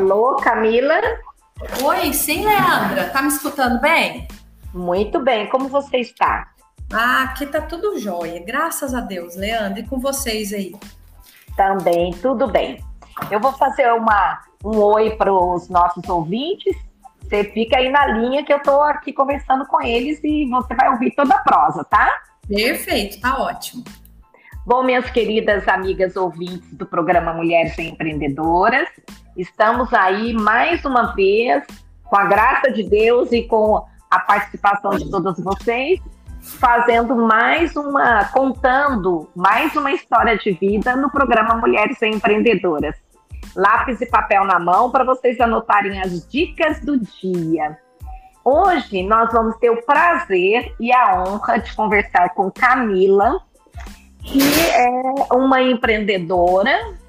Alô, 0.00 0.36
Camila? 0.36 0.98
Oi, 1.84 2.14
sim, 2.14 2.42
Leandra. 2.42 3.10
Tá 3.10 3.20
me 3.20 3.28
escutando 3.28 3.78
bem? 3.82 4.26
Muito 4.72 5.20
bem. 5.20 5.46
Como 5.50 5.68
você 5.68 5.98
está? 5.98 6.48
Ah, 6.90 7.24
aqui 7.24 7.44
tá 7.44 7.60
tudo 7.60 7.98
jóia. 7.98 8.42
Graças 8.42 8.94
a 8.94 9.00
Deus, 9.02 9.36
Leandra. 9.36 9.80
E 9.80 9.86
com 9.86 10.00
vocês 10.00 10.54
aí? 10.54 10.74
Também, 11.54 12.12
tudo 12.12 12.46
bem. 12.46 12.82
Eu 13.30 13.40
vou 13.40 13.52
fazer 13.52 13.92
uma, 13.92 14.40
um 14.64 14.78
oi 14.78 15.16
para 15.16 15.30
os 15.30 15.68
nossos 15.68 16.08
ouvintes. 16.08 16.74
Você 17.20 17.44
fica 17.44 17.76
aí 17.76 17.90
na 17.90 18.06
linha 18.06 18.42
que 18.42 18.54
eu 18.54 18.56
estou 18.56 18.80
aqui 18.80 19.12
conversando 19.12 19.66
com 19.66 19.82
eles 19.82 20.18
e 20.24 20.48
você 20.48 20.74
vai 20.74 20.88
ouvir 20.88 21.10
toda 21.10 21.34
a 21.34 21.42
prosa, 21.42 21.84
tá? 21.84 22.22
Perfeito, 22.48 23.20
tá 23.20 23.38
ótimo. 23.38 23.84
Bom, 24.64 24.82
minhas 24.82 25.10
queridas 25.10 25.66
amigas 25.68 26.16
ouvintes 26.16 26.72
do 26.72 26.86
programa 26.86 27.34
Mulheres 27.34 27.78
Empreendedoras, 27.78 28.88
estamos 29.40 29.92
aí 29.94 30.32
mais 30.32 30.84
uma 30.84 31.14
vez, 31.14 31.64
com 32.04 32.16
a 32.16 32.26
graça 32.26 32.70
de 32.70 32.82
Deus 32.82 33.32
e 33.32 33.42
com 33.42 33.84
a 34.10 34.18
participação 34.18 34.90
de 34.90 35.10
todas 35.10 35.38
vocês, 35.38 36.00
fazendo 36.40 37.14
mais 37.14 37.74
uma, 37.76 38.24
contando 38.26 39.28
mais 39.34 39.74
uma 39.76 39.92
história 39.92 40.36
de 40.36 40.52
vida 40.52 40.96
no 40.96 41.10
programa 41.10 41.54
Mulheres 41.54 42.00
Empreendedoras. 42.02 42.96
Lápis 43.56 44.00
e 44.00 44.06
papel 44.06 44.44
na 44.44 44.58
mão 44.58 44.90
para 44.90 45.04
vocês 45.04 45.40
anotarem 45.40 46.00
as 46.00 46.28
dicas 46.28 46.80
do 46.80 46.98
dia. 46.98 47.78
Hoje 48.44 49.02
nós 49.02 49.32
vamos 49.32 49.56
ter 49.56 49.70
o 49.70 49.84
prazer 49.84 50.74
e 50.80 50.92
a 50.92 51.22
honra 51.22 51.58
de 51.58 51.74
conversar 51.74 52.30
com 52.30 52.50
Camila, 52.50 53.40
que 54.22 54.40
é 54.70 55.34
uma 55.34 55.62
empreendedora 55.62 56.99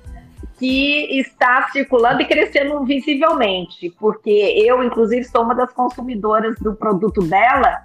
que 0.61 1.19
está 1.19 1.69
circulando 1.71 2.21
e 2.21 2.25
crescendo 2.27 2.85
visivelmente, 2.85 3.89
porque 3.99 4.29
eu, 4.29 4.83
inclusive, 4.83 5.23
sou 5.23 5.41
uma 5.41 5.55
das 5.55 5.73
consumidoras 5.73 6.55
do 6.59 6.75
produto 6.75 7.19
dela 7.23 7.83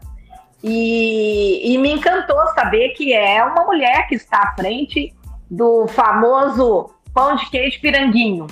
e, 0.62 1.72
e 1.72 1.78
me 1.78 1.90
encantou 1.92 2.36
saber 2.48 2.90
que 2.90 3.14
é 3.14 3.42
uma 3.42 3.64
mulher 3.64 4.06
que 4.08 4.16
está 4.16 4.42
à 4.42 4.54
frente 4.54 5.14
do 5.50 5.88
famoso 5.88 6.90
pão 7.14 7.34
de 7.36 7.48
queijo 7.48 7.80
piranguinho. 7.80 8.46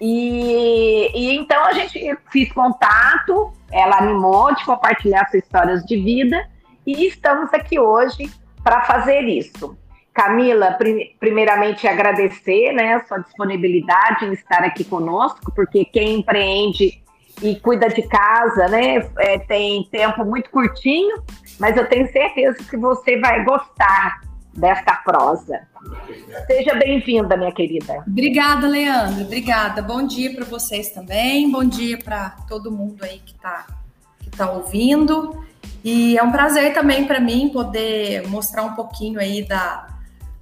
E, 0.00 1.08
e, 1.14 1.36
então 1.36 1.64
a 1.64 1.74
gente 1.74 2.18
fiz 2.32 2.52
contato, 2.52 3.52
ela 3.70 3.98
animou 3.98 4.52
de 4.52 4.64
compartilhar 4.64 5.28
suas 5.30 5.44
histórias 5.44 5.84
de 5.84 5.96
vida 5.96 6.44
e 6.84 7.06
estamos 7.06 7.54
aqui 7.54 7.78
hoje 7.78 8.28
para 8.64 8.80
fazer 8.80 9.20
isso. 9.28 9.78
Camila, 10.18 10.76
primeiramente 11.20 11.86
agradecer 11.86 12.72
né, 12.72 12.94
a 12.94 13.04
sua 13.04 13.18
disponibilidade 13.18 14.24
em 14.24 14.32
estar 14.32 14.64
aqui 14.64 14.82
conosco, 14.82 15.52
porque 15.54 15.84
quem 15.84 16.18
empreende 16.18 17.00
e 17.40 17.54
cuida 17.60 17.88
de 17.88 18.02
casa, 18.02 18.66
né, 18.66 19.08
é, 19.16 19.38
tem 19.38 19.84
tempo 19.92 20.24
muito 20.24 20.50
curtinho, 20.50 21.22
mas 21.60 21.76
eu 21.76 21.88
tenho 21.88 22.10
certeza 22.10 22.58
que 22.68 22.76
você 22.76 23.16
vai 23.20 23.44
gostar 23.44 24.22
desta 24.52 24.92
prosa. 24.96 25.60
Seja 26.48 26.74
bem-vinda, 26.74 27.36
minha 27.36 27.52
querida. 27.52 28.02
Obrigada, 28.04 28.66
Leandro. 28.66 29.22
Obrigada. 29.22 29.80
Bom 29.82 30.04
dia 30.04 30.34
para 30.34 30.44
vocês 30.44 30.90
também. 30.90 31.48
Bom 31.48 31.62
dia 31.62 31.96
para 31.96 32.30
todo 32.48 32.72
mundo 32.72 33.04
aí 33.04 33.20
que 33.24 33.36
está 33.36 33.66
que 34.18 34.30
tá 34.30 34.50
ouvindo. 34.50 35.44
E 35.84 36.18
é 36.18 36.22
um 36.24 36.32
prazer 36.32 36.74
também 36.74 37.04
para 37.04 37.20
mim 37.20 37.50
poder 37.50 38.26
mostrar 38.26 38.64
um 38.64 38.74
pouquinho 38.74 39.20
aí 39.20 39.46
da, 39.46 39.97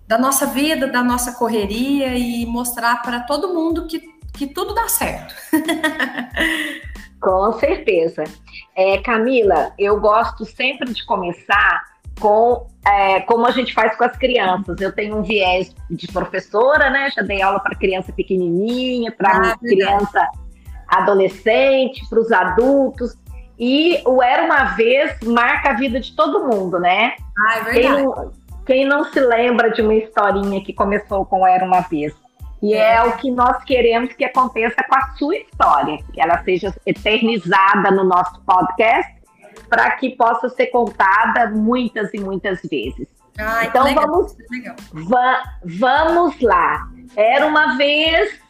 da 0.06 0.18
nossa 0.18 0.46
vida, 0.46 0.86
da 0.86 1.02
nossa 1.02 1.32
correria 1.32 2.16
e 2.16 2.46
mostrar 2.46 3.02
para 3.02 3.20
todo 3.20 3.52
mundo 3.52 3.86
que, 3.86 4.00
que 4.32 4.46
tudo 4.46 4.74
dá 4.74 4.88
certo. 4.88 5.34
Com 7.20 7.52
certeza. 7.54 8.24
É, 8.76 8.98
Camila, 8.98 9.72
eu 9.78 9.98
gosto 10.00 10.44
sempre 10.44 10.92
de 10.92 11.04
começar 11.04 11.82
com 12.20 12.66
é, 12.86 13.20
como 13.20 13.46
a 13.46 13.50
gente 13.50 13.74
faz 13.74 13.96
com 13.96 14.04
as 14.04 14.16
crianças. 14.16 14.80
Eu 14.80 14.92
tenho 14.92 15.18
um 15.18 15.22
viés 15.22 15.74
de 15.90 16.06
professora, 16.06 16.88
né? 16.88 17.10
Já 17.10 17.22
dei 17.22 17.42
aula 17.42 17.58
para 17.58 17.74
criança 17.74 18.12
pequenininha, 18.12 19.10
para 19.10 19.52
ah, 19.52 19.58
criança 19.58 20.28
adolescente, 20.88 22.08
para 22.08 22.20
os 22.20 22.30
adultos. 22.30 23.16
E 23.58 24.02
o 24.06 24.22
Era 24.22 24.44
Uma 24.44 24.76
Vez 24.76 25.18
marca 25.22 25.70
a 25.70 25.72
vida 25.72 25.98
de 25.98 26.14
todo 26.14 26.46
mundo, 26.46 26.78
né? 26.78 27.14
Ah, 27.38 27.58
é 27.58 27.64
verdade. 27.64 27.96
Quem, 27.96 28.30
quem 28.66 28.84
não 28.84 29.04
se 29.04 29.20
lembra 29.20 29.70
de 29.70 29.80
uma 29.80 29.94
historinha 29.94 30.62
que 30.62 30.72
começou 30.72 31.24
com 31.24 31.46
Era 31.46 31.64
Uma 31.64 31.80
Vez? 31.82 32.12
E 32.60 32.74
é. 32.74 32.96
é. 32.96 33.02
o 33.04 33.16
que 33.16 33.30
nós 33.30 33.62
queremos 33.64 34.12
que 34.12 34.24
aconteça 34.24 34.82
com 34.88 34.96
a 34.96 35.14
sua 35.16 35.36
história, 35.36 35.98
que 36.12 36.20
ela 36.20 36.42
seja 36.42 36.74
eternizada 36.84 37.90
no 37.92 38.04
nosso 38.04 38.40
podcast, 38.42 39.14
para 39.68 39.90
que 39.92 40.16
possa 40.16 40.48
ser 40.48 40.66
contada 40.66 41.50
muitas 41.50 42.12
e 42.12 42.18
muitas 42.18 42.60
vezes. 42.62 43.08
Ah, 43.38 43.66
então 43.66 43.84
legal, 43.84 44.06
vamos, 44.06 44.36
va 44.92 45.42
vamos 45.64 46.40
lá. 46.40 46.88
Era 47.14 47.46
uma 47.46 47.76
vez. 47.76 48.40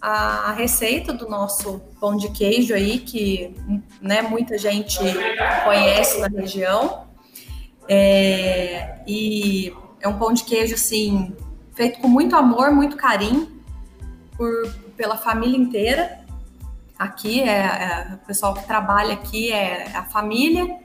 a 0.00 0.50
receita 0.50 1.12
do 1.12 1.28
nosso 1.28 1.80
pão 2.00 2.16
de 2.16 2.30
queijo 2.30 2.74
aí, 2.74 2.98
que 2.98 3.54
né, 4.02 4.22
muita 4.22 4.58
gente 4.58 4.98
conhece 5.62 6.18
na 6.18 6.26
região. 6.26 7.06
É, 7.88 8.98
e 9.06 9.72
é 10.00 10.08
um 10.08 10.18
pão 10.18 10.32
de 10.32 10.42
queijo 10.42 10.74
assim, 10.74 11.32
feito 11.72 12.00
com 12.00 12.08
muito 12.08 12.34
amor, 12.34 12.72
muito 12.72 12.96
carinho 12.96 13.62
por, 14.36 14.50
pela 14.96 15.16
família 15.16 15.56
inteira. 15.56 16.24
Aqui 16.98 17.40
é, 17.40 17.50
é, 17.50 18.14
o 18.14 18.26
pessoal 18.26 18.52
que 18.52 18.66
trabalha 18.66 19.14
aqui 19.14 19.52
é 19.52 19.96
a 19.96 20.02
família. 20.02 20.76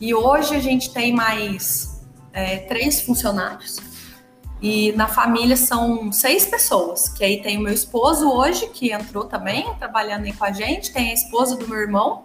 E 0.00 0.14
hoje 0.14 0.54
a 0.54 0.60
gente 0.60 0.90
tem 0.90 1.12
mais 1.12 1.99
é, 2.32 2.58
três 2.58 3.00
funcionários. 3.00 3.78
E 4.62 4.92
na 4.92 5.08
família 5.08 5.56
são 5.56 6.12
seis 6.12 6.44
pessoas, 6.44 7.08
que 7.08 7.24
aí 7.24 7.40
tem 7.40 7.56
o 7.56 7.62
meu 7.62 7.72
esposo 7.72 8.30
hoje, 8.30 8.68
que 8.68 8.92
entrou 8.92 9.24
também, 9.24 9.72
trabalhando 9.78 10.26
aí 10.26 10.32
com 10.34 10.44
a 10.44 10.52
gente, 10.52 10.92
tem 10.92 11.10
a 11.10 11.14
esposa 11.14 11.56
do 11.56 11.66
meu 11.66 11.78
irmão. 11.78 12.24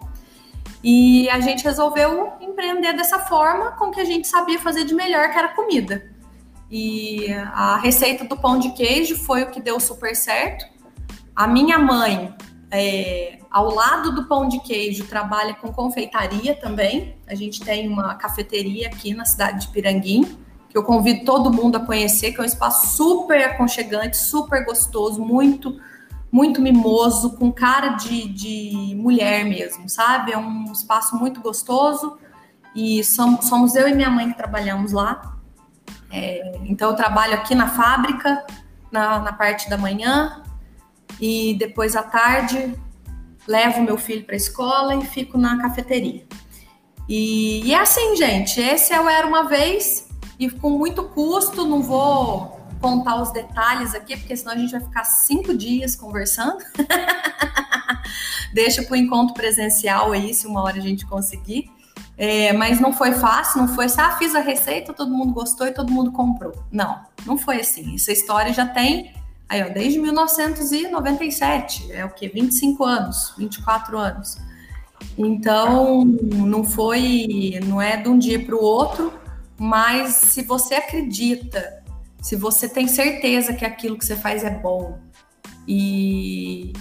E 0.84 1.30
a 1.30 1.40
gente 1.40 1.64
resolveu 1.64 2.34
empreender 2.42 2.94
dessa 2.94 3.20
forma 3.20 3.72
com 3.72 3.86
o 3.86 3.92
que 3.92 4.02
a 4.02 4.06
gente 4.06 4.28
sabia 4.28 4.60
fazer 4.60 4.84
de 4.84 4.94
melhor, 4.94 5.32
que 5.32 5.38
era 5.38 5.48
comida. 5.50 6.14
E 6.70 7.32
a 7.54 7.78
receita 7.78 8.26
do 8.26 8.36
pão 8.36 8.60
de 8.60 8.72
queijo 8.72 9.16
foi 9.16 9.44
o 9.44 9.52
que 9.52 9.62
deu 9.62 9.80
super 9.80 10.16
certo. 10.16 10.66
A 11.34 11.48
minha 11.48 11.80
mãe 11.80 12.36
é, 12.76 13.40
ao 13.50 13.74
lado 13.74 14.12
do 14.12 14.26
pão 14.26 14.50
de 14.50 14.60
queijo, 14.60 15.06
trabalha 15.06 15.54
com 15.54 15.72
confeitaria 15.72 16.54
também. 16.54 17.16
A 17.26 17.34
gente 17.34 17.62
tem 17.62 17.88
uma 17.88 18.16
cafeteria 18.16 18.88
aqui 18.88 19.14
na 19.14 19.24
cidade 19.24 19.62
de 19.62 19.68
Piranguinho, 19.70 20.38
que 20.70 20.78
eu 20.78 20.84
convido 20.84 21.24
todo 21.24 21.52
mundo 21.52 21.78
a 21.78 21.80
conhecer, 21.80 22.34
que 22.34 22.40
é 22.40 22.44
um 22.44 22.46
espaço 22.46 22.98
super 22.98 23.42
aconchegante, 23.46 24.18
super 24.18 24.66
gostoso, 24.66 25.22
muito, 25.22 25.80
muito 26.30 26.62
mimoso, 26.62 27.38
com 27.38 27.50
cara 27.50 27.90
de, 27.92 28.28
de 28.28 28.94
mulher 28.98 29.46
mesmo, 29.46 29.88
sabe? 29.88 30.34
É 30.34 30.38
um 30.38 30.70
espaço 30.72 31.16
muito 31.16 31.40
gostoso 31.40 32.18
e 32.76 33.06
somos, 33.06 33.46
somos 33.46 33.74
eu 33.76 33.88
e 33.88 33.96
minha 33.96 34.10
mãe 34.10 34.30
que 34.30 34.38
trabalhamos 34.38 34.92
lá. 34.92 35.38
É, 36.12 36.60
então, 36.66 36.90
eu 36.90 36.96
trabalho 36.96 37.36
aqui 37.36 37.56
na 37.56 37.70
fábrica, 37.70 38.46
na, 38.92 39.20
na 39.20 39.32
parte 39.32 39.70
da 39.70 39.78
manhã, 39.78 40.44
e 41.20 41.56
depois 41.60 41.96
à 41.96 42.04
tarde 42.04 42.74
levo 43.48 43.82
meu 43.82 43.98
filho 43.98 44.26
para 44.26 44.36
a 44.36 44.38
escola 44.38 44.96
e 44.96 45.06
fico 45.06 45.38
na 45.38 45.62
cafeteria. 45.62 46.26
E, 47.08 47.62
e, 47.64 47.74
é 47.74 47.80
assim, 47.80 48.16
gente. 48.16 48.60
Esse 48.60 48.94
é 48.94 49.00
o 49.00 49.08
Era 49.08 49.28
Uma 49.28 49.48
Vez 49.48 50.08
e 50.40 50.50
com 50.50 50.72
muito 50.72 51.04
custo, 51.04 51.66
não 51.66 51.82
vou 51.82 52.60
contar 52.82 53.22
os 53.22 53.32
detalhes 53.32 53.96
aqui, 53.96 54.18
porque 54.18 54.36
senão 54.36 54.54
a 54.54 54.58
gente 54.58 54.72
vai 54.72 54.82
ficar 54.82 55.04
cinco 55.06 55.56
dias 55.56 55.96
conversando. 55.96 56.58
Deixa 58.54 58.84
para 58.84 58.94
o 58.94 58.96
encontro 58.96 59.34
presencial 59.34 60.12
aí, 60.12 60.34
se 60.34 60.48
uma 60.48 60.62
hora 60.64 60.78
a 60.78 60.82
gente 60.82 61.06
conseguir. 61.06 61.72
É, 62.18 62.54
mas 62.54 62.80
não 62.80 62.94
foi 62.94 63.12
fácil, 63.12 63.62
não 63.62 63.68
foi 63.68 63.86
assim, 63.86 64.00
ah, 64.00 64.16
fiz 64.18 64.34
a 64.34 64.40
receita, 64.40 64.94
todo 64.94 65.12
mundo 65.12 65.34
gostou 65.34 65.68
e 65.68 65.72
todo 65.72 65.92
mundo 65.92 66.12
comprou. 66.12 66.54
Não, 66.72 67.02
não 67.26 67.38
foi 67.38 67.60
assim. 67.60 67.96
Essa 67.96 68.12
história 68.12 68.54
já 68.54 68.66
tem 68.66 69.14
aí, 69.48 69.64
ó, 69.64 69.70
desde 69.70 70.00
1997, 70.00 71.92
é 71.92 72.04
o 72.06 72.10
que? 72.10 72.28
25 72.28 72.84
anos, 72.84 73.34
24 73.38 73.98
anos. 73.98 74.38
Então, 75.18 76.04
não 76.06 76.64
foi, 76.64 77.60
não 77.66 77.82
é 77.82 77.98
de 77.98 78.10
um 78.10 78.18
dia 78.18 78.44
para 78.44 78.56
o 78.56 78.62
outro, 78.62 79.14
mas 79.58 80.16
se 80.16 80.42
você 80.42 80.76
acredita, 80.76 81.84
se 82.22 82.36
você 82.36 82.68
tem 82.68 82.88
certeza 82.88 83.54
que 83.54 83.66
aquilo 83.66 83.98
que 83.98 84.06
você 84.06 84.16
faz 84.16 84.44
é 84.44 84.50
bom 84.50 85.00
e, 85.68 86.74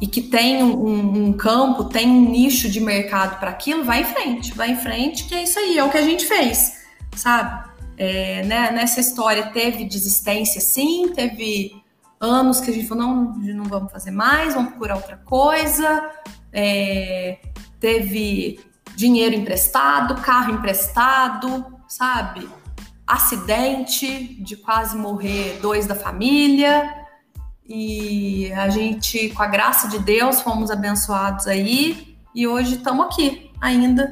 e 0.00 0.06
que 0.06 0.22
tem 0.22 0.62
um, 0.62 1.26
um 1.26 1.32
campo, 1.32 1.84
tem 1.84 2.08
um 2.08 2.30
nicho 2.30 2.68
de 2.68 2.80
mercado 2.80 3.38
para 3.38 3.50
aquilo, 3.50 3.84
vai 3.84 4.02
em 4.02 4.04
frente, 4.04 4.52
vai 4.54 4.70
em 4.72 4.76
frente, 4.76 5.24
que 5.24 5.34
é 5.34 5.42
isso 5.42 5.58
aí, 5.58 5.78
é 5.78 5.84
o 5.84 5.90
que 5.90 5.98
a 5.98 6.02
gente 6.02 6.26
fez, 6.26 6.78
sabe? 7.14 7.70
É, 7.96 8.42
né, 8.44 8.70
nessa 8.70 8.98
história 8.98 9.48
teve 9.48 9.84
desistência, 9.84 10.60
sim, 10.60 11.12
teve 11.14 11.79
anos 12.20 12.60
que 12.60 12.70
a 12.70 12.74
gente 12.74 12.86
falou, 12.86 13.06
não, 13.06 13.34
não 13.34 13.64
vamos 13.64 13.90
fazer 13.90 14.10
mais, 14.10 14.54
vamos 14.54 14.70
procurar 14.70 14.96
outra 14.96 15.16
coisa. 15.16 16.10
É, 16.52 17.38
teve 17.80 18.60
dinheiro 18.94 19.34
emprestado, 19.34 20.20
carro 20.20 20.52
emprestado, 20.52 21.64
sabe? 21.88 22.46
Acidente 23.06 24.34
de 24.42 24.56
quase 24.56 24.96
morrer 24.96 25.58
dois 25.62 25.86
da 25.86 25.94
família. 25.94 26.94
E 27.66 28.52
a 28.52 28.68
gente, 28.68 29.30
com 29.30 29.42
a 29.42 29.46
graça 29.46 29.88
de 29.88 29.98
Deus, 30.00 30.42
fomos 30.42 30.70
abençoados 30.70 31.46
aí. 31.46 32.16
E 32.34 32.46
hoje 32.46 32.76
estamos 32.76 33.06
aqui 33.06 33.50
ainda, 33.60 34.10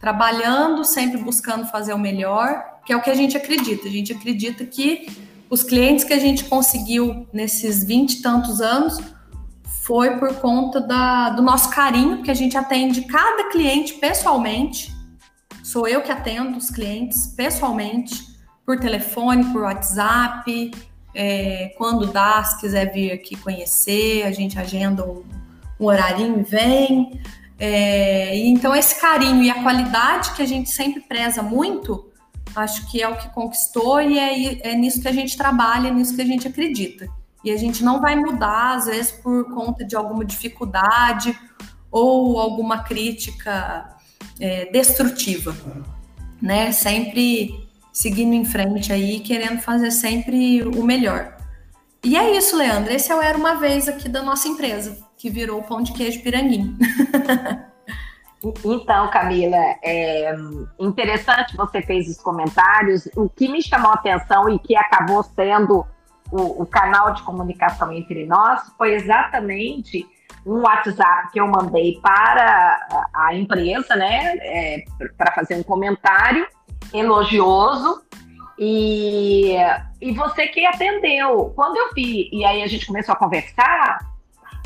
trabalhando, 0.00 0.84
sempre 0.84 1.18
buscando 1.18 1.66
fazer 1.66 1.94
o 1.94 1.98
melhor, 1.98 2.80
que 2.84 2.92
é 2.92 2.96
o 2.96 3.00
que 3.00 3.10
a 3.10 3.14
gente 3.14 3.36
acredita. 3.36 3.86
A 3.86 3.90
gente 3.90 4.12
acredita 4.12 4.64
que 4.64 5.06
os 5.50 5.62
clientes 5.62 6.04
que 6.04 6.12
a 6.12 6.18
gente 6.18 6.44
conseguiu 6.44 7.26
nesses 7.32 7.84
vinte 7.84 8.14
e 8.14 8.22
tantos 8.22 8.60
anos 8.60 8.98
foi 9.82 10.16
por 10.16 10.34
conta 10.36 10.80
da, 10.80 11.30
do 11.30 11.42
nosso 11.42 11.70
carinho, 11.70 12.22
que 12.22 12.30
a 12.30 12.34
gente 12.34 12.56
atende 12.56 13.02
cada 13.02 13.50
cliente 13.50 13.94
pessoalmente. 13.94 14.92
Sou 15.62 15.86
eu 15.86 16.00
que 16.00 16.10
atendo 16.10 16.56
os 16.56 16.70
clientes 16.70 17.26
pessoalmente, 17.36 18.24
por 18.64 18.78
telefone, 18.78 19.44
por 19.52 19.62
WhatsApp. 19.62 20.70
É, 21.14 21.74
quando 21.76 22.06
dá, 22.06 22.42
se 22.42 22.58
quiser 22.60 22.92
vir 22.92 23.12
aqui 23.12 23.36
conhecer, 23.36 24.24
a 24.24 24.32
gente 24.32 24.58
agenda 24.58 25.04
um, 25.04 25.22
um 25.78 25.84
horarinho 25.84 26.40
e 26.40 26.42
vem. 26.42 27.20
É, 27.58 28.36
então, 28.38 28.74
esse 28.74 29.00
carinho 29.00 29.42
e 29.42 29.50
a 29.50 29.62
qualidade 29.62 30.32
que 30.32 30.42
a 30.42 30.46
gente 30.46 30.70
sempre 30.70 31.00
preza 31.02 31.42
muito, 31.42 32.10
acho 32.54 32.90
que 32.90 33.02
é 33.02 33.08
o 33.08 33.16
que 33.16 33.28
conquistou 33.30 34.00
e 34.00 34.18
é, 34.18 34.70
é 34.70 34.74
nisso 34.74 35.00
que 35.00 35.08
a 35.08 35.12
gente 35.12 35.36
trabalha, 35.36 35.88
é 35.88 35.90
nisso 35.90 36.14
que 36.14 36.22
a 36.22 36.26
gente 36.26 36.46
acredita. 36.46 37.08
E 37.44 37.50
a 37.50 37.56
gente 37.56 37.84
não 37.84 38.00
vai 38.00 38.16
mudar, 38.16 38.76
às 38.76 38.86
vezes, 38.86 39.12
por 39.12 39.52
conta 39.52 39.84
de 39.84 39.94
alguma 39.94 40.24
dificuldade 40.24 41.38
ou 41.90 42.38
alguma 42.38 42.82
crítica 42.82 43.96
é, 44.40 44.70
destrutiva, 44.70 45.54
né? 46.40 46.72
Sempre 46.72 47.68
seguindo 47.92 48.32
em 48.32 48.44
frente 48.44 48.92
aí, 48.92 49.20
querendo 49.20 49.60
fazer 49.60 49.90
sempre 49.90 50.62
o 50.62 50.82
melhor. 50.82 51.36
E 52.02 52.16
é 52.16 52.36
isso, 52.36 52.56
Leandro. 52.56 52.92
Esse 52.92 53.12
é 53.12 53.14
o 53.14 53.22
Era 53.22 53.36
Uma 53.36 53.54
Vez 53.54 53.88
aqui 53.88 54.08
da 54.08 54.22
nossa 54.22 54.48
empresa, 54.48 54.98
que 55.16 55.30
virou 55.30 55.60
o 55.60 55.62
Pão 55.62 55.82
de 55.82 55.92
Queijo 55.92 56.22
Piranguinho. 56.22 56.76
Então, 58.64 59.08
Camila, 59.10 59.56
é 59.82 60.34
interessante 60.78 61.56
você 61.56 61.80
fez 61.80 62.08
os 62.08 62.20
comentários. 62.20 63.08
O 63.16 63.28
que 63.28 63.48
me 63.48 63.62
chamou 63.62 63.90
a 63.90 63.94
atenção 63.94 64.48
e 64.50 64.58
que 64.58 64.76
acabou 64.76 65.22
sendo 65.22 65.86
o, 66.30 66.62
o 66.62 66.66
canal 66.66 67.14
de 67.14 67.22
comunicação 67.22 67.92
entre 67.92 68.26
nós 68.26 68.60
foi 68.76 68.94
exatamente 68.94 70.06
um 70.44 70.60
WhatsApp 70.60 71.32
que 71.32 71.40
eu 71.40 71.46
mandei 71.46 71.98
para 72.02 73.08
a 73.14 73.34
empresa, 73.34 73.96
né, 73.96 74.36
é, 74.40 74.84
para 75.16 75.32
fazer 75.32 75.54
um 75.54 75.62
comentário 75.62 76.46
elogioso 76.92 78.02
e, 78.58 79.56
e 80.00 80.12
você 80.12 80.46
que 80.48 80.66
atendeu. 80.66 81.52
Quando 81.56 81.76
eu 81.76 81.94
vi, 81.94 82.28
e 82.30 82.44
aí 82.44 82.62
a 82.62 82.66
gente 82.66 82.86
começou 82.86 83.14
a 83.14 83.18
conversar, 83.18 83.98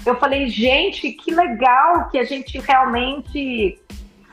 eu 0.06 0.16
falei, 0.16 0.48
gente, 0.48 1.12
que 1.12 1.34
legal 1.34 2.08
que 2.08 2.18
a 2.18 2.24
gente 2.24 2.58
realmente 2.58 3.80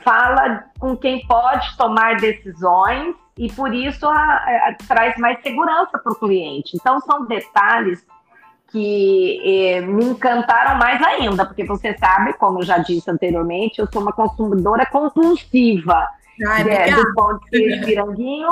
fala 0.04 0.64
com 0.78 0.96
quem 0.96 1.26
pode 1.26 1.76
tomar 1.76 2.16
decisões 2.16 3.14
e 3.36 3.52
por 3.52 3.74
isso 3.74 4.06
a, 4.06 4.14
a, 4.14 4.76
traz 4.86 5.16
mais 5.18 5.42
segurança 5.42 5.98
para 5.98 6.12
o 6.12 6.16
cliente. 6.16 6.76
Então 6.76 7.00
são 7.00 7.26
detalhes 7.26 8.06
que 8.70 9.40
eh, 9.44 9.80
me 9.80 10.04
encantaram 10.04 10.78
mais 10.78 11.00
ainda, 11.02 11.44
porque 11.46 11.64
você 11.64 11.96
sabe, 11.98 12.32
como 12.34 12.60
eu 12.60 12.64
já 12.64 12.78
disse 12.78 13.10
anteriormente, 13.10 13.78
eu 13.78 13.88
sou 13.92 14.02
uma 14.02 14.12
consumidora 14.12 14.84
compulsiva 14.86 16.06
Ai, 16.48 16.64
de, 16.64 16.94
do 16.94 17.14
pão 17.14 17.38
de 17.38 17.50
queijo 17.50 17.84
piranguinho, 17.84 18.48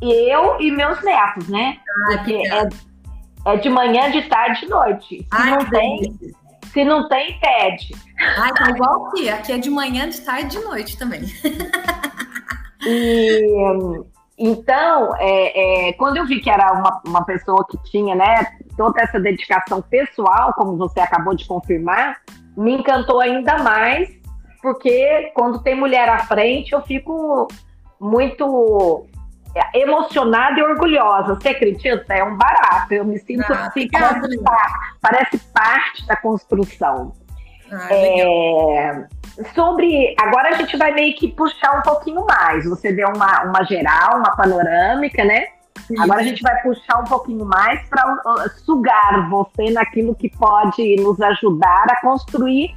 eu 0.00 0.60
e 0.60 0.70
meus 0.70 1.02
netos, 1.02 1.48
né? 1.48 1.78
Ai, 2.08 2.16
porque 2.16 2.34
é, 2.34 2.68
é, 3.46 3.56
de 3.56 3.68
manhã, 3.68 4.10
de 4.10 4.22
tarde, 4.22 4.60
de 4.60 4.68
noite. 4.68 5.18
Se 5.18 5.26
Ai, 5.30 5.50
não 5.50 5.64
tem, 5.64 6.16
se 6.72 6.84
não 6.84 7.08
tem, 7.08 7.38
pede. 7.38 7.94
Ai, 8.38 8.52
tá 8.52 8.70
igual 8.70 9.06
aqui. 9.06 9.28
Aqui 9.28 9.52
é 9.52 9.58
de 9.58 9.70
manhã, 9.70 10.08
de 10.08 10.20
tarde, 10.20 10.56
de 10.56 10.64
noite 10.64 10.96
também. 10.96 11.22
E 12.84 13.40
então, 14.38 15.14
é, 15.20 15.88
é, 15.88 15.92
quando 15.92 16.16
eu 16.16 16.26
vi 16.26 16.40
que 16.40 16.50
era 16.50 16.72
uma, 16.72 17.00
uma 17.06 17.24
pessoa 17.24 17.64
que 17.70 17.78
tinha 17.84 18.14
né, 18.14 18.44
toda 18.76 19.00
essa 19.00 19.20
dedicação 19.20 19.80
pessoal, 19.82 20.52
como 20.54 20.76
você 20.76 20.98
acabou 20.98 21.34
de 21.34 21.46
confirmar, 21.46 22.20
me 22.56 22.72
encantou 22.72 23.20
ainda 23.20 23.58
mais, 23.58 24.10
porque 24.60 25.30
quando 25.34 25.62
tem 25.62 25.76
mulher 25.76 26.08
à 26.08 26.18
frente, 26.20 26.72
eu 26.72 26.82
fico 26.82 27.46
muito 28.00 29.06
emocionada 29.74 30.58
e 30.58 30.62
orgulhosa. 30.62 31.34
Você 31.34 31.50
acredita? 31.50 32.14
É 32.14 32.24
um 32.24 32.36
barato. 32.36 32.92
Eu 32.92 33.04
me 33.04 33.18
sinto 33.18 33.52
ah, 33.52 33.66
assim, 33.66 33.88
parece, 33.90 34.42
parece 35.00 35.38
parte 35.52 36.06
da 36.06 36.16
construção. 36.16 37.12
Ah, 37.70 37.88
é, 37.90 39.04
sobre. 39.54 40.14
Agora 40.20 40.50
a 40.50 40.52
gente 40.52 40.76
vai 40.76 40.92
meio 40.92 41.14
que 41.16 41.28
puxar 41.28 41.78
um 41.78 41.82
pouquinho 41.82 42.24
mais. 42.26 42.64
Você 42.64 42.92
deu 42.92 43.08
uma, 43.08 43.44
uma 43.44 43.64
geral, 43.64 44.18
uma 44.18 44.36
panorâmica, 44.36 45.24
né? 45.24 45.46
Sim. 45.86 46.00
Agora 46.00 46.20
a 46.20 46.24
gente 46.24 46.42
vai 46.42 46.60
puxar 46.62 47.00
um 47.00 47.04
pouquinho 47.04 47.44
mais 47.44 47.80
para 47.88 48.14
uh, 48.14 48.50
sugar 48.64 49.28
você 49.28 49.70
naquilo 49.70 50.14
que 50.14 50.30
pode 50.30 50.96
nos 50.96 51.20
ajudar 51.20 51.86
a 51.88 52.00
construir 52.00 52.74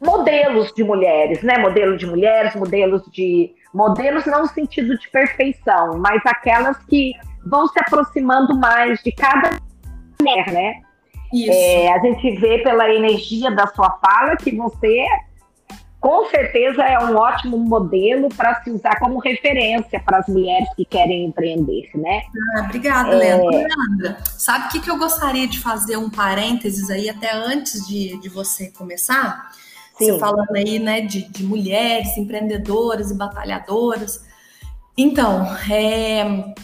modelos 0.00 0.72
de 0.74 0.84
mulheres, 0.84 1.42
né? 1.42 1.58
Modelo 1.58 1.96
de 1.96 2.06
mulheres, 2.06 2.54
modelos 2.54 3.02
de. 3.10 3.52
Modelos 3.74 4.24
não 4.26 4.42
no 4.42 4.48
sentido 4.48 4.96
de 4.98 5.10
perfeição, 5.10 5.98
mas 5.98 6.22
aquelas 6.24 6.76
que 6.84 7.12
vão 7.46 7.66
se 7.68 7.78
aproximando 7.78 8.58
mais 8.58 9.02
de 9.02 9.12
cada 9.12 9.58
mulher, 10.20 10.50
né? 10.52 10.80
É, 11.34 11.92
a 11.92 11.98
gente 11.98 12.36
vê 12.38 12.58
pela 12.58 12.88
energia 12.92 13.50
da 13.50 13.66
sua 13.66 13.90
fala 13.98 14.36
que 14.36 14.56
você 14.56 15.06
com 16.00 16.28
certeza 16.30 16.82
é 16.82 16.98
um 16.98 17.16
ótimo 17.16 17.58
modelo 17.58 18.28
para 18.28 18.62
se 18.62 18.70
usar 18.70 18.98
como 19.00 19.18
referência 19.18 20.00
para 20.00 20.18
as 20.18 20.28
mulheres 20.28 20.68
que 20.76 20.84
querem 20.84 21.24
empreender, 21.24 21.90
né? 21.94 22.22
Ah, 22.56 22.60
obrigada, 22.62 23.14
é... 23.14 23.36
Leandra. 23.36 24.18
Sabe 24.24 24.66
o 24.66 24.68
que, 24.68 24.80
que 24.80 24.90
eu 24.90 24.96
gostaria 24.96 25.48
de 25.48 25.58
fazer 25.58 25.96
um 25.96 26.08
parênteses 26.08 26.88
aí, 26.88 27.10
até 27.10 27.32
antes 27.34 27.86
de, 27.86 28.16
de 28.20 28.28
você 28.28 28.70
começar? 28.70 29.50
Sim. 29.96 30.12
Você 30.12 30.18
falando 30.20 30.54
aí, 30.54 30.78
né, 30.78 31.00
de, 31.00 31.28
de 31.28 31.42
mulheres 31.42 32.16
empreendedoras 32.16 33.10
e 33.10 33.14
batalhadoras. 33.14 34.24
Então, 34.96 35.44
é, 35.68 36.54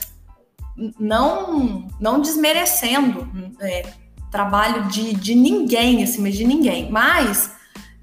não, 0.98 1.88
não 1.98 2.20
desmerecendo 2.20 3.28
é, 3.60 3.82
trabalho 4.30 4.84
de, 4.84 5.12
de 5.12 5.34
ninguém, 5.34 6.04
assim, 6.04 6.22
mas 6.22 6.36
de 6.36 6.44
ninguém, 6.44 6.88
mas 6.88 7.52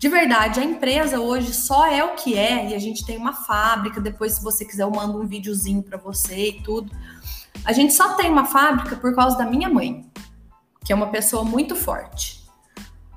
de 0.01 0.10
verdade, 0.10 0.60
a 0.60 0.63
empresa 0.63 1.20
hoje 1.20 1.53
só 1.53 1.86
é 1.86 2.03
o 2.03 2.15
que 2.15 2.36
é, 2.36 2.70
e 2.72 2.74
a 2.74 2.79
gente 2.79 3.05
tem 3.05 3.17
uma 3.17 3.34
fábrica, 3.34 4.01
depois 4.01 4.34
se 4.34 4.43
você 4.43 4.65
quiser 4.65 4.81
eu 4.81 4.89
mando 4.89 5.22
um 5.22 5.27
videozinho 5.27 5.84
para 5.84 5.96
você 5.96 6.48
e 6.48 6.62
tudo. 6.63 6.91
A 7.63 7.72
gente 7.72 7.93
só 7.93 8.15
tem 8.15 8.27
uma 8.31 8.46
fábrica 8.46 8.96
por 8.96 9.13
causa 9.13 9.38
da 9.38 9.46
minha 9.46 9.70
mãe, 9.70 10.03
que 10.84 10.91
é 10.91 10.96
uma 10.96 11.12
pessoa 11.12 11.43
muito 11.43 11.75
forte. 11.75 12.41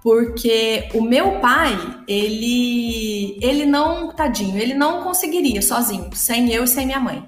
Porque 0.03 0.91
o 0.93 1.01
meu 1.01 1.41
pai, 1.41 1.73
ele 2.07 3.39
ele 3.41 3.65
não, 3.65 4.13
tadinho, 4.13 4.59
ele 4.59 4.75
não 4.75 5.03
conseguiria 5.03 5.63
sozinho, 5.63 6.11
sem 6.15 6.53
eu 6.53 6.65
e 6.65 6.69
sem 6.69 6.85
minha 6.85 7.01
mãe. 7.01 7.27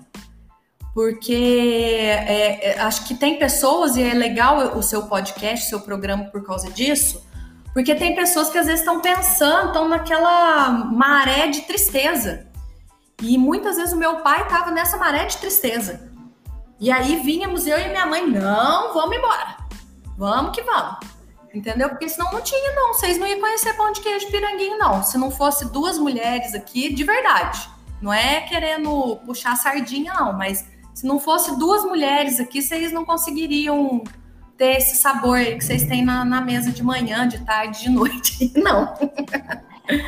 porque 0.92 1.34
é, 1.34 2.72
é, 2.72 2.80
acho 2.80 3.06
que 3.06 3.14
tem 3.14 3.38
pessoas, 3.38 3.96
e 3.96 4.02
é 4.02 4.12
legal 4.12 4.76
o 4.76 4.82
seu 4.82 5.06
podcast, 5.06 5.70
seu 5.70 5.80
programa 5.80 6.24
por 6.24 6.44
causa 6.44 6.70
disso, 6.70 7.25
porque 7.76 7.94
tem 7.94 8.14
pessoas 8.14 8.48
que 8.48 8.56
às 8.56 8.64
vezes 8.64 8.80
estão 8.80 9.02
pensando, 9.02 9.66
estão 9.66 9.86
naquela 9.86 10.70
maré 10.70 11.48
de 11.48 11.60
tristeza. 11.60 12.46
E 13.20 13.36
muitas 13.36 13.76
vezes 13.76 13.92
o 13.92 13.98
meu 13.98 14.22
pai 14.22 14.44
estava 14.44 14.70
nessa 14.70 14.96
maré 14.96 15.26
de 15.26 15.36
tristeza. 15.36 16.10
E 16.80 16.90
aí 16.90 17.16
vínhamos 17.16 17.66
eu 17.66 17.78
e 17.78 17.88
minha 17.90 18.06
mãe, 18.06 18.26
não, 18.26 18.94
vamos 18.94 19.14
embora. 19.14 19.58
Vamos 20.16 20.56
que 20.56 20.62
vamos. 20.62 21.00
Entendeu? 21.52 21.90
Porque 21.90 22.08
senão 22.08 22.32
não 22.32 22.40
tinha, 22.40 22.74
não. 22.74 22.94
Vocês 22.94 23.18
não 23.18 23.26
iam 23.26 23.40
conhecer 23.40 23.74
pão 23.74 23.92
de 23.92 24.00
queijo 24.00 24.30
piranguinho, 24.30 24.78
não. 24.78 25.02
Se 25.02 25.18
não 25.18 25.30
fosse 25.30 25.70
duas 25.70 25.98
mulheres 25.98 26.54
aqui, 26.54 26.90
de 26.94 27.04
verdade. 27.04 27.68
Não 28.00 28.10
é 28.10 28.40
querendo 28.40 29.16
puxar 29.26 29.54
sardinha, 29.54 30.14
não, 30.14 30.32
mas 30.32 30.64
se 30.94 31.06
não 31.06 31.20
fosse 31.20 31.54
duas 31.58 31.84
mulheres 31.84 32.40
aqui, 32.40 32.62
vocês 32.62 32.90
não 32.90 33.04
conseguiriam 33.04 34.02
ter 34.56 34.76
esse 34.76 34.96
sabor 34.96 35.38
que 35.38 35.60
vocês 35.60 35.84
têm 35.84 36.04
na, 36.04 36.24
na 36.24 36.40
mesa 36.40 36.70
de 36.70 36.82
manhã, 36.82 37.28
de 37.28 37.44
tarde, 37.44 37.82
de 37.82 37.90
noite. 37.90 38.52
Não. 38.56 38.94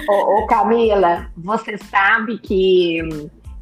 ô, 0.09 0.43
ô, 0.43 0.47
Camila, 0.47 1.27
você 1.37 1.77
sabe 1.79 2.39
que, 2.39 3.01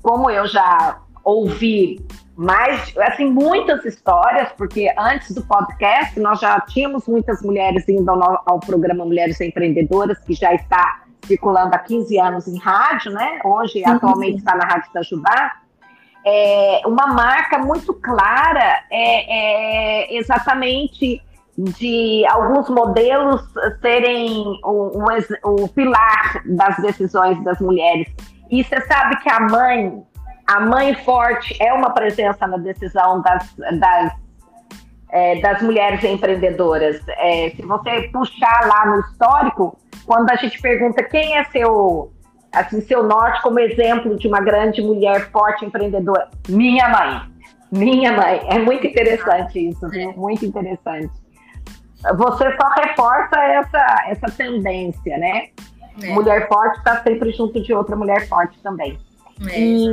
como 0.03 0.31
eu 0.31 0.47
já 0.47 0.99
ouvi 1.25 2.05
mais, 2.37 2.95
assim, 2.99 3.31
muitas 3.31 3.85
histórias, 3.85 4.51
porque 4.57 4.93
antes 4.99 5.35
do 5.35 5.43
podcast 5.43 6.19
nós 6.21 6.39
já 6.39 6.61
tínhamos 6.61 7.07
muitas 7.09 7.43
mulheres 7.43 7.89
indo 7.89 8.11
ao, 8.11 8.43
ao 8.47 8.61
programa 8.61 9.05
Mulheres 9.05 9.41
Empreendedoras, 9.41 10.19
que 10.21 10.35
já 10.35 10.55
está 10.55 11.03
circulando 11.25 11.75
há 11.75 11.79
15 11.79 12.21
anos 12.21 12.47
em 12.47 12.59
rádio, 12.59 13.11
né? 13.11 13.41
Hoje, 13.45 13.73
sim, 13.73 13.85
atualmente, 13.85 14.33
sim. 14.33 14.39
está 14.39 14.55
na 14.55 14.65
Rádio 14.67 14.91
Itajubá 14.91 15.66
é, 16.27 16.83
uma 16.85 17.07
marca 17.07 17.59
muito 17.59 17.95
clara 17.95 18.83
é, 18.91 20.09
é, 20.11 20.19
exatamente 20.19 21.23
de 21.57 22.27
alguns 22.27 22.69
modelos 22.69 23.43
serem 23.81 24.59
o, 24.65 24.99
o, 24.99 25.63
o, 25.63 25.69
pilar 25.69 26.43
das 26.45 26.77
decisões 26.79 27.43
das 27.45 27.61
mulheres. 27.61 28.09
E 28.51 28.63
você 28.63 28.81
sabe 28.83 29.17
que 29.23 29.31
a 29.31 29.41
mãe, 29.41 30.03
a 30.49 30.61
mãe 30.61 30.95
forte, 30.97 31.57
é 31.63 31.73
uma 31.73 31.91
presença 31.91 32.47
na 32.47 32.59
decisão 32.59 33.23
das, 33.23 33.55
das, 33.79 34.13
é, 35.11 35.41
das 35.41 35.63
mulheres 35.63 36.03
empreendedoras. 36.05 37.01
É, 37.09 37.51
se 37.51 37.63
você 37.63 38.03
puxar 38.13 38.67
lá 38.67 38.87
no 38.87 39.01
histórico, 39.01 39.79
quando 40.05 40.29
a 40.31 40.37
gente 40.37 40.61
pergunta 40.61 41.03
quem 41.05 41.39
é 41.39 41.45
seu 41.45 42.13
assim, 42.57 42.81
seu 42.81 43.03
norte 43.03 43.43
como 43.43 43.59
exemplo 43.59 44.17
de 44.17 44.27
uma 44.27 44.41
grande 44.41 44.83
mulher 44.83 45.31
forte 45.31 45.65
empreendedora? 45.65 46.29
Minha 46.49 46.89
mãe. 46.89 47.23
Minha 47.71 48.13
mãe. 48.13 48.41
É 48.49 48.59
muito 48.59 48.87
interessante 48.87 49.69
isso, 49.69 49.89
viu? 49.89 50.13
Muito 50.13 50.45
interessante. 50.45 51.13
Você 52.17 52.57
só 52.57 52.69
reforça 52.69 53.41
essa, 53.41 54.05
essa 54.09 54.27
tendência, 54.37 55.19
né? 55.19 55.49
É. 56.03 56.13
Mulher 56.13 56.47
forte 56.49 56.79
está 56.79 57.03
sempre 57.03 57.33
junto 57.33 57.61
de 57.63 57.73
outra 57.73 57.97
mulher 57.97 58.29
forte 58.29 58.59
também. 58.63 58.99
É, 59.51 59.59
e 59.59 59.93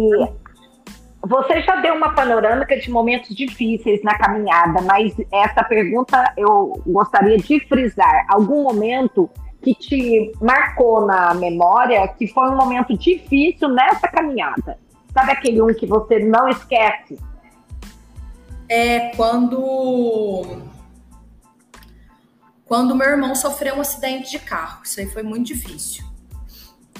você 1.21 1.61
já 1.61 1.77
deu 1.77 1.95
uma 1.95 2.13
panorâmica 2.13 2.77
de 2.77 2.91
momentos 2.91 3.33
difíceis 3.33 4.03
na 4.03 4.17
caminhada, 4.17 4.81
mas 4.81 5.15
essa 5.31 5.63
pergunta 5.63 6.33
eu 6.37 6.81
gostaria 6.85 7.37
de 7.37 7.59
frisar. 7.61 8.25
Algum 8.29 8.63
momento 8.63 9.29
que 9.63 9.73
te 9.73 10.31
marcou 10.41 11.05
na 11.05 11.33
memória 11.33 12.05
que 12.09 12.27
foi 12.27 12.49
um 12.49 12.57
momento 12.57 12.97
difícil 12.97 13.69
nessa 13.69 14.07
caminhada? 14.07 14.77
Sabe 15.13 15.31
aquele 15.31 15.61
um 15.61 15.73
que 15.73 15.85
você 15.85 16.19
não 16.19 16.49
esquece? 16.49 17.17
É 18.67 19.15
quando 19.15 20.61
quando 22.65 22.95
meu 22.95 23.07
irmão 23.07 23.35
sofreu 23.35 23.75
um 23.75 23.81
acidente 23.81 24.31
de 24.31 24.39
carro. 24.39 24.81
Isso 24.83 24.99
aí 24.99 25.05
foi 25.07 25.23
muito 25.23 25.47
difícil. 25.47 26.03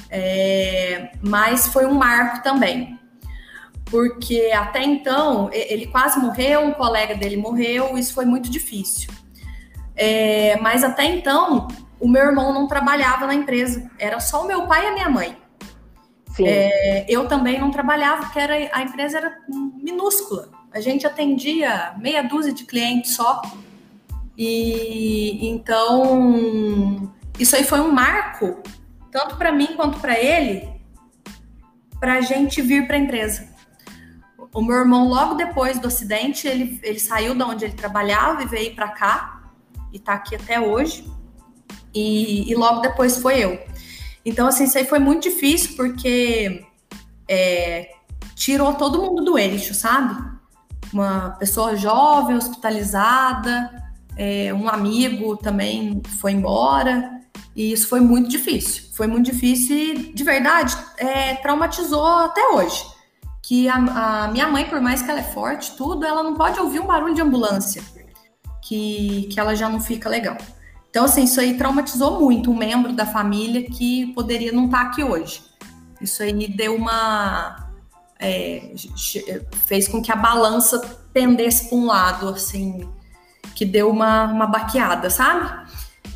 É, 0.09 1.11
mas 1.21 1.67
foi 1.67 1.85
um 1.85 1.95
marco 1.95 2.43
também. 2.43 2.99
Porque 3.85 4.51
até 4.55 4.83
então 4.83 5.49
ele 5.51 5.87
quase 5.87 6.19
morreu, 6.19 6.61
um 6.61 6.73
colega 6.73 7.15
dele 7.15 7.37
morreu, 7.37 7.97
isso 7.97 8.13
foi 8.13 8.25
muito 8.25 8.49
difícil. 8.49 9.11
É, 9.95 10.57
mas 10.59 10.83
até 10.83 11.05
então 11.05 11.67
o 12.03 12.07
meu 12.09 12.21
irmão 12.21 12.53
não 12.53 12.67
trabalhava 12.67 13.25
na 13.25 13.33
empresa, 13.33 13.89
era 13.97 14.19
só 14.19 14.43
o 14.43 14.45
meu 14.47 14.67
pai 14.67 14.83
e 14.83 14.87
a 14.89 14.93
minha 14.93 15.09
mãe. 15.09 15.37
É, 16.37 17.05
eu 17.07 17.29
também 17.29 17.57
não 17.57 17.71
trabalhava, 17.71 18.23
porque 18.23 18.39
era, 18.39 18.55
a 18.73 18.81
empresa 18.81 19.19
era 19.19 19.37
minúscula. 19.81 20.49
A 20.73 20.81
gente 20.81 21.07
atendia 21.07 21.95
meia 21.97 22.21
dúzia 22.21 22.51
de 22.51 22.65
clientes 22.65 23.15
só. 23.15 23.41
E 24.37 25.47
então 25.47 27.09
isso 27.39 27.55
aí 27.55 27.63
foi 27.63 27.79
um 27.79 27.93
marco, 27.93 28.61
tanto 29.09 29.37
para 29.37 29.53
mim 29.53 29.67
quanto 29.77 29.97
para 30.01 30.19
ele, 30.19 30.69
para 32.01 32.15
a 32.15 32.21
gente 32.21 32.61
vir 32.61 32.85
para 32.85 32.97
a 32.97 32.99
empresa. 32.99 33.47
O 34.53 34.61
meu 34.61 34.75
irmão, 34.75 35.07
logo 35.07 35.35
depois 35.35 35.79
do 35.79 35.87
acidente, 35.87 36.49
ele, 36.49 36.81
ele 36.83 36.99
saiu 36.99 37.33
da 37.33 37.47
onde 37.47 37.63
ele 37.63 37.75
trabalhava 37.75 38.43
e 38.43 38.45
veio 38.45 38.75
para 38.75 38.89
cá, 38.89 39.43
e 39.93 39.95
está 39.95 40.15
aqui 40.15 40.35
até 40.35 40.59
hoje 40.59 41.09
e, 41.93 42.51
e 42.51 42.55
logo 42.55 42.81
depois 42.81 43.17
foi 43.17 43.39
eu. 43.39 43.59
Então, 44.25 44.47
assim, 44.47 44.63
isso 44.63 44.77
aí 44.77 44.85
foi 44.85 44.99
muito 44.99 45.23
difícil 45.23 45.75
porque 45.75 46.65
é, 47.27 47.89
tirou 48.35 48.73
todo 48.73 49.01
mundo 49.01 49.23
do 49.23 49.37
eixo, 49.37 49.73
sabe? 49.73 50.15
Uma 50.91 51.31
pessoa 51.31 51.75
jovem, 51.75 52.35
hospitalizada, 52.35 53.71
é, 54.15 54.53
um 54.53 54.69
amigo 54.69 55.35
também 55.37 56.01
foi 56.19 56.31
embora, 56.31 57.21
e 57.55 57.71
isso 57.71 57.87
foi 57.87 57.99
muito 57.99 58.29
difícil. 58.29 58.83
Foi 58.93 59.07
muito 59.07 59.31
difícil 59.31 59.75
e, 59.75 60.13
de 60.13 60.23
verdade, 60.23 60.75
é, 60.97 61.35
traumatizou 61.35 62.05
até 62.05 62.41
hoje. 62.49 62.83
Que 63.41 63.67
a, 63.67 63.75
a, 63.75 64.27
minha 64.29 64.47
mãe, 64.47 64.65
por 64.65 64.79
mais 64.79 65.01
que 65.01 65.11
ela 65.11 65.19
é 65.19 65.23
forte, 65.23 65.75
tudo, 65.75 66.05
ela 66.05 66.23
não 66.23 66.35
pode 66.35 66.59
ouvir 66.59 66.79
um 66.79 66.87
barulho 66.87 67.13
de 67.13 67.21
ambulância, 67.21 67.83
que, 68.61 69.27
que 69.31 69.39
ela 69.39 69.55
já 69.55 69.67
não 69.67 69.79
fica 69.79 70.07
legal. 70.07 70.37
Então, 70.93 71.05
assim, 71.05 71.23
isso 71.23 71.41
aí 71.41 71.57
traumatizou 71.57 72.19
muito 72.21 72.51
um 72.51 72.55
membro 72.55 72.93
da 72.93 73.03
família 73.03 73.63
que 73.63 74.13
poderia 74.13 74.51
não 74.51 74.65
estar 74.65 74.81
aqui 74.81 75.03
hoje. 75.03 75.41
Isso 75.99 76.21
aí 76.21 76.47
deu 76.47 76.75
uma. 76.75 77.67
É, 78.19 78.75
fez 79.65 79.87
com 79.87 80.03
que 80.03 80.11
a 80.11 80.15
balança 80.15 80.79
pendesse 81.11 81.67
para 81.67 81.77
um 81.79 81.87
lado, 81.87 82.29
assim, 82.29 82.87
que 83.55 83.65
deu 83.65 83.89
uma, 83.89 84.25
uma 84.25 84.45
baqueada, 84.45 85.09
sabe? 85.09 85.67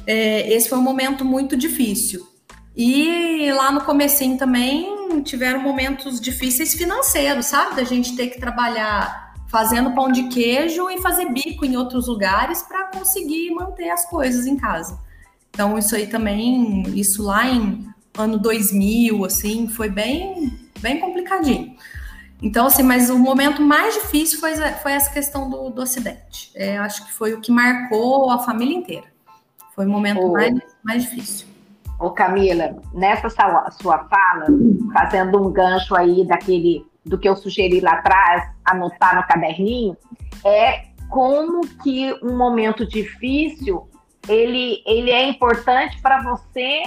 É, 0.06 0.54
esse 0.54 0.70
foi 0.70 0.78
um 0.78 0.84
momento 0.84 1.26
muito 1.26 1.58
difícil. 1.58 2.28
E 2.76 3.52
lá 3.54 3.72
no 3.72 3.82
comecinho 3.82 4.38
também 4.38 5.24
tiveram 5.24 5.60
momentos 5.60 6.22
difíceis 6.22 6.76
financeiros, 6.76 7.48
sabe? 7.48 7.78
Da 7.78 7.84
gente 7.84 8.16
ter 8.16 8.28
que 8.28 8.40
trabalhar 8.40 9.27
fazendo 9.48 9.94
pão 9.94 10.12
de 10.12 10.28
queijo 10.28 10.90
e 10.90 11.02
fazer 11.02 11.32
bico 11.32 11.66
em 11.66 11.78
outros 11.78 12.08
lugares 12.08 12.62
para 12.64 12.86
conseguir 12.86 13.52
manter 13.52 13.90
as 13.90 14.10
coisas 14.10 14.46
em 14.46 14.58
casa. 14.58 15.00
Então, 15.50 15.78
isso 15.78 15.96
aí 15.96 16.08
também, 16.08 16.84
isso 16.98 17.24
lá 17.24 17.48
em 17.48 17.88
ano 18.18 18.38
2000, 18.38 19.26
assim, 19.26 19.68
foi 19.68 19.90
bem, 19.90 20.60
bem 20.80 21.00
complicadinho. 21.00 21.76
Então, 22.42 22.68
assim, 22.68 22.84
mas 22.84 23.10
o 23.10 23.18
momento 23.18 23.62
mais 23.62 23.96
difícil 23.96 24.40
foi, 24.40 24.56
foi 24.56 24.92
essa 24.92 25.12
questão 25.12 25.50
do, 25.50 25.70
do 25.70 25.82
acidente. 25.82 26.52
É, 26.54 26.78
acho 26.78 27.06
que 27.06 27.14
foi 27.14 27.34
o 27.34 27.42
que 27.42 27.52
marcou 27.52 28.30
a 28.30 28.40
família 28.40 28.76
inteira. 28.76 29.08
Foi 29.74 29.86
o 29.86 29.90
momento 29.90 30.22
Ô, 30.22 30.34
mais, 30.34 30.54
mais 30.84 31.04
difícil. 31.04 31.48
Ô 32.00 32.12
Camila, 32.12 32.78
nessa 32.94 33.30
sua 33.30 34.08
fala, 34.08 34.46
fazendo 34.94 35.42
um 35.42 35.52
gancho 35.52 35.96
aí 35.96 36.26
daquele 36.26 36.86
do 37.08 37.18
que 37.18 37.28
eu 37.28 37.36
sugeri 37.36 37.80
lá 37.80 37.94
atrás, 37.94 38.44
anotar 38.66 39.16
no 39.16 39.28
caderninho, 39.28 39.96
é 40.46 40.84
como 41.10 41.62
que 41.84 42.14
um 42.22 42.38
momento 42.38 42.86
difícil 42.86 43.88
ele, 44.28 44.84
ele 44.86 45.12
é 45.12 45.28
importante 45.28 46.02
para 46.02 46.22
você 46.22 46.84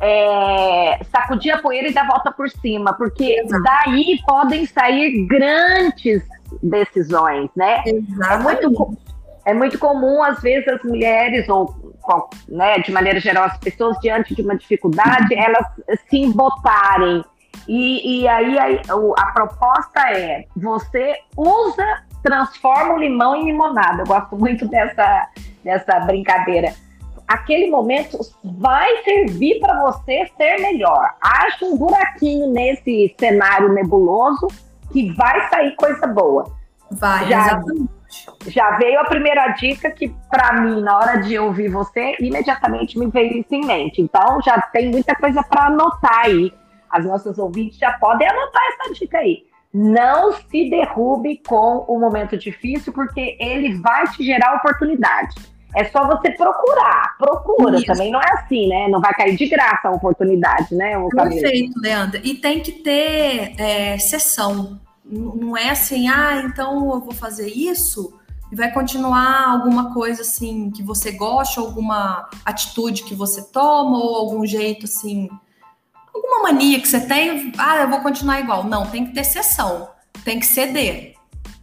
é, 0.00 1.00
sacudir 1.10 1.52
a 1.52 1.58
poeira 1.58 1.88
e 1.88 1.92
dar 1.92 2.06
volta 2.06 2.32
por 2.32 2.48
cima, 2.48 2.92
porque 2.94 3.40
Exato. 3.40 3.62
daí 3.62 4.18
podem 4.26 4.66
sair 4.66 5.26
grandes 5.26 6.22
decisões, 6.62 7.50
né? 7.54 7.82
É 7.86 8.38
muito, 8.38 8.98
é 9.44 9.54
muito 9.54 9.78
comum, 9.78 10.22
às 10.22 10.40
vezes, 10.40 10.66
as 10.68 10.82
mulheres, 10.82 11.48
ou 11.48 11.74
né, 12.48 12.78
de 12.78 12.90
maneira 12.90 13.20
geral, 13.20 13.44
as 13.44 13.58
pessoas, 13.58 13.98
diante 14.00 14.34
de 14.34 14.42
uma 14.42 14.56
dificuldade, 14.56 15.34
elas 15.34 15.66
se 16.08 16.18
embotarem 16.18 17.22
e, 17.68 18.22
e 18.22 18.28
aí 18.28 18.58
a, 18.58 18.94
a, 19.18 19.32
proposta 19.32 20.00
é: 20.10 20.46
você 20.56 21.16
usa, 21.36 22.02
transforma 22.22 22.94
o 22.94 22.98
limão 22.98 23.36
em 23.36 23.46
limonada. 23.46 24.02
Eu 24.02 24.06
gosto 24.06 24.36
muito 24.36 24.66
dessa, 24.68 25.28
dessa 25.64 26.00
brincadeira. 26.00 26.74
Aquele 27.26 27.70
momento 27.70 28.18
vai 28.42 29.04
servir 29.04 29.60
para 29.60 29.80
você 29.80 30.28
ser 30.36 30.58
melhor. 30.58 31.14
Acha 31.20 31.64
um 31.64 31.76
buraquinho 31.76 32.50
nesse 32.50 33.14
cenário 33.18 33.72
nebuloso, 33.72 34.48
que 34.92 35.12
vai 35.12 35.48
sair 35.48 35.76
coisa 35.76 36.06
boa. 36.08 36.52
Vai, 36.90 37.28
já, 37.28 37.46
exatamente. 37.46 38.00
Já 38.48 38.76
veio 38.76 38.98
a 38.98 39.04
primeira 39.04 39.48
dica 39.50 39.90
que, 39.90 40.12
para 40.28 40.60
mim, 40.60 40.80
na 40.80 40.98
hora 40.98 41.16
de 41.18 41.38
ouvir 41.38 41.68
você, 41.68 42.16
imediatamente 42.18 42.98
me 42.98 43.06
veio 43.06 43.38
isso 43.38 43.54
em 43.54 43.64
mente. 43.64 44.02
Então, 44.02 44.42
já 44.42 44.60
tem 44.72 44.90
muita 44.90 45.14
coisa 45.14 45.42
para 45.42 45.66
anotar 45.66 46.24
aí. 46.24 46.52
As 46.90 47.04
nossas 47.04 47.38
ouvintes 47.38 47.78
já 47.78 47.92
podem 47.92 48.28
anotar 48.28 48.62
essa 48.72 48.92
dica 48.92 49.18
aí. 49.18 49.44
Não 49.72 50.32
se 50.32 50.68
derrube 50.68 51.40
com 51.46 51.84
o 51.86 51.98
momento 51.98 52.36
difícil, 52.36 52.92
porque 52.92 53.36
ele 53.38 53.74
vai 53.80 54.06
te 54.08 54.24
gerar 54.24 54.56
oportunidade. 54.56 55.34
É 55.74 55.84
só 55.84 56.04
você 56.04 56.32
procurar, 56.32 57.16
procura. 57.16 57.76
Isso. 57.76 57.86
Também 57.86 58.10
não 58.10 58.20
é 58.20 58.32
assim, 58.32 58.68
né? 58.68 58.88
Não 58.88 59.00
vai 59.00 59.14
cair 59.14 59.36
de 59.36 59.46
graça 59.46 59.88
a 59.88 59.92
oportunidade, 59.92 60.74
né? 60.74 60.94
Perfeito, 61.10 61.78
Leandra. 61.80 62.20
E 62.24 62.34
tem 62.34 62.60
que 62.60 62.72
ter 62.72 63.54
é, 63.56 63.96
sessão. 63.98 64.80
Não 65.04 65.56
é 65.56 65.70
assim, 65.70 66.08
ah, 66.08 66.42
então 66.44 66.92
eu 66.92 67.00
vou 67.00 67.12
fazer 67.12 67.48
isso 67.48 68.20
e 68.50 68.56
vai 68.56 68.72
continuar 68.72 69.48
alguma 69.48 69.94
coisa 69.94 70.22
assim 70.22 70.70
que 70.70 70.82
você 70.82 71.12
gosta, 71.12 71.60
alguma 71.60 72.28
atitude 72.44 73.04
que 73.04 73.14
você 73.14 73.42
toma, 73.42 73.96
ou 73.96 74.16
algum 74.16 74.44
jeito 74.44 74.86
assim, 74.86 75.28
alguma 76.14 76.42
mania 76.44 76.80
que 76.80 76.88
você 76.88 77.00
tem, 77.00 77.52
ah, 77.58 77.78
eu 77.78 77.90
vou 77.90 78.00
continuar 78.00 78.40
igual. 78.40 78.64
Não, 78.64 78.86
tem 78.86 79.06
que 79.06 79.14
ter 79.14 79.24
sessão, 79.24 79.90
tem 80.24 80.38
que 80.38 80.46
ceder. 80.46 81.14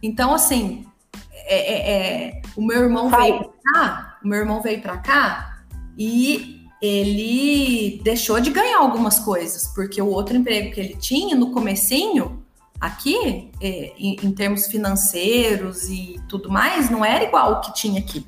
Então, 0.02 0.34
assim, 0.34 0.86
é, 1.32 1.56
é, 1.56 1.90
é 1.90 2.42
o 2.56 2.62
meu 2.62 2.82
irmão 2.82 3.08
veio 3.08 3.38
pra 3.38 3.72
cá, 3.72 4.18
o 4.22 4.28
meu 4.28 4.38
irmão 4.38 4.60
veio 4.60 4.80
para 4.80 4.96
cá 4.98 5.58
e 5.96 6.66
ele 6.80 8.00
deixou 8.04 8.40
de 8.40 8.50
ganhar 8.50 8.78
algumas 8.78 9.18
coisas, 9.18 9.68
porque 9.74 10.00
o 10.00 10.06
outro 10.06 10.36
emprego 10.36 10.72
que 10.72 10.80
ele 10.80 10.96
tinha 10.96 11.34
no 11.34 11.50
comecinho, 11.50 12.44
aqui, 12.80 13.50
é, 13.60 13.92
em, 13.98 14.16
em, 14.22 14.32
termos 14.32 14.66
financeiros 14.66 15.88
e 15.88 16.20
tudo 16.28 16.50
mais, 16.50 16.88
não 16.88 17.04
era 17.04 17.24
igual 17.24 17.54
o 17.54 17.60
que 17.60 17.74
tinha 17.74 18.00
aqui. 18.00 18.24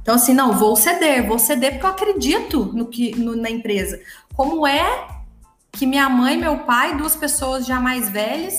Então, 0.00 0.14
assim, 0.14 0.32
não, 0.32 0.52
vou 0.52 0.76
ceder, 0.76 1.26
vou 1.26 1.38
ceder 1.38 1.72
porque 1.72 1.86
eu 1.86 1.90
acredito 1.90 2.64
no 2.72 2.86
que 2.86 3.14
no, 3.16 3.36
na 3.36 3.50
empresa. 3.50 4.00
Como 4.34 4.66
é 4.66 5.19
que 5.72 5.86
minha 5.86 6.08
mãe 6.08 6.36
meu 6.36 6.60
pai, 6.60 6.96
duas 6.96 7.16
pessoas 7.16 7.66
já 7.66 7.80
mais 7.80 8.08
velhas, 8.08 8.54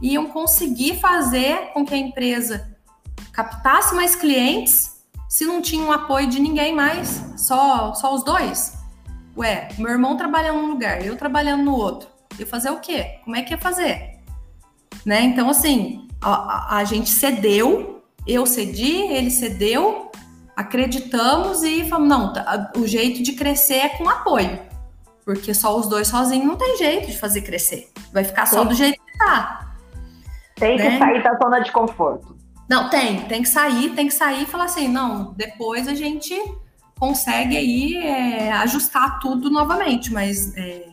iam 0.00 0.26
conseguir 0.26 0.98
fazer 0.98 1.70
com 1.72 1.84
que 1.84 1.94
a 1.94 1.98
empresa 1.98 2.76
captasse 3.32 3.94
mais 3.94 4.14
clientes 4.14 4.92
se 5.28 5.46
não 5.46 5.62
tinha 5.62 5.82
um 5.82 5.90
apoio 5.90 6.26
de 6.26 6.38
ninguém 6.38 6.74
mais, 6.74 7.24
só, 7.38 7.94
só 7.94 8.14
os 8.14 8.22
dois? 8.22 8.74
Ué, 9.34 9.68
meu 9.78 9.90
irmão 9.90 10.14
trabalhando 10.14 10.60
num 10.60 10.68
lugar, 10.68 11.04
eu 11.04 11.16
trabalhando 11.16 11.62
no 11.62 11.74
outro. 11.74 12.08
Eu 12.38 12.46
fazer 12.46 12.70
o 12.70 12.80
quê? 12.80 13.18
Como 13.24 13.34
é 13.34 13.42
que 13.42 13.54
ia 13.54 13.58
fazer? 13.58 14.18
Né? 15.06 15.22
Então, 15.22 15.48
assim, 15.48 16.06
a, 16.20 16.76
a 16.76 16.84
gente 16.84 17.08
cedeu, 17.08 18.02
eu 18.26 18.44
cedi, 18.44 18.92
ele 19.10 19.30
cedeu, 19.30 20.12
acreditamos 20.54 21.62
e 21.62 21.88
falamos, 21.88 22.08
não, 22.08 22.32
tá, 22.32 22.72
o 22.76 22.86
jeito 22.86 23.22
de 23.22 23.32
crescer 23.32 23.74
é 23.76 23.88
com 23.88 24.08
apoio. 24.08 24.58
Porque 25.24 25.54
só 25.54 25.76
os 25.78 25.88
dois 25.88 26.08
sozinhos 26.08 26.46
não 26.46 26.56
tem 26.56 26.76
jeito 26.76 27.06
de 27.06 27.18
fazer 27.18 27.42
crescer. 27.42 27.90
Vai 28.12 28.24
ficar 28.24 28.46
só 28.46 28.64
do 28.64 28.74
jeito 28.74 29.00
que 29.04 29.18
tá. 29.18 29.74
Tem 30.56 30.76
que 30.76 30.82
né? 30.82 30.98
sair 30.98 31.22
da 31.22 31.34
zona 31.36 31.60
de 31.60 31.70
conforto. 31.70 32.36
Não, 32.68 32.88
tem, 32.88 33.22
tem 33.22 33.42
que 33.42 33.48
sair, 33.48 33.90
tem 33.90 34.08
que 34.08 34.14
sair 34.14 34.42
e 34.42 34.46
falar 34.46 34.64
assim, 34.64 34.88
não, 34.88 35.34
depois 35.34 35.86
a 35.86 35.94
gente 35.94 36.34
consegue 36.98 37.56
aí 37.56 37.96
é, 37.96 38.52
ajustar 38.52 39.18
tudo 39.18 39.50
novamente, 39.50 40.12
mas 40.12 40.56
é, 40.56 40.86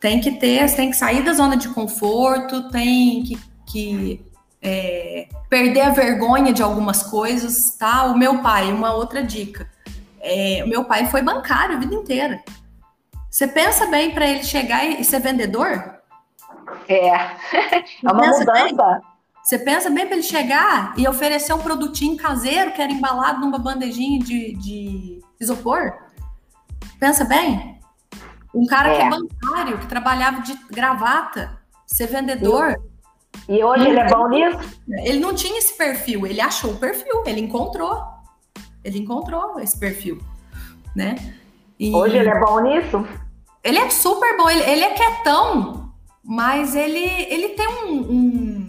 tem 0.00 0.20
que 0.20 0.32
ter, 0.32 0.74
tem 0.74 0.90
que 0.90 0.96
sair 0.96 1.22
da 1.22 1.32
zona 1.34 1.56
de 1.56 1.68
conforto, 1.68 2.70
tem 2.70 3.22
que, 3.22 3.38
que 3.66 4.24
é, 4.60 5.28
perder 5.48 5.82
a 5.82 5.90
vergonha 5.90 6.52
de 6.52 6.62
algumas 6.62 7.02
coisas, 7.02 7.76
tá? 7.78 8.06
O 8.06 8.16
meu 8.16 8.38
pai, 8.38 8.72
uma 8.72 8.94
outra 8.94 9.22
dica, 9.22 9.70
é, 10.20 10.62
o 10.64 10.68
meu 10.68 10.84
pai 10.84 11.06
foi 11.06 11.20
bancário 11.20 11.76
a 11.76 11.78
vida 11.78 11.94
inteira. 11.94 12.42
Você 13.34 13.48
pensa 13.48 13.86
bem 13.86 14.12
para 14.12 14.28
ele 14.28 14.44
chegar 14.44 14.86
e 14.86 15.02
ser 15.02 15.18
vendedor? 15.18 15.98
É, 16.88 17.08
é 17.08 17.84
uma 18.04 18.14
mudança. 18.14 18.44
Bem? 18.52 18.76
Você 19.42 19.58
pensa 19.58 19.90
bem 19.90 20.06
para 20.06 20.14
ele 20.14 20.22
chegar 20.22 20.94
e 20.96 21.08
oferecer 21.08 21.52
um 21.52 21.58
produtinho 21.58 22.16
caseiro 22.16 22.70
que 22.70 22.80
era 22.80 22.92
embalado 22.92 23.40
numa 23.40 23.58
bandejinha 23.58 24.20
de, 24.20 24.54
de 24.54 25.20
isopor? 25.40 25.94
Pensa 27.00 27.24
bem. 27.24 27.80
Um 28.54 28.66
cara 28.66 28.90
é. 28.90 28.96
que 28.98 29.02
é 29.02 29.10
bancário, 29.10 29.78
que 29.78 29.86
trabalhava 29.88 30.40
de 30.40 30.54
gravata, 30.70 31.58
ser 31.88 32.06
vendedor. 32.06 32.80
E, 33.48 33.56
e 33.56 33.64
hoje 33.64 33.88
ele 33.88 33.98
é 33.98 34.08
bom 34.10 34.28
nisso? 34.28 34.80
Ele 34.88 35.18
não 35.18 35.34
tinha 35.34 35.58
esse 35.58 35.76
perfil, 35.76 36.24
ele 36.24 36.40
achou 36.40 36.70
o 36.70 36.76
perfil, 36.76 37.24
ele 37.26 37.40
encontrou. 37.40 38.00
Ele 38.84 39.00
encontrou 39.00 39.58
esse 39.58 39.76
perfil, 39.76 40.22
né? 40.94 41.16
E 41.80 41.92
hoje 41.92 42.16
ele 42.16 42.28
é 42.28 42.38
bom 42.38 42.60
nisso? 42.60 43.04
Ele 43.64 43.78
é 43.78 43.88
super 43.88 44.36
bom, 44.36 44.48
ele, 44.48 44.62
ele 44.62 44.84
é 44.84 44.90
quietão, 44.90 45.90
mas 46.22 46.74
ele, 46.74 46.98
ele 47.30 47.48
tem 47.50 47.66
um, 47.66 47.94
um 47.94 48.64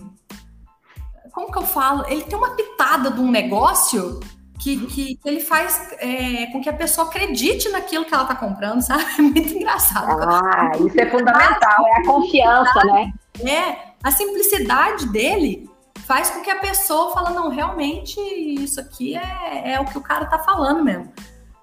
como 1.35 1.51
que 1.51 1.57
eu 1.57 1.63
falo? 1.63 2.05
Ele 2.07 2.23
tem 2.23 2.37
uma 2.37 2.51
pitada 2.51 3.11
de 3.11 3.19
um 3.19 3.29
negócio 3.29 4.21
que, 4.57 4.87
que, 4.87 5.19
ele 5.25 5.41
faz 5.41 5.91
é, 5.99 6.45
com 6.47 6.61
que 6.61 6.69
a 6.69 6.73
pessoa 6.73 7.07
acredite 7.07 7.67
naquilo 7.67 8.05
que 8.05 8.13
ela 8.13 8.23
está 8.23 8.35
comprando, 8.35 8.79
sabe? 8.81 9.03
É 9.17 9.21
muito 9.21 9.53
engraçado. 9.53 10.23
Ah, 10.23 10.71
isso 10.79 10.99
é 10.99 11.09
fundamental, 11.09 11.85
é 11.87 11.99
a 11.99 12.05
confiança, 12.05 12.85
né? 12.85 13.13
É, 13.41 13.75
a 14.01 14.11
simplicidade 14.11 15.07
dele 15.09 15.69
faz 16.05 16.29
com 16.29 16.41
que 16.41 16.49
a 16.49 16.59
pessoa 16.59 17.11
fala, 17.11 17.31
não, 17.31 17.49
realmente 17.49 18.17
isso 18.19 18.79
aqui 18.79 19.17
é, 19.17 19.73
é 19.73 19.79
o 19.79 19.85
que 19.85 19.97
o 19.97 20.01
cara 20.01 20.25
tá 20.25 20.39
falando 20.39 20.83
mesmo. 20.83 21.11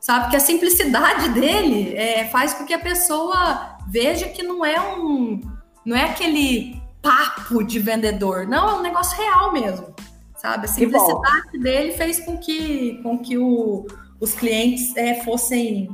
Sabe? 0.03 0.31
Que 0.31 0.37
a 0.37 0.41
simplicidade 0.41 1.29
dele 1.39 1.97
é, 1.97 2.27
faz 2.27 2.53
com 2.53 2.67
que 2.67 2.75
a 2.75 2.79
pessoa 2.79 3.79
veja 3.87 4.29
que 4.29 4.43
não 4.43 4.65
é 4.65 4.79
um. 4.97 5.41
Não 5.87 5.97
é 5.97 6.05
aquele 6.05 6.83
papo 7.01 7.63
de 7.63 7.79
vendedor. 7.79 8.47
Não, 8.47 8.69
é 8.69 8.75
um 8.75 8.83
negócio 8.83 9.17
real 9.17 9.53
mesmo. 9.53 9.95
Sabe? 10.37 10.65
A 10.65 10.69
simplicidade 10.69 11.59
dele 11.59 11.93
fez 11.93 12.19
com 12.19 12.37
que, 12.37 13.01
com 13.03 13.17
que 13.17 13.39
o, 13.39 13.87
os 14.21 14.35
clientes 14.35 14.95
é, 14.97 15.23
fossem 15.23 15.89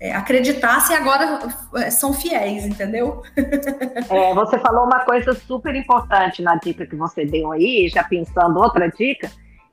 é, 0.00 0.12
acreditassem 0.12 0.96
agora 0.96 1.38
é, 1.76 1.88
são 1.88 2.12
fiéis, 2.12 2.66
entendeu? 2.66 3.22
É, 4.10 4.34
você 4.34 4.58
falou 4.58 4.84
uma 4.84 5.00
coisa 5.04 5.32
super 5.32 5.74
importante 5.74 6.42
na 6.42 6.56
dica 6.56 6.84
que 6.84 6.96
você 6.96 7.24
deu 7.24 7.52
aí, 7.52 7.88
já 7.88 8.02
pensando 8.02 8.58
outra 8.58 8.88
dica, 8.88 9.30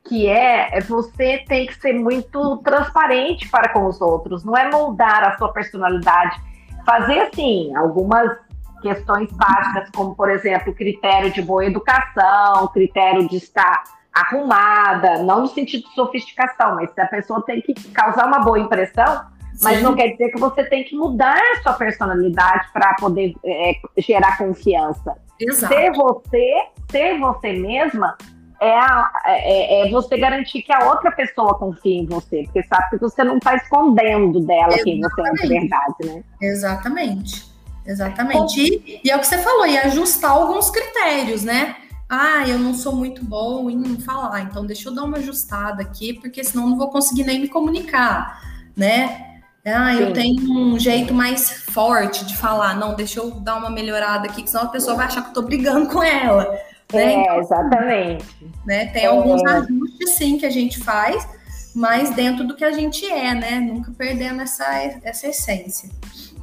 que 0.10 0.28
é, 0.28 0.76
é 0.76 0.82
você 0.82 1.46
tem 1.48 1.68
que 1.68 1.76
ser 1.76 1.94
muito 1.94 2.58
transparente 2.58 3.48
para 3.48 3.70
com 3.70 3.86
os 3.86 4.02
outros, 4.02 4.44
não 4.44 4.58
é 4.58 4.70
moldar 4.70 5.24
a 5.24 5.38
sua 5.38 5.54
personalidade, 5.54 6.36
fazer 6.84 7.20
assim 7.20 7.76
algumas 7.76 8.36
questões 8.82 9.32
básicas, 9.32 9.90
como, 9.92 10.16
por 10.16 10.32
exemplo, 10.32 10.74
critério 10.74 11.32
de 11.32 11.44
boa 11.44 11.64
educação, 11.64 12.68
critério 12.74 13.30
de 13.30 13.38
estar 13.38 13.84
arrumada, 14.12 15.22
não 15.22 15.42
no 15.42 15.48
sentido 15.48 15.88
de 15.88 15.94
sofisticação, 15.94 16.76
mas 16.76 16.92
se 16.92 17.00
a 17.00 17.06
pessoa 17.06 17.44
tem 17.46 17.62
que 17.62 17.74
causar 17.92 18.26
uma 18.26 18.40
boa 18.40 18.58
impressão, 18.58 19.22
Sim. 19.54 19.64
mas 19.64 19.82
não 19.84 19.96
quer 19.96 20.08
dizer 20.08 20.30
que 20.32 20.40
você 20.40 20.64
tem 20.64 20.84
que 20.86 20.96
mudar 20.96 21.38
a 21.38 21.62
sua 21.62 21.74
personalidade 21.74 22.68
para 22.74 22.96
poder 22.96 23.36
é, 23.46 23.74
gerar 23.98 24.38
confiança. 24.38 25.16
Exato. 25.40 25.74
Ser 25.74 25.92
você, 25.92 26.68
ser 26.90 27.20
você 27.20 27.54
mesma, 27.54 28.18
é, 28.60 28.78
a, 28.78 29.12
é, 29.26 29.88
é, 29.88 29.92
você 29.92 30.18
garantir 30.18 30.62
que 30.62 30.72
a 30.72 30.90
outra 30.90 31.12
pessoa 31.12 31.58
confie 31.58 32.00
em 32.00 32.06
você, 32.06 32.44
porque 32.44 32.64
sabe 32.64 32.90
que 32.92 32.98
você 32.98 33.24
não 33.24 33.38
está 33.38 33.56
escondendo 33.56 34.42
dela 34.42 34.74
Exatamente. 34.74 34.84
quem 34.84 35.02
você 35.02 35.22
é 35.22 35.32
de 35.32 35.48
verdade, 35.48 35.96
né? 36.06 36.24
Exatamente. 36.42 37.50
Exatamente. 37.86 38.62
E, 38.62 39.02
e, 39.04 39.10
é 39.10 39.16
o 39.16 39.20
que 39.20 39.28
você 39.28 39.38
falou, 39.38 39.66
e 39.66 39.78
ajustar 39.78 40.32
alguns 40.32 40.70
critérios, 40.70 41.44
né? 41.44 41.76
Ah, 42.08 42.48
eu 42.48 42.60
não 42.60 42.74
sou 42.74 42.96
muito 42.96 43.24
bom 43.24 43.70
em 43.70 44.00
falar, 44.00 44.42
então 44.42 44.66
deixa 44.66 44.90
eu 44.90 44.96
dar 44.96 45.04
uma 45.04 45.18
ajustada 45.18 45.82
aqui, 45.82 46.14
porque 46.14 46.44
senão 46.44 46.70
não 46.70 46.78
vou 46.78 46.90
conseguir 46.90 47.24
nem 47.24 47.40
me 47.40 47.48
comunicar, 47.48 48.42
né? 48.76 49.26
Ah, 49.66 49.94
Sim. 49.94 50.02
eu 50.02 50.14
tenho 50.14 50.52
um 50.52 50.80
jeito 50.80 51.14
mais 51.14 51.52
forte 51.52 52.26
de 52.26 52.36
falar, 52.36 52.76
não, 52.76 52.96
deixa 52.96 53.20
eu 53.20 53.32
dar 53.32 53.56
uma 53.56 53.70
melhorada 53.70 54.28
aqui, 54.28 54.44
que 54.44 54.50
senão 54.50 54.66
a 54.66 54.70
pessoa 54.70 54.96
vai 54.96 55.06
achar 55.06 55.22
que 55.22 55.30
eu 55.30 55.34
tô 55.34 55.42
brigando 55.44 55.88
com 55.88 56.02
ela. 56.02 56.58
Né? 56.94 57.14
É, 57.14 57.22
então, 57.22 57.40
exatamente. 57.40 58.26
Né? 58.66 58.86
Tem 58.88 59.04
é. 59.04 59.08
alguns 59.08 59.44
ajustes, 59.44 60.10
sim, 60.12 60.38
que 60.38 60.46
a 60.46 60.50
gente 60.50 60.84
faz, 60.84 61.28
mas 61.76 62.10
dentro 62.12 62.46
do 62.46 62.56
que 62.56 62.66
a 62.66 62.72
gente 62.72 63.06
é, 63.06 63.34
né? 63.34 63.60
Nunca 63.60 63.92
perdendo 63.98 64.42
essa, 64.42 64.66
essa 65.04 65.28
essência. 65.28 65.90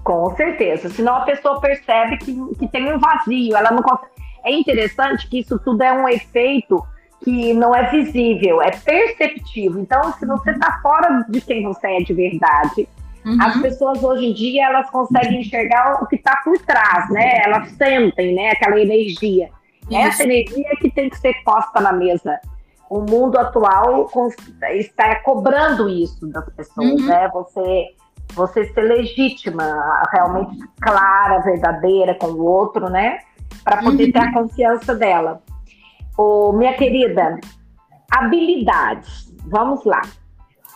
Com 0.05 0.35
certeza. 0.37 0.89
Senão 0.89 1.17
a 1.17 1.21
pessoa 1.23 1.61
percebe 1.61 2.17
que, 2.19 2.33
que 2.59 2.69
tem 2.69 2.93
um 2.93 2.99
vazio. 2.99 3.57
Ela 3.57 3.73
não 3.73 3.83
consegue. 3.83 4.13
É 4.45 4.53
interessante 4.53 5.29
que 5.29 5.41
isso 5.41 5.59
tudo 5.59 5.83
é 5.83 5.93
um 5.93 6.09
efeito 6.09 6.81
que 7.25 7.53
não 7.53 7.75
é 7.75 7.91
visível, 7.91 8.63
é 8.63 8.71
perceptivo. 8.71 9.81
Então, 9.81 10.13
se 10.13 10.25
você 10.25 10.53
está 10.53 10.79
fora 10.81 11.25
de 11.29 11.41
quem 11.41 11.65
você 11.65 11.89
é 11.89 11.99
de 11.99 12.15
verdade, 12.15 12.89
uhum. 13.25 13.43
as 13.43 13.61
pessoas 13.61 14.01
hoje 14.05 14.27
em 14.27 14.33
dia 14.33 14.67
elas 14.67 14.89
conseguem 14.91 15.41
enxergar 15.41 16.01
o 16.01 16.07
que 16.07 16.15
está 16.15 16.37
por 16.45 16.57
trás, 16.59 17.11
né? 17.11 17.41
Elas 17.45 17.71
sentem, 17.71 18.33
né? 18.33 18.51
Aquela 18.51 18.81
energia. 18.81 19.51
Essa 19.91 20.25
energia 20.25 20.77
que 20.81 20.91
tem 20.91 21.09
que 21.09 21.19
ser 21.19 21.35
posta 21.45 21.81
na 21.81 21.93
mesa. 21.93 22.41
O 22.89 23.01
mundo 23.01 23.39
atual 23.39 24.09
está 24.71 25.17
cobrando 25.21 25.89
isso 25.89 26.27
das 26.29 26.49
pessoas, 26.55 27.01
uhum. 27.01 27.07
né? 27.07 27.29
Você, 27.29 27.89
você 28.35 28.65
ser 28.73 28.83
legítima, 28.83 29.65
realmente 30.13 30.57
clara, 30.81 31.41
verdadeira 31.41 32.15
com 32.15 32.29
o 32.29 32.45
outro, 32.45 32.89
né? 32.89 33.19
Para 33.65 33.83
poder 33.83 34.07
uhum. 34.07 34.13
ter 34.13 34.19
a 34.19 34.33
confiança 34.33 34.95
dela. 34.95 35.43
Ô, 36.17 36.53
minha 36.53 36.75
querida, 36.75 37.39
habilidades. 38.11 39.35
Vamos 39.47 39.85
lá. 39.85 40.03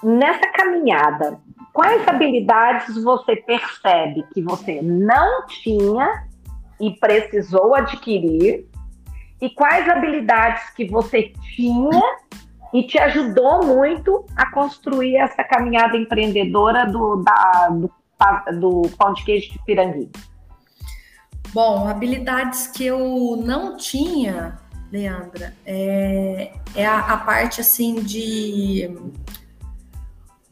Nessa 0.02 0.46
caminhada, 0.52 1.38
quais 1.72 2.06
habilidades 2.08 3.02
você 3.02 3.36
percebe 3.36 4.24
que 4.32 4.42
você 4.42 4.80
não 4.82 5.46
tinha 5.46 6.26
e 6.80 6.90
precisou 6.92 7.74
adquirir? 7.74 8.69
E 9.40 9.48
quais 9.50 9.88
habilidades 9.88 10.70
que 10.70 10.87
você 10.87 11.33
tinha 11.55 12.03
e 12.72 12.83
te 12.85 12.98
ajudou 12.98 13.64
muito 13.64 14.24
a 14.37 14.50
construir 14.50 15.16
essa 15.16 15.42
caminhada 15.42 15.96
empreendedora 15.96 16.87
do, 16.87 17.16
da, 17.16 17.68
do, 17.70 17.90
do 18.61 18.90
pão 18.96 19.12
de 19.14 19.24
queijo 19.24 19.53
de 19.53 19.59
Piranguinho? 19.64 20.11
Bom, 21.53 21.88
habilidades 21.88 22.68
que 22.68 22.87
eu 22.87 23.37
não 23.44 23.76
tinha, 23.76 24.59
Leandra, 24.92 25.53
é, 25.66 26.53
é 26.76 26.87
a, 26.87 26.98
a 26.98 27.16
parte 27.16 27.61
assim 27.61 27.96
de 27.96 28.94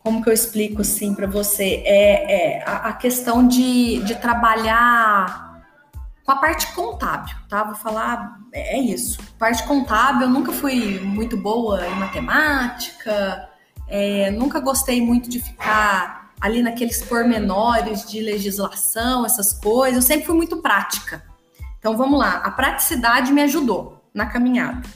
como 0.00 0.22
que 0.22 0.30
eu 0.30 0.32
explico 0.32 0.80
assim 0.80 1.14
para 1.14 1.26
você? 1.26 1.82
É, 1.84 2.56
é 2.56 2.64
a, 2.64 2.88
a, 2.88 2.92
questão 2.94 3.46
de, 3.46 4.02
de 4.04 4.14
trabalhar 4.16 5.47
com 6.28 6.32
a 6.32 6.36
parte 6.36 6.66
contábil, 6.74 7.34
tá? 7.48 7.64
Vou 7.64 7.74
falar, 7.74 8.38
é, 8.52 8.76
é 8.76 8.80
isso. 8.82 9.18
Parte 9.38 9.66
contábil, 9.66 10.24
eu 10.26 10.28
nunca 10.28 10.52
fui 10.52 11.00
muito 11.00 11.38
boa 11.38 11.86
em 11.86 11.94
matemática, 11.94 13.48
é, 13.88 14.30
nunca 14.30 14.60
gostei 14.60 15.00
muito 15.00 15.30
de 15.30 15.40
ficar 15.40 16.34
ali 16.38 16.60
naqueles 16.62 17.02
pormenores 17.02 18.06
de 18.06 18.20
legislação, 18.20 19.24
essas 19.24 19.54
coisas. 19.54 19.96
Eu 19.96 20.02
sempre 20.02 20.26
fui 20.26 20.36
muito 20.36 20.58
prática. 20.58 21.24
Então 21.78 21.96
vamos 21.96 22.18
lá, 22.18 22.42
a 22.44 22.50
praticidade 22.50 23.32
me 23.32 23.40
ajudou 23.44 24.04
na 24.12 24.26
caminhada. 24.26 24.86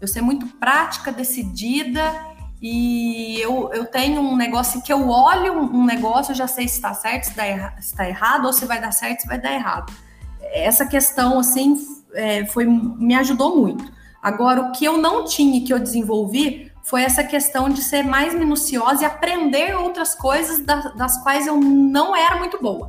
Eu 0.00 0.08
ser 0.08 0.22
muito 0.22 0.46
prática, 0.46 1.12
decidida 1.12 2.14
e 2.62 3.38
eu, 3.42 3.70
eu 3.74 3.84
tenho 3.84 4.22
um 4.22 4.34
negócio 4.34 4.80
que 4.80 4.90
eu 4.90 5.10
olho 5.10 5.52
um 5.52 5.84
negócio, 5.84 6.32
eu 6.32 6.36
já 6.36 6.48
sei 6.48 6.66
se 6.66 6.76
está 6.76 6.94
certo, 6.94 7.24
se 7.24 7.32
está 7.78 8.08
errado, 8.08 8.46
ou 8.46 8.54
se 8.54 8.64
vai 8.64 8.80
dar 8.80 8.92
certo, 8.92 9.20
se 9.20 9.28
vai 9.28 9.38
dar 9.38 9.52
errado. 9.52 10.07
Essa 10.52 10.86
questão, 10.86 11.38
assim, 11.38 11.76
é, 12.14 12.44
foi, 12.46 12.64
me 12.64 13.14
ajudou 13.14 13.56
muito. 13.56 13.92
Agora, 14.22 14.62
o 14.62 14.72
que 14.72 14.84
eu 14.84 14.98
não 14.98 15.24
tinha 15.24 15.64
que 15.64 15.72
eu 15.72 15.78
desenvolvi 15.78 16.72
foi 16.82 17.02
essa 17.02 17.22
questão 17.22 17.68
de 17.68 17.82
ser 17.82 18.02
mais 18.02 18.34
minuciosa 18.34 19.02
e 19.02 19.06
aprender 19.06 19.76
outras 19.76 20.14
coisas 20.14 20.60
das, 20.60 20.94
das 20.96 21.22
quais 21.22 21.46
eu 21.46 21.56
não 21.56 22.16
era 22.16 22.36
muito 22.36 22.60
boa. 22.60 22.88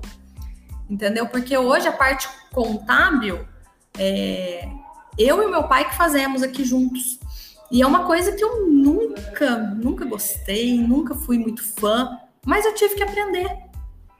Entendeu? 0.89 1.27
Porque 1.27 1.57
hoje 1.57 1.87
a 1.87 1.91
parte 1.91 2.27
contábil, 2.51 3.45
é, 3.97 4.67
eu 5.17 5.43
e 5.43 5.51
meu 5.51 5.63
pai 5.63 5.87
que 5.87 5.95
fazemos 5.95 6.41
aqui 6.41 6.63
juntos. 6.63 7.19
E 7.71 7.81
é 7.81 7.85
uma 7.85 8.05
coisa 8.05 8.31
que 8.31 8.43
eu 8.43 8.67
nunca, 8.67 9.57
nunca 9.57 10.05
gostei, 10.05 10.79
nunca 10.79 11.13
fui 11.13 11.37
muito 11.37 11.63
fã, 11.63 12.17
mas 12.45 12.65
eu 12.65 12.73
tive 12.73 12.95
que 12.95 13.03
aprender. 13.03 13.68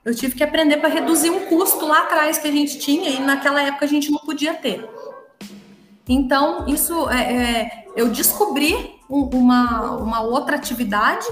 Eu 0.04 0.14
tive 0.14 0.34
que 0.34 0.42
aprender 0.42 0.78
para 0.78 0.88
reduzir 0.88 1.30
um 1.30 1.46
custo 1.46 1.86
lá 1.86 2.02
atrás 2.02 2.38
que 2.38 2.48
a 2.48 2.52
gente 2.52 2.78
tinha 2.78 3.10
e 3.10 3.20
naquela 3.20 3.62
época 3.62 3.84
a 3.84 3.88
gente 3.88 4.10
não 4.10 4.18
podia 4.18 4.54
ter. 4.54 4.88
Então, 6.08 6.66
isso 6.66 7.08
é, 7.10 7.32
é 7.32 7.84
eu 7.94 8.08
descobri 8.08 8.98
um, 9.08 9.24
uma, 9.34 9.96
uma 9.96 10.20
outra 10.22 10.56
atividade 10.56 11.26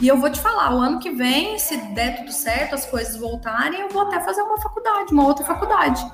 e 0.00 0.06
eu 0.06 0.18
vou 0.18 0.30
te 0.30 0.38
falar, 0.38 0.74
o 0.74 0.78
ano 0.78 0.98
que 0.98 1.10
vem, 1.10 1.58
se 1.58 1.76
der 1.94 2.18
tudo 2.18 2.30
certo, 2.30 2.74
as 2.74 2.84
coisas 2.84 3.16
voltarem, 3.16 3.80
eu 3.80 3.88
vou 3.88 4.02
até 4.02 4.20
fazer 4.20 4.42
uma 4.42 4.60
faculdade, 4.60 5.12
uma 5.12 5.24
outra 5.24 5.44
faculdade 5.44 6.04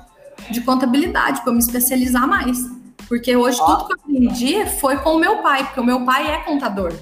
de 0.49 0.61
contabilidade 0.61 1.41
para 1.41 1.51
me 1.51 1.59
especializar 1.59 2.27
mais. 2.27 2.57
Porque 3.07 3.35
hoje 3.35 3.59
Ó. 3.61 3.65
tudo 3.65 3.87
que 3.87 3.93
eu 3.93 3.97
aprendi 3.97 4.65
foi 4.79 4.97
com 4.97 5.15
o 5.15 5.19
meu 5.19 5.41
pai, 5.41 5.65
porque 5.65 5.79
o 5.79 5.83
meu 5.83 6.05
pai 6.05 6.31
é 6.31 6.37
contador. 6.39 6.93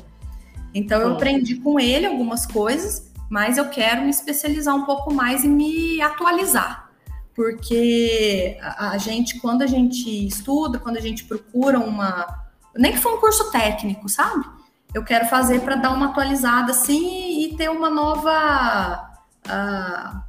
Então 0.74 1.00
eu 1.02 1.14
aprendi 1.14 1.56
com 1.56 1.80
ele 1.80 2.08
algumas 2.08 2.46
coisas, 2.46 3.11
mas 3.32 3.58
eu 3.58 3.70
quero 3.70 4.02
me 4.02 4.10
especializar 4.10 4.76
um 4.76 4.84
pouco 4.84 5.14
mais 5.14 5.46
e 5.46 5.48
me 5.48 6.02
atualizar. 6.02 6.90
Porque 7.34 8.58
a, 8.62 8.90
a 8.90 8.98
gente, 8.98 9.40
quando 9.40 9.62
a 9.62 9.68
gente 9.68 10.28
estuda, 10.28 10.78
quando 10.78 10.98
a 10.98 11.00
gente 11.00 11.24
procura 11.24 11.80
uma. 11.80 12.28
Nem 12.76 12.92
que 12.92 12.98
for 12.98 13.14
um 13.14 13.22
curso 13.22 13.50
técnico, 13.50 14.10
sabe? 14.10 14.46
Eu 14.94 15.06
quero 15.06 15.28
fazer 15.28 15.62
para 15.62 15.76
dar 15.76 15.94
uma 15.94 16.08
atualizada 16.08 16.72
assim 16.72 17.46
e 17.46 17.56
ter 17.56 17.70
uma 17.70 17.90
nova. 17.90 19.10
Uh, 19.48 20.22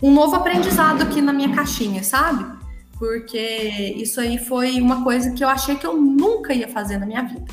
um 0.00 0.14
novo 0.14 0.36
aprendizado 0.36 1.02
aqui 1.02 1.20
na 1.20 1.32
minha 1.32 1.52
caixinha, 1.52 2.04
sabe? 2.04 2.62
porque 2.98 3.36
isso 3.96 4.20
aí 4.20 4.38
foi 4.38 4.80
uma 4.80 5.02
coisa 5.02 5.32
que 5.32 5.42
eu 5.42 5.48
achei 5.48 5.74
que 5.74 5.84
eu 5.84 5.96
nunca 5.96 6.54
ia 6.54 6.68
fazer 6.68 6.98
na 6.98 7.06
minha 7.06 7.22
vida. 7.22 7.44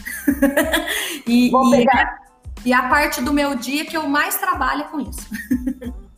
e, 1.25 1.49
Vou 1.49 1.71
pegar. 1.71 2.28
E, 2.65 2.73
a 2.73 2.83
parte 2.89 3.21
do 3.21 3.33
meu 3.33 3.55
dia 3.55 3.85
que 3.85 3.95
eu 3.95 4.07
mais 4.07 4.37
trabalho 4.37 4.81
é 4.81 4.85
com 4.85 4.99
isso. 4.99 5.29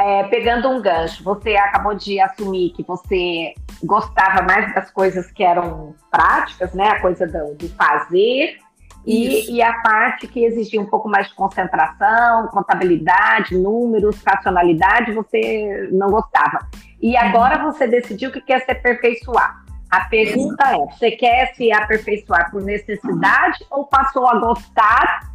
É, 0.00 0.22
pegando 0.28 0.68
um 0.68 0.80
gancho, 0.80 1.24
você 1.24 1.56
acabou 1.56 1.92
de 1.92 2.20
assumir 2.20 2.70
que 2.70 2.84
você 2.84 3.52
gostava 3.82 4.42
mais 4.42 4.72
das 4.72 4.92
coisas 4.92 5.28
que 5.32 5.42
eram 5.42 5.92
práticas, 6.08 6.72
né? 6.72 6.90
A 6.90 7.00
coisa 7.00 7.26
do, 7.26 7.56
do 7.56 7.68
fazer 7.70 8.60
e, 9.08 9.56
e, 9.56 9.62
a 9.62 9.72
parte 9.80 10.26
que 10.26 10.44
exigia 10.44 10.80
um 10.80 10.86
pouco 10.86 11.08
mais 11.08 11.28
de 11.28 11.34
concentração, 11.34 12.48
contabilidade, 12.48 13.56
números, 13.56 14.22
racionalidade, 14.22 15.12
você 15.12 15.88
não 15.90 16.08
gostava. 16.08 16.58
E 17.00 17.16
agora 17.16 17.58
uhum. 17.58 17.72
você 17.72 17.86
decidiu 17.86 18.30
que 18.30 18.40
quer 18.40 18.60
se 18.60 18.70
aperfeiçoar. 18.70 19.64
A 19.90 20.00
pergunta 20.00 20.62
é: 20.68 20.76
você 20.92 21.12
quer 21.12 21.54
se 21.54 21.72
aperfeiçoar 21.72 22.50
por 22.50 22.62
necessidade 22.62 23.64
ou 23.70 23.86
passou 23.86 24.28
a 24.28 24.38
gostar? 24.38 25.27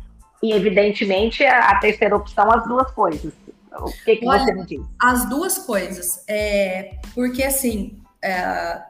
E, 0.44 0.52
evidentemente, 0.52 1.42
a, 1.46 1.74
terceira 1.80 2.18
opção, 2.18 2.52
as 2.52 2.68
duas 2.68 2.92
coisas. 2.92 3.32
O 3.72 3.90
que, 4.04 4.18
que 4.18 4.28
Olha, 4.28 4.44
você 4.44 4.54
me 4.54 4.66
diz? 4.66 4.82
As 5.02 5.30
duas 5.30 5.58
coisas. 5.60 6.22
É, 6.28 6.98
porque, 7.16 7.42
assim, 7.44 7.98
é, 8.22 8.82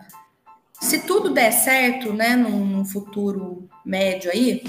se 0.81 1.01
tudo 1.01 1.29
der 1.29 1.51
certo, 1.51 2.11
né, 2.11 2.35
num 2.35 2.83
futuro 2.83 3.69
médio 3.85 4.31
aí, 4.31 4.63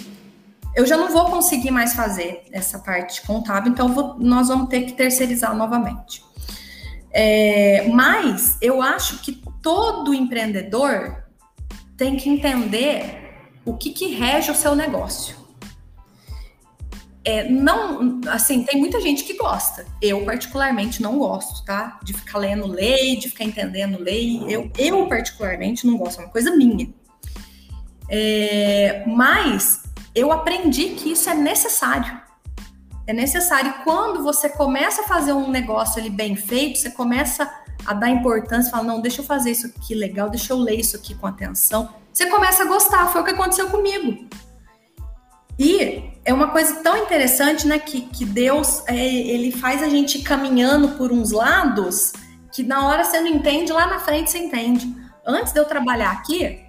eu 0.76 0.84
já 0.84 0.94
não 0.98 1.08
vou 1.08 1.24
conseguir 1.30 1.70
mais 1.70 1.94
fazer 1.94 2.44
essa 2.52 2.78
parte 2.78 3.22
contábil, 3.22 3.72
então 3.72 3.88
vou, 3.94 4.18
nós 4.18 4.48
vamos 4.48 4.68
ter 4.68 4.82
que 4.82 4.92
terceirizar 4.92 5.56
novamente. 5.56 6.22
É, 7.10 7.88
mas 7.88 8.58
eu 8.60 8.82
acho 8.82 9.22
que 9.22 9.42
todo 9.62 10.12
empreendedor 10.12 11.24
tem 11.96 12.16
que 12.16 12.28
entender 12.28 13.38
o 13.64 13.74
que, 13.74 13.90
que 13.90 14.14
rege 14.14 14.50
o 14.50 14.54
seu 14.54 14.76
negócio 14.76 15.43
é, 17.24 17.48
não, 17.48 18.20
assim, 18.28 18.64
tem 18.64 18.78
muita 18.78 19.00
gente 19.00 19.24
que 19.24 19.34
gosta. 19.34 19.86
Eu, 20.00 20.24
particularmente, 20.24 21.00
não 21.00 21.18
gosto, 21.18 21.64
tá? 21.64 21.98
De 22.02 22.12
ficar 22.12 22.38
lendo 22.38 22.66
lei, 22.66 23.16
de 23.16 23.30
ficar 23.30 23.44
entendendo 23.44 23.98
lei. 23.98 24.44
Eu, 24.46 24.70
eu 24.78 25.08
particularmente, 25.08 25.86
não 25.86 25.96
gosto, 25.96 26.20
é 26.20 26.24
uma 26.24 26.30
coisa 26.30 26.54
minha. 26.54 26.92
É, 28.10 29.04
mas 29.06 29.84
eu 30.14 30.30
aprendi 30.30 30.90
que 30.90 31.12
isso 31.12 31.30
é 31.30 31.34
necessário. 31.34 32.20
É 33.06 33.12
necessário. 33.12 33.74
Quando 33.84 34.22
você 34.22 34.50
começa 34.50 35.02
a 35.02 35.04
fazer 35.06 35.32
um 35.32 35.50
negócio 35.50 36.00
ali 36.00 36.10
bem 36.10 36.36
feito, 36.36 36.78
você 36.78 36.90
começa 36.90 37.50
a 37.86 37.94
dar 37.94 38.10
importância, 38.10 38.70
fala, 38.70 38.84
não, 38.84 39.00
deixa 39.00 39.22
eu 39.22 39.24
fazer 39.24 39.50
isso 39.50 39.66
aqui 39.66 39.94
legal, 39.94 40.28
deixa 40.28 40.52
eu 40.52 40.58
ler 40.58 40.78
isso 40.78 40.96
aqui 40.96 41.14
com 41.14 41.26
atenção. 41.26 41.88
Você 42.12 42.26
começa 42.26 42.62
a 42.62 42.66
gostar, 42.66 43.08
foi 43.08 43.22
o 43.22 43.24
que 43.24 43.32
aconteceu 43.32 43.68
comigo. 43.70 44.28
E 45.58 46.10
é 46.24 46.32
uma 46.32 46.48
coisa 46.48 46.82
tão 46.82 46.96
interessante, 46.96 47.66
né, 47.66 47.78
que, 47.78 48.02
que 48.02 48.24
Deus, 48.24 48.82
é, 48.86 48.96
ele 48.96 49.52
faz 49.52 49.82
a 49.82 49.88
gente 49.88 50.20
caminhando 50.22 50.96
por 50.96 51.12
uns 51.12 51.30
lados 51.30 52.12
que 52.52 52.62
na 52.62 52.86
hora 52.86 53.02
você 53.02 53.20
não 53.20 53.28
entende, 53.28 53.72
lá 53.72 53.86
na 53.86 53.98
frente 53.98 54.30
você 54.30 54.38
entende. 54.38 54.94
Antes 55.26 55.52
de 55.52 55.58
eu 55.58 55.64
trabalhar 55.64 56.12
aqui, 56.12 56.64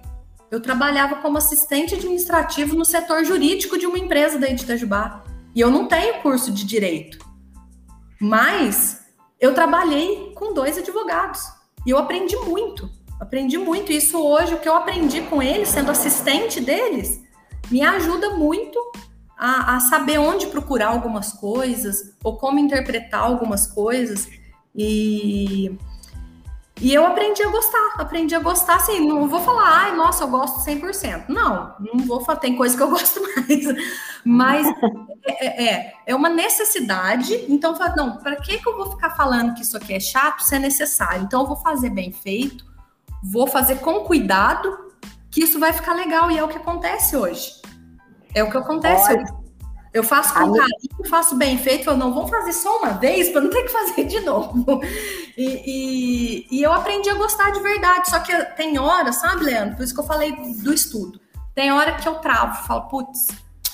eu 0.50 0.60
trabalhava 0.60 1.16
como 1.16 1.38
assistente 1.38 1.94
administrativo 1.94 2.74
no 2.74 2.84
setor 2.84 3.24
jurídico 3.24 3.78
de 3.78 3.86
uma 3.86 3.98
empresa 3.98 4.38
da 4.38 4.48
de 4.48 4.64
Itajubá. 4.64 5.24
E 5.54 5.60
eu 5.60 5.70
não 5.70 5.86
tenho 5.86 6.20
curso 6.22 6.50
de 6.50 6.64
direito. 6.64 7.18
Mas 8.20 9.00
eu 9.40 9.54
trabalhei 9.54 10.32
com 10.34 10.52
dois 10.52 10.76
advogados. 10.76 11.42
E 11.86 11.90
eu 11.90 11.98
aprendi 11.98 12.36
muito. 12.36 12.90
Aprendi 13.20 13.56
muito. 13.56 13.92
Isso 13.92 14.18
hoje, 14.18 14.54
o 14.54 14.58
que 14.58 14.68
eu 14.68 14.74
aprendi 14.74 15.20
com 15.22 15.42
eles, 15.42 15.68
sendo 15.68 15.90
assistente 15.90 16.60
deles, 16.60 17.22
me 17.70 17.82
ajuda 17.82 18.30
muito 18.30 18.78
a, 19.36 19.76
a, 19.76 19.80
saber 19.80 20.18
onde 20.18 20.46
procurar 20.46 20.88
algumas 20.88 21.32
coisas 21.32 22.14
ou 22.22 22.36
como 22.36 22.58
interpretar 22.58 23.20
algumas 23.20 23.66
coisas. 23.66 24.28
E, 24.74 25.76
E 26.80 26.92
eu 26.92 27.06
aprendi 27.06 27.42
a 27.42 27.50
gostar, 27.50 27.94
aprendi 27.96 28.34
a 28.34 28.38
gostar, 28.38 28.76
assim, 28.76 29.08
não 29.08 29.26
vou 29.28 29.40
falar, 29.40 29.84
ai, 29.84 29.96
nossa, 29.96 30.24
eu 30.24 30.28
gosto 30.28 30.60
100%. 30.60 31.24
Não, 31.28 31.74
não 31.80 32.04
vou 32.04 32.20
falar, 32.20 32.38
tem 32.38 32.54
coisa 32.54 32.76
que 32.76 32.82
eu 32.82 32.88
gosto 32.90 33.20
mais. 33.22 33.64
Mas 34.24 34.66
é, 35.24 35.64
é, 35.64 35.94
é 36.06 36.14
uma 36.14 36.28
necessidade, 36.28 37.34
então, 37.48 37.74
não, 37.96 38.18
para 38.18 38.36
que, 38.36 38.58
que 38.58 38.68
eu 38.68 38.76
vou 38.76 38.90
ficar 38.90 39.10
falando 39.16 39.54
que 39.54 39.62
isso 39.62 39.76
aqui 39.76 39.94
é 39.94 40.00
chato 40.00 40.40
se 40.40 40.54
é 40.54 40.58
necessário? 40.58 41.22
Então, 41.22 41.42
eu 41.42 41.46
vou 41.46 41.56
fazer 41.56 41.90
bem 41.90 42.12
feito, 42.12 42.64
vou 43.22 43.46
fazer 43.46 43.76
com 43.76 44.00
cuidado, 44.00 44.85
que 45.36 45.42
isso 45.42 45.60
vai 45.60 45.70
ficar 45.70 45.92
legal, 45.92 46.30
e 46.30 46.38
é 46.38 46.42
o 46.42 46.48
que 46.48 46.56
acontece 46.56 47.14
hoje. 47.14 47.60
É 48.34 48.42
o 48.42 48.50
que 48.50 48.56
acontece 48.56 49.12
Olha. 49.12 49.20
hoje. 49.20 49.32
Eu 49.92 50.02
faço 50.02 50.32
com 50.32 50.50
carinho, 50.54 51.10
faço 51.10 51.36
bem 51.36 51.58
feito, 51.58 51.90
eu 51.90 51.96
não 51.96 52.14
vou 52.14 52.26
fazer 52.26 52.54
só 52.54 52.78
uma 52.78 52.92
vez 52.92 53.28
para 53.28 53.42
não 53.42 53.50
ter 53.50 53.64
que 53.64 53.68
fazer 53.68 54.04
de 54.04 54.20
novo. 54.20 54.80
E, 55.36 55.44
e, 55.66 56.46
e, 56.50 56.62
eu 56.62 56.72
aprendi 56.72 57.10
a 57.10 57.14
gostar 57.16 57.50
de 57.50 57.60
verdade. 57.60 58.08
Só 58.08 58.18
que 58.20 58.34
tem 58.56 58.78
hora, 58.78 59.12
sabe, 59.12 59.44
Leandro? 59.44 59.76
Por 59.76 59.82
isso 59.82 59.92
que 59.92 60.00
eu 60.00 60.06
falei 60.06 60.32
do 60.32 60.72
estudo. 60.72 61.20
Tem 61.54 61.70
hora 61.70 61.92
que 61.92 62.08
eu 62.08 62.14
travo, 62.14 62.66
falo, 62.66 62.88
putz, 62.88 63.26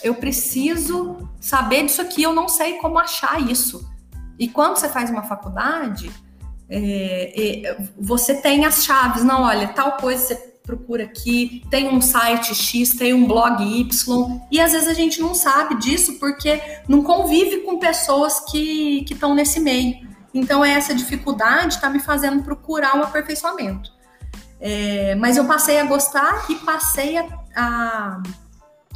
eu 0.02 0.16
preciso 0.16 1.28
saber 1.40 1.84
disso 1.84 2.02
aqui, 2.02 2.24
eu 2.24 2.32
não 2.32 2.48
sei 2.48 2.78
como 2.78 2.98
achar 2.98 3.40
isso. 3.40 3.88
E 4.36 4.48
quando 4.48 4.78
você 4.78 4.88
faz 4.88 5.10
uma 5.10 5.22
faculdade, 5.22 6.10
é, 6.68 7.68
é, 7.68 7.76
você 7.96 8.34
tem 8.34 8.64
as 8.64 8.82
chaves, 8.82 9.22
não, 9.22 9.42
olha, 9.42 9.68
tal 9.68 9.92
coisa 9.92 10.26
você 10.26 10.51
procura 10.72 11.04
aqui, 11.04 11.62
tem 11.70 11.88
um 11.88 12.00
site 12.00 12.54
X, 12.54 12.90
tem 12.90 13.12
um 13.12 13.26
blog 13.26 13.62
Y, 13.62 14.40
e 14.50 14.58
às 14.58 14.72
vezes 14.72 14.88
a 14.88 14.94
gente 14.94 15.20
não 15.20 15.34
sabe 15.34 15.74
disso 15.76 16.18
porque 16.18 16.60
não 16.88 17.02
convive 17.02 17.58
com 17.58 17.78
pessoas 17.78 18.40
que 18.40 19.04
estão 19.10 19.34
nesse 19.34 19.60
meio. 19.60 20.10
Então, 20.32 20.64
essa 20.64 20.94
dificuldade 20.94 21.74
está 21.74 21.90
me 21.90 22.00
fazendo 22.00 22.42
procurar 22.42 22.96
um 22.96 23.02
aperfeiçoamento. 23.02 23.90
É, 24.58 25.14
mas 25.16 25.36
eu 25.36 25.44
passei 25.44 25.78
a 25.78 25.84
gostar 25.84 26.46
e 26.48 26.54
passei 26.54 27.18
a, 27.18 27.26
a, 27.54 28.22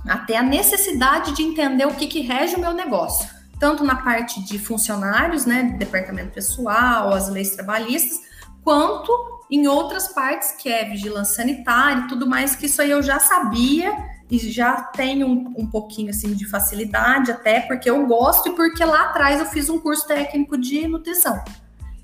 a 0.09 0.19
ter 0.19 0.37
a 0.37 0.43
necessidade 0.43 1.33
de 1.33 1.43
entender 1.43 1.85
o 1.85 1.95
que, 1.95 2.07
que 2.07 2.21
rege 2.21 2.55
o 2.55 2.61
meu 2.61 2.73
negócio, 2.73 3.29
tanto 3.61 3.85
na 3.85 3.97
parte 3.97 4.43
de 4.43 4.59
funcionários, 4.59 5.45
né, 5.45 5.75
departamento 5.79 6.33
pessoal, 6.33 7.13
as 7.13 7.29
leis 7.29 7.51
trabalhistas, 7.51 8.19
quanto 8.63 9.36
em 9.51 9.67
outras 9.67 10.09
partes, 10.09 10.53
que 10.53 10.69
é 10.69 10.85
vigilância 10.85 11.37
sanitária 11.37 12.05
e 12.05 12.09
tudo 12.09 12.27
mais, 12.27 12.57
que 12.57 12.67
isso 12.67 12.83
aí 12.83 12.91
eu 12.91 13.03
já 13.03 13.19
sabia 13.21 13.93
e 14.31 14.39
já 14.39 14.83
tenho 14.83 15.27
um, 15.27 15.55
um 15.59 15.67
pouquinho 15.67 16.11
assim 16.11 16.35
de 16.35 16.47
facilidade, 16.47 17.31
até 17.31 17.61
porque 17.61 17.89
eu 17.89 18.07
gosto 18.07 18.49
e 18.49 18.53
porque 18.53 18.85
lá 18.85 19.05
atrás 19.05 19.39
eu 19.41 19.47
fiz 19.47 19.71
um 19.71 19.79
curso 19.79 20.07
técnico 20.07 20.59
de 20.59 20.87
nutrição. 20.89 21.43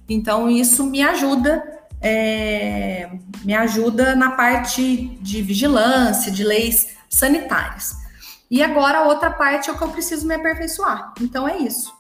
Então, 0.08 0.48
isso 0.48 0.84
me 0.84 1.02
ajuda, 1.02 1.62
é, 2.00 3.10
me 3.44 3.54
ajuda 3.54 4.14
na 4.14 4.32
parte 4.32 5.16
de 5.20 5.42
vigilância, 5.42 6.30
de 6.30 6.44
leis 6.44 6.96
sanitárias. 7.08 8.02
E 8.50 8.62
agora 8.62 8.98
a 8.98 9.04
outra 9.04 9.30
parte 9.30 9.70
é 9.70 9.72
o 9.72 9.78
que 9.78 9.82
eu 9.82 9.88
preciso 9.88 10.26
me 10.26 10.34
aperfeiçoar. 10.34 11.14
Então 11.20 11.48
é 11.48 11.56
isso. 11.58 11.92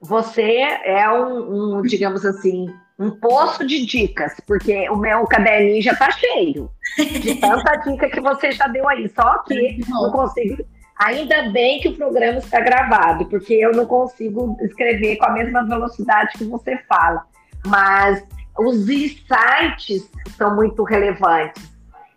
Você 0.00 0.42
é 0.42 1.08
um, 1.10 1.78
um 1.78 1.82
digamos 1.82 2.24
assim, 2.24 2.66
um 2.98 3.10
poço 3.10 3.66
de 3.66 3.84
dicas, 3.84 4.40
porque 4.46 4.88
o 4.88 4.96
meu 4.96 5.26
caderninho 5.26 5.82
já 5.82 5.94
tá 5.94 6.10
cheio 6.12 6.70
de 6.96 7.34
tanta 7.36 7.76
dica 7.76 8.08
que 8.08 8.20
você 8.20 8.52
já 8.52 8.66
deu 8.68 8.88
aí. 8.88 9.08
Só 9.08 9.38
que 9.38 9.80
não 9.88 10.10
consigo. 10.10 10.64
Ainda 11.00 11.50
bem 11.50 11.80
que 11.80 11.88
o 11.88 11.96
programa 11.96 12.38
está 12.38 12.60
gravado, 12.60 13.26
porque 13.26 13.54
eu 13.54 13.72
não 13.72 13.84
consigo 13.84 14.56
escrever 14.60 15.16
com 15.16 15.26
a 15.26 15.32
mesma 15.32 15.64
velocidade 15.64 16.38
que 16.38 16.44
você 16.44 16.78
fala. 16.88 17.24
Mas 17.66 18.24
os 18.58 18.88
insights 18.88 20.08
são 20.36 20.54
muito 20.54 20.84
relevantes. 20.84 21.74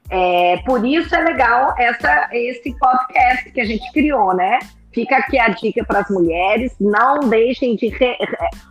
É, 0.09 0.57
por 0.65 0.85
isso 0.85 1.13
é 1.15 1.21
legal 1.21 1.73
essa, 1.77 2.29
esse 2.31 2.77
podcast 2.77 3.51
que 3.51 3.59
a 3.59 3.65
gente 3.65 3.91
criou, 3.91 4.33
né? 4.35 4.59
Fica 4.97 5.17
aqui 5.17 5.37
a 5.37 5.49
dica 5.49 5.85
para 5.85 5.99
as 5.99 6.09
mulheres: 6.09 6.75
não 6.81 7.19
deixem 7.19 7.75
de 7.75 7.87
re, 7.89 8.17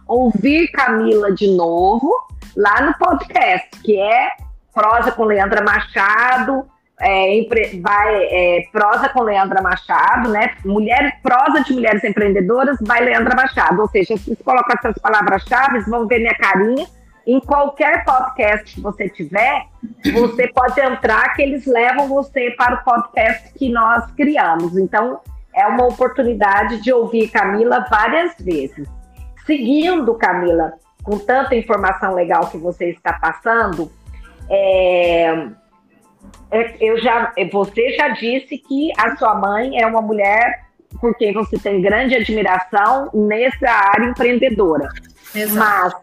ouvir 0.08 0.66
Camila 0.72 1.30
de 1.30 1.46
novo 1.54 2.10
lá 2.56 2.80
no 2.80 2.98
podcast, 2.98 3.68
que 3.84 3.96
é 3.96 4.30
Prosa 4.74 5.12
com 5.12 5.22
Leandra 5.22 5.62
Machado. 5.62 6.66
É, 6.98 7.46
vai 7.80 8.24
é, 8.24 8.68
prosa 8.72 9.08
com 9.10 9.22
Leandra 9.22 9.62
Machado, 9.62 10.30
né? 10.30 10.56
Mulheres, 10.64 11.12
prosa 11.22 11.62
de 11.62 11.74
mulheres 11.74 12.02
empreendedoras 12.02 12.78
by 12.80 13.04
Leandra 13.04 13.36
Machado. 13.36 13.82
Ou 13.82 13.88
seja, 13.88 14.16
se 14.16 14.34
você 14.34 14.42
coloca 14.42 14.74
essas 14.74 14.98
palavras-chave, 14.98 15.78
vão 15.88 16.08
ver 16.08 16.18
minha 16.18 16.34
carinha. 16.34 16.88
Em 17.24 17.38
qualquer 17.38 18.04
podcast 18.04 18.74
que 18.74 18.80
você 18.80 19.08
tiver, 19.08 19.66
você 20.12 20.48
pode 20.48 20.80
entrar 20.80 21.34
que 21.34 21.42
eles 21.42 21.66
levam 21.66 22.08
você 22.08 22.50
para 22.52 22.76
o 22.76 22.84
podcast 22.84 23.52
que 23.52 23.68
nós 23.68 24.10
criamos. 24.12 24.76
Então, 24.76 25.20
é 25.56 25.66
uma 25.66 25.86
oportunidade 25.86 26.82
de 26.82 26.92
ouvir 26.92 27.28
Camila 27.28 27.86
várias 27.90 28.36
vezes. 28.38 28.86
Seguindo, 29.46 30.14
Camila, 30.14 30.74
com 31.02 31.18
tanta 31.18 31.54
informação 31.56 32.14
legal 32.14 32.48
que 32.48 32.58
você 32.58 32.90
está 32.90 33.14
passando, 33.14 33.90
é, 34.50 35.48
é, 36.50 36.76
eu 36.80 36.98
já, 36.98 37.32
você 37.50 37.92
já 37.96 38.08
disse 38.08 38.58
que 38.58 38.92
a 38.98 39.16
sua 39.16 39.34
mãe 39.34 39.80
é 39.80 39.86
uma 39.86 40.02
mulher 40.02 40.66
por 41.00 41.16
quem 41.16 41.32
você 41.32 41.58
tem 41.58 41.80
grande 41.80 42.14
admiração 42.14 43.10
nessa 43.14 43.70
área 43.70 44.06
empreendedora. 44.06 44.88
Exato. 45.34 45.56
Mas 45.56 45.94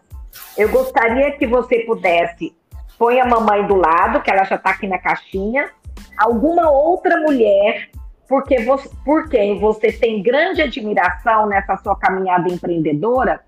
eu 0.56 0.68
gostaria 0.68 1.32
que 1.32 1.46
você 1.46 1.80
pudesse 1.80 2.54
põe 2.98 3.20
a 3.20 3.26
mamãe 3.26 3.66
do 3.66 3.74
lado, 3.74 4.22
que 4.22 4.30
ela 4.30 4.44
já 4.44 4.56
está 4.56 4.70
aqui 4.70 4.86
na 4.86 4.98
caixinha, 4.98 5.70
alguma 6.16 6.70
outra 6.70 7.20
mulher 7.20 7.90
porque 8.28 8.62
você, 8.62 8.88
por 9.04 9.28
quem 9.28 9.58
você 9.58 9.92
tem 9.92 10.22
grande 10.22 10.62
admiração 10.62 11.46
nessa 11.46 11.76
sua 11.76 11.96
caminhada 11.96 12.48
empreendedora, 12.48 13.40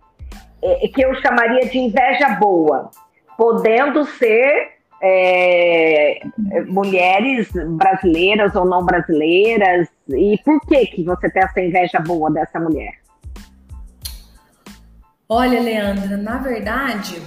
é, 0.62 0.88
que 0.88 1.02
eu 1.02 1.14
chamaria 1.16 1.68
de 1.68 1.78
inveja 1.78 2.30
boa, 2.30 2.90
podendo 3.36 4.04
ser 4.04 4.76
é, 5.02 6.20
mulheres 6.66 7.50
brasileiras 7.52 8.54
ou 8.54 8.64
não 8.64 8.84
brasileiras, 8.84 9.88
e 10.08 10.38
por 10.44 10.60
que 10.60 10.86
que 10.86 11.04
você 11.04 11.30
tem 11.30 11.42
essa 11.42 11.60
inveja 11.60 12.00
boa 12.00 12.30
dessa 12.30 12.58
mulher? 12.58 12.94
Olha, 15.28 15.60
Leandra, 15.60 16.16
na 16.16 16.38
verdade, 16.38 17.20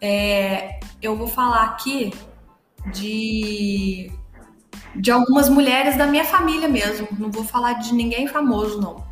é, 0.00 0.78
eu 1.02 1.16
vou 1.16 1.26
falar 1.26 1.64
aqui 1.64 2.12
de 2.92 4.10
de 4.94 5.10
algumas 5.10 5.48
mulheres 5.48 5.96
da 5.96 6.06
minha 6.06 6.24
família 6.24 6.68
mesmo. 6.68 7.08
Não 7.18 7.30
vou 7.30 7.44
falar 7.44 7.74
de 7.74 7.94
ninguém 7.94 8.26
famoso, 8.26 8.80
não. 8.80 9.04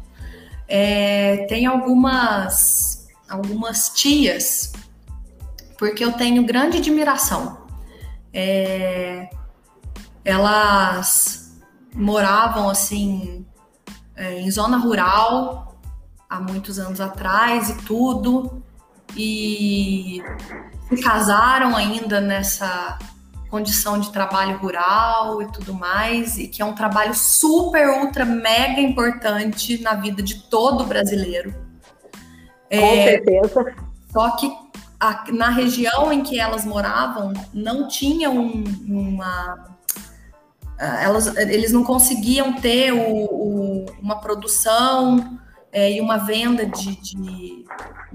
É, 0.67 1.47
tem 1.49 1.67
algumas, 1.67 3.09
algumas 3.29 3.91
tias, 3.91 4.73
porque 5.79 6.05
eu 6.05 6.12
tenho 6.12 6.45
grande 6.45 6.79
admiração. 6.79 7.67
É, 8.33 9.31
elas 10.25 11.59
moravam 11.95 12.69
assim 12.69 13.47
é, 14.14 14.41
em 14.41 14.51
zona 14.51 14.77
rural 14.77 15.81
há 16.29 16.41
muitos 16.41 16.79
anos 16.79 17.01
atrás 17.01 17.71
e 17.71 17.79
tudo, 17.85 18.62
e 19.17 20.23
se 20.88 21.03
casaram 21.03 21.75
ainda 21.75 22.21
nessa 22.21 22.99
condição 23.48 23.98
de 23.98 24.12
trabalho 24.12 24.58
rural 24.58 25.42
e 25.42 25.50
tudo 25.50 25.72
mais, 25.74 26.38
e 26.38 26.48
que 26.48 26.61
é 26.61 26.64
um 26.64 26.74
trabalho 26.74 27.14
super, 27.14 27.88
ultra, 27.88 28.24
mega 28.24 28.80
importante 28.80 29.80
na 29.82 29.94
vida 29.94 30.22
de 30.22 30.42
todo 30.48 30.84
brasileiro. 30.84 31.50
Com 32.70 32.76
é, 32.76 33.04
certeza. 33.04 33.74
Só 34.12 34.37
que 34.37 34.50
a, 35.00 35.24
na 35.32 35.48
região 35.48 36.12
em 36.12 36.22
que 36.22 36.38
elas 36.38 36.64
moravam, 36.64 37.32
não 37.52 37.88
tinha 37.88 38.30
um, 38.30 38.64
uma. 38.87 39.76
Elas, 40.78 41.37
eles 41.37 41.72
não 41.72 41.82
conseguiam 41.82 42.52
ter 42.52 42.92
o, 42.92 43.24
o, 43.24 43.87
uma 44.00 44.20
produção 44.20 45.38
é, 45.72 45.92
e 45.92 46.00
uma 46.00 46.18
venda 46.18 46.64
de, 46.66 46.96
de, 47.00 47.64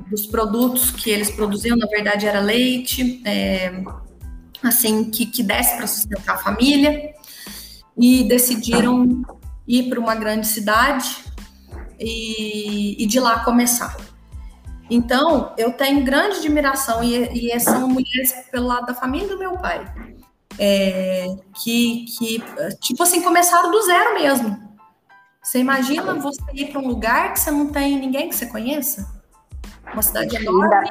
dos 0.10 0.26
produtos 0.26 0.90
que 0.90 1.10
eles 1.10 1.30
produziam, 1.30 1.76
na 1.76 1.88
verdade 1.88 2.26
era 2.26 2.40
leite, 2.40 3.22
é, 3.26 3.84
assim, 4.64 5.10
que, 5.10 5.26
que 5.26 5.44
desse 5.44 5.76
para 5.76 5.88
sustentar 5.88 6.36
a 6.36 6.38
família, 6.38 7.14
e 7.98 8.24
decidiram 8.28 9.22
ir 9.68 9.90
para 9.90 10.00
uma 10.00 10.16
grande 10.16 10.48
cidade 10.48 11.24
e, 12.00 13.02
e, 13.04 13.06
de 13.06 13.20
lá 13.20 13.44
começar. 13.44 13.96
Então, 14.90 15.54
eu 15.58 15.72
tenho 15.74 16.04
grande 16.04 16.38
admiração, 16.38 17.04
e, 17.04 17.54
e 17.54 17.60
são 17.60 17.88
mulheres 17.88 18.34
pelo 18.52 18.68
lado 18.68 18.88
da 18.88 18.94
família 18.94 19.28
do 19.28 19.38
meu 19.38 19.58
pai, 19.58 19.86
é, 20.60 21.28
que, 21.56 22.06
que, 22.18 22.44
tipo 22.82 23.04
assim, 23.04 23.22
começaram 23.22 23.72
do 23.72 23.82
zero 23.84 24.14
mesmo. 24.16 24.74
Você 25.42 25.60
imagina 25.60 26.14
você 26.14 26.42
ir 26.54 26.72
para 26.72 26.80
um 26.80 26.88
lugar 26.88 27.34
que 27.34 27.40
você 27.40 27.52
não 27.52 27.68
tem 27.68 28.00
ninguém 28.00 28.30
que 28.30 28.36
você 28.36 28.46
conheça? 28.46 29.22
Uma 29.92 30.02
cidade 30.02 30.36
enorme. 30.36 30.90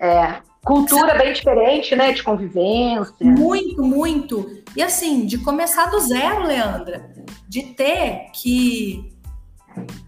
É, 0.00 0.42
Cultura 0.64 1.14
bem 1.18 1.32
diferente, 1.32 1.94
né? 1.94 2.12
De 2.12 2.22
convivência. 2.22 3.14
Muito, 3.20 3.82
muito. 3.82 4.62
E 4.74 4.82
assim, 4.82 5.26
de 5.26 5.38
começar 5.38 5.86
do 5.86 6.00
zero, 6.00 6.46
Leandra, 6.46 7.10
de 7.48 7.62
ter 7.62 8.30
que 8.32 9.12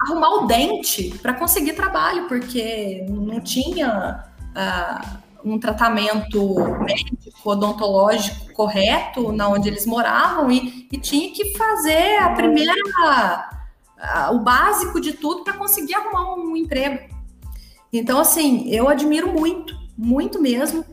arrumar 0.01 0.31
o 0.31 0.47
dente 0.47 1.11
para 1.21 1.35
conseguir 1.35 1.75
trabalho, 1.75 2.27
porque 2.27 3.05
não 3.09 3.40
tinha 3.40 4.25
uh, 4.57 5.19
um 5.45 5.59
tratamento 5.59 6.55
médico, 6.81 7.16
odontológico 7.45 8.53
correto 8.53 9.33
na 9.33 9.49
onde 9.49 9.69
eles 9.69 9.87
moravam 9.87 10.51
e, 10.51 10.88
e 10.90 10.99
tinha 10.99 11.31
que 11.33 11.57
fazer 11.57 12.16
a 12.19 12.31
primeira, 12.31 12.73
uh, 12.73 14.35
o 14.35 14.40
básico 14.40 15.01
de 15.01 15.12
tudo 15.12 15.45
para 15.45 15.53
conseguir 15.53 15.95
arrumar 15.95 16.35
um 16.35 16.57
emprego. 16.57 17.14
Então, 17.92 18.19
assim, 18.19 18.69
eu 18.69 18.88
admiro 18.88 19.33
muito, 19.33 19.75
muito 19.96 20.40
mesmo. 20.40 20.85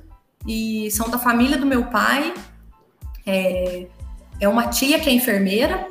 E 0.47 0.89
são 0.91 1.09
da 1.09 1.17
família 1.17 1.57
do 1.57 1.65
meu 1.65 1.85
pai. 1.85 2.33
É, 3.25 3.87
é 4.39 4.47
uma 4.47 4.67
tia 4.67 4.99
que 4.99 5.09
é 5.09 5.13
enfermeira 5.13 5.87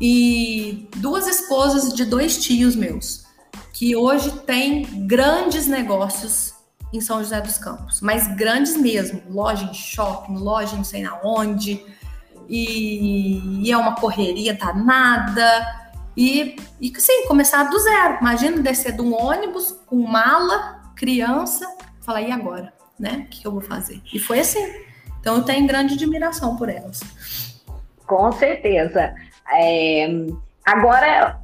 e 0.00 0.88
duas 0.96 1.26
esposas 1.26 1.92
de 1.92 2.04
dois 2.04 2.38
tios 2.38 2.76
meus, 2.76 3.24
que 3.72 3.96
hoje 3.96 4.30
têm 4.40 5.06
grandes 5.06 5.66
negócios 5.66 6.54
em 6.92 7.00
São 7.00 7.18
José 7.18 7.40
dos 7.40 7.58
Campos, 7.58 8.00
mas 8.00 8.26
grandes 8.36 8.76
mesmo, 8.76 9.22
loja 9.28 9.64
em 9.64 9.74
shopping, 9.74 10.36
loja 10.36 10.76
não 10.76 10.84
sei 10.84 11.02
na 11.02 11.20
onde, 11.22 11.84
e, 12.48 13.62
e 13.62 13.70
é 13.70 13.76
uma 13.76 13.94
correria 13.96 14.54
danada. 14.54 15.66
E, 16.16 16.56
e 16.80 17.00
sim, 17.00 17.26
começar 17.28 17.64
do 17.64 17.78
zero. 17.78 18.18
Imagina 18.20 18.62
descer 18.62 18.92
de 18.92 19.02
um 19.02 19.14
ônibus 19.14 19.72
com 19.86 19.96
mala, 19.96 20.92
criança, 20.96 21.66
falar, 22.08 22.22
e 22.22 22.32
agora? 22.32 22.72
Né? 22.98 23.26
O 23.26 23.28
que 23.28 23.46
eu 23.46 23.52
vou 23.52 23.60
fazer? 23.60 24.00
E 24.12 24.18
foi 24.18 24.40
assim. 24.40 24.66
Então 25.20 25.36
eu 25.36 25.42
tenho 25.42 25.66
grande 25.66 25.94
admiração 25.94 26.56
por 26.56 26.70
elas. 26.70 27.00
Com 28.06 28.32
certeza. 28.32 29.14
É, 29.52 30.08
agora 30.64 31.38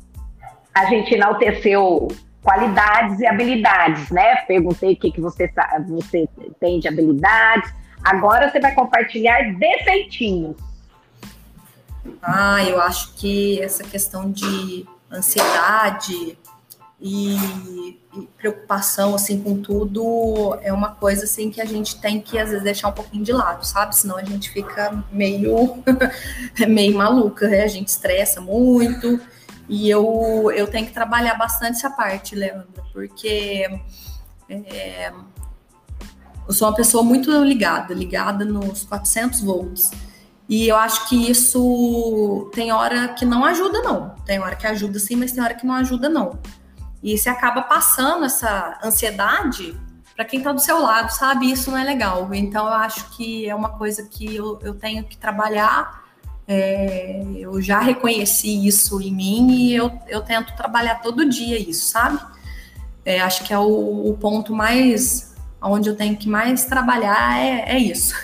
a 0.74 0.86
gente 0.86 1.14
enalteceu 1.14 2.08
qualidades 2.42 3.20
e 3.20 3.26
habilidades, 3.26 4.10
né? 4.10 4.36
Perguntei 4.46 4.94
o 4.94 4.96
que, 4.96 5.12
que 5.12 5.20
você, 5.20 5.52
você 5.86 6.28
tem 6.58 6.80
de 6.80 6.88
habilidades. 6.88 7.72
Agora 8.02 8.50
você 8.50 8.58
vai 8.58 8.74
compartilhar 8.74 9.54
defeitinhos. 9.54 10.56
Ah, 12.22 12.62
eu 12.64 12.80
acho 12.80 13.14
que 13.14 13.62
essa 13.62 13.84
questão 13.84 14.30
de 14.30 14.86
ansiedade 15.10 16.38
e, 17.06 17.36
e, 18.14 18.28
preocupação 18.38 19.14
assim 19.14 19.38
com 19.42 19.60
tudo 19.60 20.58
é 20.62 20.72
uma 20.72 20.88
coisa 20.88 21.24
assim 21.24 21.50
que 21.50 21.60
a 21.60 21.64
gente 21.66 22.00
tem 22.00 22.18
que 22.18 22.38
às 22.38 22.48
vezes 22.48 22.64
deixar 22.64 22.88
um 22.88 22.92
pouquinho 22.92 23.22
de 23.22 23.30
lado, 23.30 23.62
sabe? 23.66 23.94
Senão 23.94 24.16
a 24.16 24.24
gente 24.24 24.48
fica 24.48 25.04
meio 25.12 25.84
meio 26.66 26.96
maluca, 26.96 27.46
né? 27.46 27.62
A 27.62 27.68
gente 27.68 27.88
estressa 27.88 28.40
muito. 28.40 29.20
E 29.68 29.90
eu, 29.90 30.50
eu 30.56 30.66
tenho 30.66 30.86
que 30.86 30.94
trabalhar 30.94 31.34
bastante 31.34 31.76
essa 31.76 31.90
parte, 31.90 32.34
Leandra, 32.34 32.82
porque 32.90 33.68
é, 34.48 35.12
eu 36.48 36.54
sou 36.54 36.68
uma 36.68 36.74
pessoa 36.74 37.02
muito 37.02 37.30
ligada, 37.44 37.92
ligada 37.92 38.46
nos 38.46 38.82
400 38.84 39.42
volts. 39.42 39.90
E 40.48 40.68
eu 40.68 40.76
acho 40.76 41.06
que 41.08 41.30
isso 41.30 42.50
tem 42.54 42.72
hora 42.72 43.08
que 43.08 43.26
não 43.26 43.44
ajuda, 43.44 43.82
não. 43.82 44.14
Tem 44.24 44.38
hora 44.38 44.56
que 44.56 44.66
ajuda 44.66 44.98
sim, 44.98 45.16
mas 45.16 45.32
tem 45.32 45.44
hora 45.44 45.54
que 45.54 45.66
não 45.66 45.74
ajuda, 45.74 46.08
não. 46.08 46.38
E 47.04 47.18
você 47.18 47.28
acaba 47.28 47.60
passando 47.60 48.24
essa 48.24 48.78
ansiedade 48.82 49.78
para 50.16 50.24
quem 50.24 50.38
está 50.38 50.52
do 50.52 50.60
seu 50.60 50.80
lado, 50.80 51.10
sabe? 51.10 51.52
Isso 51.52 51.70
não 51.70 51.76
é 51.76 51.84
legal. 51.84 52.32
Então 52.32 52.66
eu 52.66 52.72
acho 52.72 53.10
que 53.10 53.46
é 53.46 53.54
uma 53.54 53.68
coisa 53.68 54.08
que 54.08 54.34
eu, 54.34 54.58
eu 54.62 54.74
tenho 54.74 55.04
que 55.04 55.14
trabalhar. 55.14 56.02
É, 56.48 57.22
eu 57.36 57.60
já 57.60 57.80
reconheci 57.80 58.66
isso 58.66 59.02
em 59.02 59.12
mim 59.12 59.50
e 59.50 59.74
eu, 59.74 59.92
eu 60.08 60.22
tento 60.22 60.56
trabalhar 60.56 61.02
todo 61.02 61.28
dia 61.28 61.58
isso, 61.58 61.88
sabe? 61.88 62.18
É, 63.04 63.20
acho 63.20 63.44
que 63.44 63.52
é 63.52 63.58
o, 63.58 64.08
o 64.08 64.16
ponto 64.18 64.54
mais 64.54 65.36
onde 65.60 65.90
eu 65.90 65.96
tenho 65.96 66.16
que 66.16 66.28
mais 66.28 66.64
trabalhar 66.64 67.38
é, 67.38 67.76
é 67.76 67.78
isso. 67.78 68.14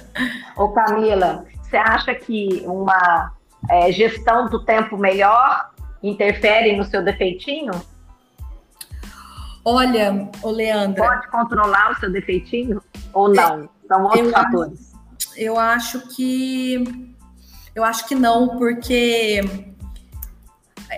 Ô 0.56 0.70
Camila, 0.70 1.44
você 1.62 1.76
acha 1.76 2.14
que 2.14 2.62
uma 2.64 3.30
é, 3.68 3.92
gestão 3.92 4.48
do 4.48 4.64
tempo 4.64 4.96
melhor 4.96 5.70
interfere 6.02 6.74
no 6.74 6.84
seu 6.84 7.04
defeitinho? 7.04 7.72
Olha, 9.64 10.28
ô 10.42 10.50
Leandra. 10.50 11.04
Pode 11.04 11.28
controlar 11.28 11.92
o 11.92 12.00
seu 12.00 12.10
defeitinho 12.10 12.82
ou 13.12 13.28
não? 13.28 13.68
São 13.86 14.02
outros 14.04 14.26
eu 14.26 14.30
fatores. 14.30 14.92
Acho, 14.92 15.38
eu 15.38 15.58
acho 15.58 16.00
que. 16.14 17.14
Eu 17.74 17.84
acho 17.84 18.06
que 18.06 18.14
não, 18.14 18.58
porque 18.58 19.40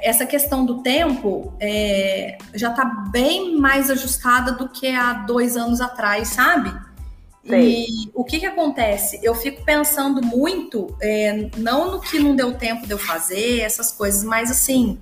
essa 0.03 0.27
questão 0.27 0.65
do 0.65 0.83
tempo 0.83 1.55
é, 1.61 2.37
já 2.55 2.71
está 2.71 2.85
bem 2.85 3.57
mais 3.57 3.91
ajustada 3.91 4.53
do 4.53 4.69
que 4.69 4.89
há 4.89 5.13
dois 5.13 5.57
anos 5.57 5.81
atrás, 5.81 6.29
sabe? 6.29 6.75
Sei. 7.47 7.85
E 7.85 8.11
o 8.15 8.25
que 8.25 8.41
que 8.41 8.47
acontece? 8.47 9.21
Eu 9.23 9.35
fico 9.35 9.63
pensando 9.65 10.25
muito, 10.25 10.97
é, 11.01 11.51
não 11.57 11.93
no 11.93 12.01
que 12.01 12.19
não 12.19 12.35
deu 12.35 12.55
tempo 12.55 12.87
de 12.87 12.93
eu 12.93 12.99
fazer, 12.99 13.61
essas 13.61 13.93
coisas, 13.93 14.25
mas 14.25 14.51
assim, 14.51 14.99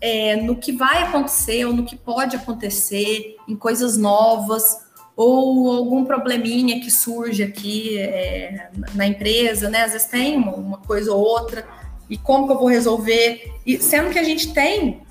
é, 0.00 0.36
no 0.36 0.56
que 0.56 0.72
vai 0.72 1.02
acontecer 1.02 1.64
ou 1.64 1.72
no 1.72 1.84
que 1.84 1.96
pode 1.96 2.36
acontecer, 2.36 3.36
em 3.48 3.56
coisas 3.56 3.96
novas, 3.96 4.84
ou 5.16 5.70
algum 5.72 6.04
probleminha 6.04 6.80
que 6.80 6.90
surge 6.90 7.42
aqui 7.42 7.98
é, 7.98 8.70
na 8.94 9.06
empresa, 9.06 9.70
né? 9.70 9.82
Às 9.82 9.92
vezes 9.92 10.08
tem 10.08 10.36
uma, 10.36 10.52
uma, 10.54 10.78
coisa 10.78 11.12
ou 11.12 11.20
outra, 11.22 11.66
e 12.10 12.18
como 12.18 12.46
que 12.46 12.52
eu 12.52 12.58
vou 12.58 12.68
resolver? 12.68 13.52
E 13.64 13.78
sendo 13.78 14.10
que 14.10 14.18
a 14.18 14.24
gente 14.24 14.52
tem 14.52 15.02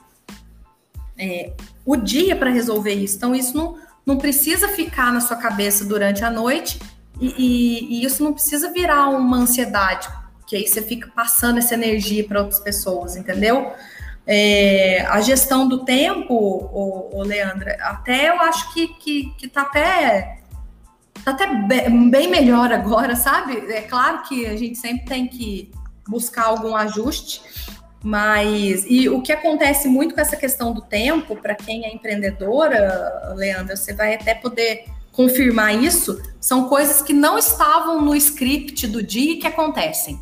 é, 1.18 1.54
o 1.86 1.96
dia 1.96 2.36
para 2.36 2.50
resolver 2.50 2.94
isso, 2.94 3.16
então 3.18 3.34
isso 3.34 3.56
não 3.56 3.82
não 4.06 4.18
precisa 4.18 4.68
ficar 4.68 5.14
na 5.14 5.22
sua 5.22 5.38
cabeça 5.38 5.86
durante 5.86 6.24
a 6.24 6.30
noite 6.30 6.80
e, 7.20 7.28
e, 7.38 8.02
e 8.02 8.06
isso 8.06 8.24
não 8.24 8.34
precisa 8.34 8.72
virar 8.72 9.10
uma 9.10 9.38
ansiedade, 9.38 10.10
que 10.46 10.56
aí 10.56 10.68
você 10.68 10.82
fica 10.82 11.10
passando 11.16 11.60
essa 11.60 11.74
energia 11.74 12.24
para 12.26 12.42
outras 12.42 12.60
pessoas, 12.60 13.16
entendeu? 13.16 13.72
É, 14.26 15.06
a 15.10 15.20
gestão 15.22 15.68
do 15.68 15.84
tempo, 15.84 16.34
o, 16.34 17.20
o 17.20 17.24
Leandra, 17.24 17.78
até 17.82 18.30
eu 18.30 18.40
acho 18.40 18.74
que, 18.74 18.88
que, 18.88 19.34
que 19.38 19.48
tá 19.48 19.64
até 19.64 20.40
tá 21.24 21.32
até 21.32 21.48
bem 21.48 22.30
melhor 22.30 22.72
agora, 22.72 23.16
sabe? 23.16 23.58
É 23.72 23.82
claro 23.82 24.24
que 24.24 24.46
a 24.46 24.56
gente 24.58 24.78
sempre 24.78 25.06
tem 25.06 25.28
que 25.28 25.72
buscar 26.08 26.48
algum 26.48 26.76
ajuste, 26.76 27.42
mas, 28.04 28.86
e 28.88 29.08
o 29.08 29.22
que 29.22 29.32
acontece 29.32 29.88
muito 29.88 30.14
com 30.14 30.20
essa 30.20 30.36
questão 30.36 30.74
do 30.74 30.82
tempo, 30.82 31.38
para 31.38 31.56
quem 31.56 31.86
é 31.86 31.94
empreendedora, 31.94 33.34
Leandra, 33.36 33.78
você 33.78 33.94
vai 33.94 34.16
até 34.16 34.36
poder 34.36 34.86
confirmar 35.14 35.82
isso, 35.82 36.22
são 36.42 36.68
coisas 36.68 37.02
que 37.02 37.14
não 37.14 37.38
estavam 37.38 38.02
no 38.02 38.14
script 38.16 38.88
do 38.88 39.02
dia 39.02 39.40
que 39.40 39.48
acontecem. 39.48 40.20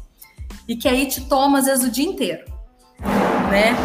E 0.67 0.75
que 0.75 0.87
aí 0.87 1.07
te 1.07 1.21
toma, 1.21 1.59
às 1.59 1.65
vezes, 1.65 1.83
o 1.83 1.89
dia 1.89 2.05
inteiro, 2.05 2.45
né? 3.49 3.75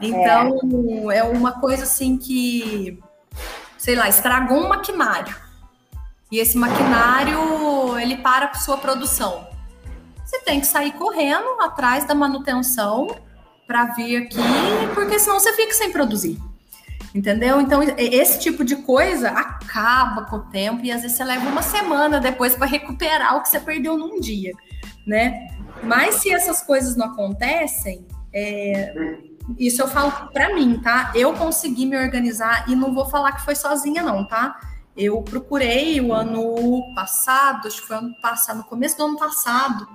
Então, 0.00 1.10
é, 1.10 1.18
é 1.18 1.24
uma 1.24 1.52
coisa 1.60 1.84
assim 1.84 2.16
que, 2.16 2.98
sei 3.78 3.94
lá, 3.94 4.08
estragou 4.08 4.64
um 4.64 4.68
maquinário. 4.68 5.34
E 6.30 6.38
esse 6.38 6.58
maquinário, 6.58 7.98
ele 7.98 8.16
para 8.16 8.46
a 8.46 8.54
sua 8.54 8.76
produção. 8.76 9.46
Você 10.24 10.40
tem 10.40 10.60
que 10.60 10.66
sair 10.66 10.92
correndo 10.92 11.60
atrás 11.60 12.04
da 12.04 12.14
manutenção 12.14 13.06
para 13.66 13.86
vir 13.94 14.16
aqui, 14.16 14.38
porque 14.94 15.18
senão 15.18 15.38
você 15.38 15.52
fica 15.52 15.72
sem 15.72 15.92
produzir. 15.92 16.38
Entendeu? 17.14 17.60
Então, 17.60 17.80
esse 17.96 18.40
tipo 18.40 18.64
de 18.64 18.76
coisa 18.76 19.30
acaba 19.30 20.22
com 20.24 20.36
o 20.36 20.50
tempo 20.50 20.84
e 20.84 20.90
às 20.90 21.02
vezes 21.02 21.16
você 21.16 21.22
leva 21.22 21.48
uma 21.48 21.62
semana 21.62 22.18
depois 22.18 22.56
para 22.56 22.66
recuperar 22.66 23.36
o 23.36 23.42
que 23.42 23.48
você 23.48 23.60
perdeu 23.60 23.96
num 23.96 24.18
dia, 24.18 24.52
né? 25.06 25.46
Mas 25.84 26.16
se 26.16 26.32
essas 26.32 26.60
coisas 26.62 26.96
não 26.96 27.06
acontecem, 27.06 28.04
é... 28.34 29.18
isso 29.58 29.80
eu 29.80 29.88
falo 29.88 30.10
para 30.32 30.54
mim, 30.54 30.80
tá? 30.82 31.12
Eu 31.14 31.32
consegui 31.34 31.86
me 31.86 31.96
organizar 31.96 32.68
e 32.68 32.74
não 32.74 32.92
vou 32.92 33.06
falar 33.06 33.32
que 33.32 33.44
foi 33.44 33.54
sozinha, 33.54 34.02
não, 34.02 34.26
tá? 34.26 34.58
Eu 34.96 35.22
procurei 35.22 36.00
o 36.00 36.12
ano 36.12 36.94
passado, 36.94 37.68
acho 37.68 37.80
que 37.80 37.88
foi 37.88 37.96
ano 37.96 38.14
passado, 38.20 38.58
no 38.58 38.64
começo 38.64 38.96
do 38.96 39.04
ano 39.04 39.18
passado, 39.18 39.88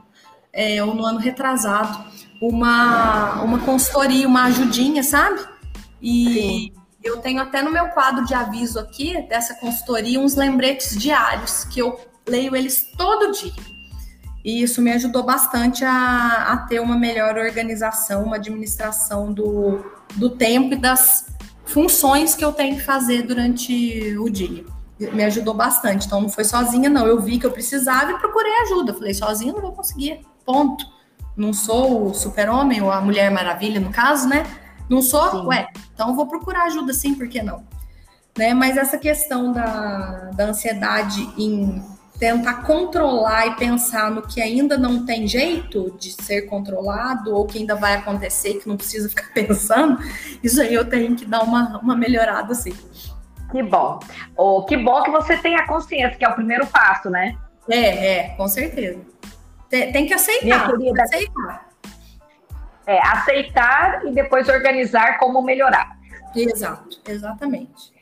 é, 0.51 0.83
ou 0.83 0.93
no 0.93 1.05
ano 1.05 1.19
retrasado, 1.19 2.05
uma, 2.41 3.41
uma 3.41 3.59
consultoria, 3.59 4.27
uma 4.27 4.45
ajudinha, 4.45 5.03
sabe? 5.03 5.39
E 6.01 6.33
Sim. 6.33 6.73
eu 7.03 7.17
tenho 7.17 7.41
até 7.41 7.61
no 7.61 7.71
meu 7.71 7.89
quadro 7.89 8.25
de 8.25 8.33
aviso 8.33 8.79
aqui 8.79 9.21
dessa 9.27 9.53
consultoria 9.55 10.19
uns 10.19 10.35
lembretes 10.35 10.97
diários 10.97 11.65
que 11.65 11.79
eu 11.79 11.99
leio 12.27 12.55
eles 12.55 12.89
todo 12.97 13.31
dia. 13.31 13.78
E 14.43 14.61
isso 14.61 14.81
me 14.81 14.91
ajudou 14.91 15.23
bastante 15.23 15.83
a, 15.83 16.53
a 16.53 16.57
ter 16.57 16.79
uma 16.79 16.97
melhor 16.97 17.37
organização, 17.37 18.23
uma 18.23 18.37
administração 18.37 19.33
do, 19.33 19.83
do 20.15 20.29
tempo 20.29 20.73
e 20.73 20.77
das 20.77 21.27
funções 21.65 22.35
que 22.35 22.43
eu 22.43 22.51
tenho 22.51 22.77
que 22.77 22.83
fazer 22.83 23.23
durante 23.23 24.17
o 24.17 24.29
dia. 24.29 24.65
me 24.99 25.23
ajudou 25.25 25.53
bastante. 25.53 26.07
Então 26.07 26.21
não 26.21 26.29
foi 26.29 26.45
sozinha, 26.45 26.89
não. 26.89 27.05
Eu 27.05 27.19
vi 27.19 27.37
que 27.37 27.45
eu 27.45 27.51
precisava 27.51 28.11
e 28.11 28.17
procurei 28.17 28.51
ajuda. 28.63 28.93
Falei, 28.93 29.13
sozinha 29.13 29.53
não 29.53 29.61
vou 29.61 29.73
conseguir. 29.73 30.21
Ponto. 30.45 30.85
Não 31.35 31.53
sou 31.53 32.07
o 32.07 32.13
super-homem 32.13 32.81
ou 32.81 32.91
a 32.91 32.99
Mulher 32.99 33.29
Maravilha, 33.31 33.79
no 33.79 33.91
caso, 33.91 34.27
né? 34.27 34.45
Não 34.89 35.01
sou? 35.01 35.29
Sim. 35.31 35.45
Ué, 35.47 35.67
então 35.93 36.15
vou 36.15 36.27
procurar 36.27 36.63
ajuda 36.63 36.91
sim, 36.91 37.13
por 37.13 37.29
que 37.29 37.41
não? 37.41 37.63
Né? 38.37 38.53
Mas 38.53 38.75
essa 38.75 38.97
questão 38.97 39.53
da, 39.53 40.31
da 40.35 40.45
ansiedade 40.45 41.21
em 41.37 41.81
tentar 42.19 42.63
controlar 42.63 43.47
e 43.47 43.55
pensar 43.55 44.11
no 44.11 44.21
que 44.21 44.41
ainda 44.41 44.77
não 44.77 45.05
tem 45.05 45.25
jeito 45.25 45.95
de 45.97 46.11
ser 46.11 46.43
controlado 46.43 47.33
ou 47.33 47.47
que 47.47 47.59
ainda 47.59 47.75
vai 47.75 47.95
acontecer, 47.95 48.55
que 48.55 48.67
não 48.67 48.75
precisa 48.75 49.07
ficar 49.07 49.31
pensando, 49.33 49.97
isso 50.43 50.61
aí 50.61 50.73
eu 50.73 50.87
tenho 50.87 51.15
que 51.15 51.25
dar 51.25 51.41
uma, 51.41 51.79
uma 51.79 51.95
melhorada, 51.95 52.51
assim. 52.51 52.73
Que 53.51 53.63
bom. 53.63 53.99
Oh, 54.37 54.63
que 54.65 54.77
bom 54.77 55.01
que 55.01 55.09
você 55.09 55.37
tem 55.37 55.55
a 55.55 55.65
consciência, 55.65 56.17
que 56.17 56.25
é 56.25 56.29
o 56.29 56.35
primeiro 56.35 56.67
passo, 56.67 57.09
né? 57.09 57.35
É, 57.67 58.17
é, 58.17 58.29
com 58.35 58.47
certeza. 58.47 58.99
Tem, 59.69 59.91
tem 59.91 60.05
que 60.05 60.13
aceitar. 60.13 60.69
Querida, 60.69 61.03
aceitar. 61.03 61.69
É, 62.85 62.99
aceitar 63.07 64.05
e 64.05 64.11
depois 64.11 64.47
organizar 64.49 65.17
como 65.17 65.41
melhorar. 65.41 65.97
Exato, 66.35 66.99
exatamente. 67.07 67.93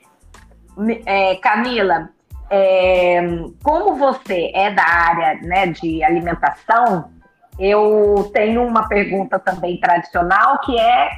É, 1.05 1.36
Camila, 1.38 2.09
é, 2.50 3.20
como 3.64 3.95
você 3.95 4.52
é 4.54 4.72
da 4.72 4.84
área 4.84 5.41
né, 5.41 5.68
de 5.68 6.04
alimentação, 6.04 7.12
eu 7.60 8.30
tenho 8.34 8.64
uma 8.64 8.88
pergunta 8.88 9.39
também 9.39 9.80
tradicional 9.80 10.60
que 10.62 10.80
é 10.80 11.10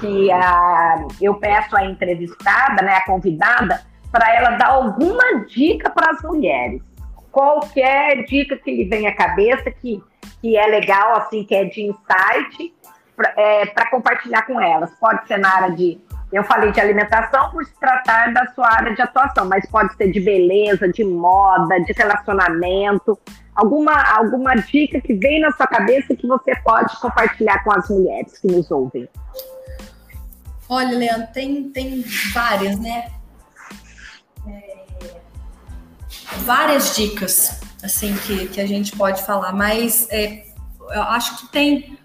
que 0.00 0.30
a, 0.32 1.06
eu 1.20 1.34
peço 1.34 1.76
à 1.76 1.84
entrevistada, 1.84 2.82
né, 2.82 2.96
a 2.96 3.04
convidada, 3.04 3.82
para 4.10 4.34
ela 4.34 4.50
dar 4.50 4.68
alguma 4.68 5.44
dica 5.46 5.90
para 5.90 6.12
as 6.12 6.22
mulheres. 6.22 6.80
Qualquer 7.30 8.24
dica 8.24 8.56
que 8.56 8.70
lhe 8.74 8.84
venha 8.84 9.10
à 9.10 9.14
cabeça, 9.14 9.70
que, 9.70 10.02
que 10.40 10.56
é 10.56 10.66
legal, 10.66 11.16
assim, 11.16 11.44
que 11.44 11.54
é 11.54 11.64
de 11.64 11.82
insight, 11.82 12.74
para 13.14 13.32
é, 13.36 13.66
compartilhar 13.90 14.42
com 14.42 14.60
elas. 14.60 14.90
Pode 14.98 15.26
ser 15.26 15.38
na 15.38 15.54
área 15.54 15.70
de. 15.72 16.00
Eu 16.30 16.44
falei 16.44 16.70
de 16.72 16.80
alimentação 16.80 17.50
por 17.50 17.64
se 17.64 17.72
tratar 17.80 18.32
da 18.34 18.46
sua 18.54 18.70
área 18.70 18.94
de 18.94 19.00
atuação, 19.00 19.46
mas 19.46 19.64
pode 19.70 19.94
ser 19.96 20.12
de 20.12 20.20
beleza, 20.20 20.86
de 20.88 21.02
moda, 21.02 21.80
de 21.80 21.92
relacionamento. 21.92 23.18
Alguma, 23.54 23.94
alguma 24.14 24.54
dica 24.54 25.00
que 25.00 25.14
vem 25.14 25.40
na 25.40 25.50
sua 25.52 25.66
cabeça 25.66 26.14
que 26.14 26.26
você 26.26 26.54
pode 26.56 26.94
compartilhar 27.00 27.64
com 27.64 27.72
as 27.72 27.88
mulheres 27.88 28.38
que 28.38 28.46
nos 28.46 28.70
ouvem? 28.70 29.08
Olha, 30.68 30.98
Leandro, 30.98 31.28
tem, 31.32 31.70
tem 31.70 32.04
várias, 32.34 32.78
né? 32.78 33.10
É, 34.46 34.84
várias 36.40 36.94
dicas, 36.94 37.58
assim, 37.82 38.14
que, 38.18 38.48
que 38.48 38.60
a 38.60 38.66
gente 38.66 38.94
pode 38.94 39.24
falar, 39.24 39.52
mas 39.52 40.06
é, 40.10 40.44
eu 40.90 41.02
acho 41.04 41.38
que 41.38 41.52
tem 41.52 41.98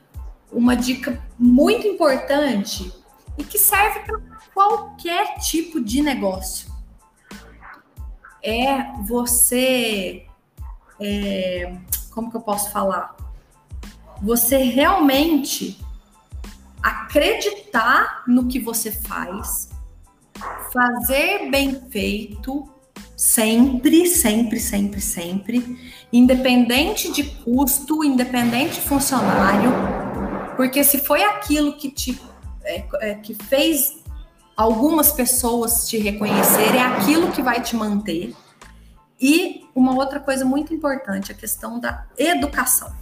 uma 0.50 0.78
dica 0.78 1.20
muito 1.38 1.86
importante 1.86 3.03
e 3.38 3.44
que 3.44 3.58
serve 3.58 4.02
para 4.02 4.20
qualquer 4.54 5.40
tipo 5.40 5.82
de 5.82 6.02
negócio. 6.02 6.72
É 8.42 8.92
você. 9.04 10.26
É, 11.00 11.76
como 12.12 12.30
que 12.30 12.38
eu 12.38 12.42
posso 12.42 12.72
falar? 12.72 13.16
Você 14.22 14.58
realmente 14.58 15.84
acreditar 16.82 18.24
no 18.28 18.48
que 18.48 18.60
você 18.60 18.92
faz, 18.92 19.70
fazer 20.72 21.50
bem 21.50 21.90
feito, 21.90 22.70
sempre, 23.16 24.06
sempre, 24.08 24.60
sempre, 24.60 25.00
sempre, 25.00 25.80
independente 26.12 27.12
de 27.12 27.24
custo, 27.24 28.04
independente 28.04 28.76
de 28.76 28.82
funcionário, 28.82 29.72
porque 30.58 30.84
se 30.84 31.00
foi 31.00 31.24
aquilo 31.24 31.78
que 31.78 31.90
te 31.90 32.20
é, 32.64 32.86
é, 33.02 33.14
que 33.16 33.34
fez 33.34 34.04
algumas 34.56 35.12
pessoas 35.12 35.88
te 35.88 35.98
reconhecer, 35.98 36.76
é 36.76 36.82
aquilo 36.82 37.32
que 37.32 37.42
vai 37.42 37.62
te 37.62 37.76
manter. 37.76 38.36
E 39.20 39.66
uma 39.74 39.96
outra 39.96 40.20
coisa 40.20 40.44
muito 40.44 40.74
importante, 40.74 41.32
a 41.32 41.36
questão 41.36 41.80
da 41.80 42.06
educação. 42.18 42.94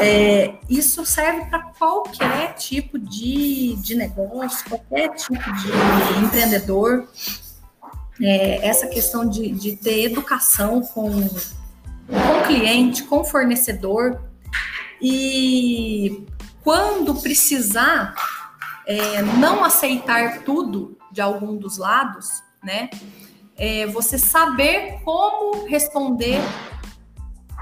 É, 0.00 0.54
isso 0.68 1.06
serve 1.06 1.46
para 1.46 1.62
qualquer 1.78 2.54
tipo 2.54 2.98
de, 2.98 3.76
de 3.76 3.94
negócio, 3.94 4.68
qualquer 4.68 5.08
tipo 5.14 5.34
de 5.34 6.24
empreendedor. 6.24 7.08
É, 8.20 8.66
essa 8.66 8.86
questão 8.86 9.28
de, 9.28 9.50
de 9.50 9.76
ter 9.76 10.04
educação 10.04 10.82
com, 10.82 11.10
com 11.10 12.46
cliente, 12.46 13.04
com 13.04 13.24
fornecedor. 13.24 14.20
E 15.00 16.24
quando 16.64 17.14
precisar 17.16 18.14
é, 18.86 19.20
não 19.22 19.62
aceitar 19.62 20.40
tudo 20.40 20.98
de 21.12 21.20
algum 21.20 21.56
dos 21.56 21.76
lados, 21.76 22.42
né? 22.62 22.88
É, 23.56 23.86
você 23.86 24.18
saber 24.18 25.00
como 25.04 25.66
responder 25.66 26.40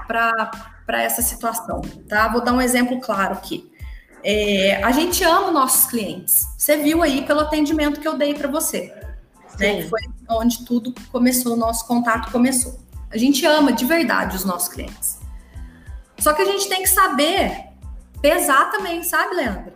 para 0.07 1.03
essa 1.03 1.21
situação, 1.21 1.81
tá? 2.07 2.29
Vou 2.29 2.41
dar 2.41 2.53
um 2.53 2.61
exemplo 2.61 2.99
claro 2.99 3.33
aqui. 3.33 3.69
É, 4.23 4.81
a 4.81 4.91
gente 4.91 5.21
ama 5.23 5.51
nossos 5.51 5.85
clientes. 5.85 6.47
Você 6.57 6.77
viu 6.77 7.03
aí 7.03 7.25
pelo 7.25 7.41
atendimento 7.41 7.99
que 7.99 8.07
eu 8.07 8.17
dei 8.17 8.33
para 8.33 8.47
você, 8.49 8.95
né? 9.59 9.83
Que 9.83 9.89
foi 9.89 9.99
onde 10.29 10.65
tudo 10.65 10.95
começou, 11.11 11.53
o 11.53 11.57
nosso 11.57 11.85
contato 11.85 12.31
começou. 12.31 12.79
A 13.11 13.17
gente 13.17 13.45
ama 13.45 13.73
de 13.73 13.85
verdade 13.85 14.37
os 14.37 14.45
nossos 14.45 14.69
clientes. 14.69 15.19
Só 16.17 16.33
que 16.33 16.41
a 16.41 16.45
gente 16.45 16.69
tem 16.69 16.81
que 16.81 16.89
saber 16.89 17.72
pesar 18.23 18.71
também, 18.71 19.03
sabe, 19.03 19.35
Leandro? 19.35 19.73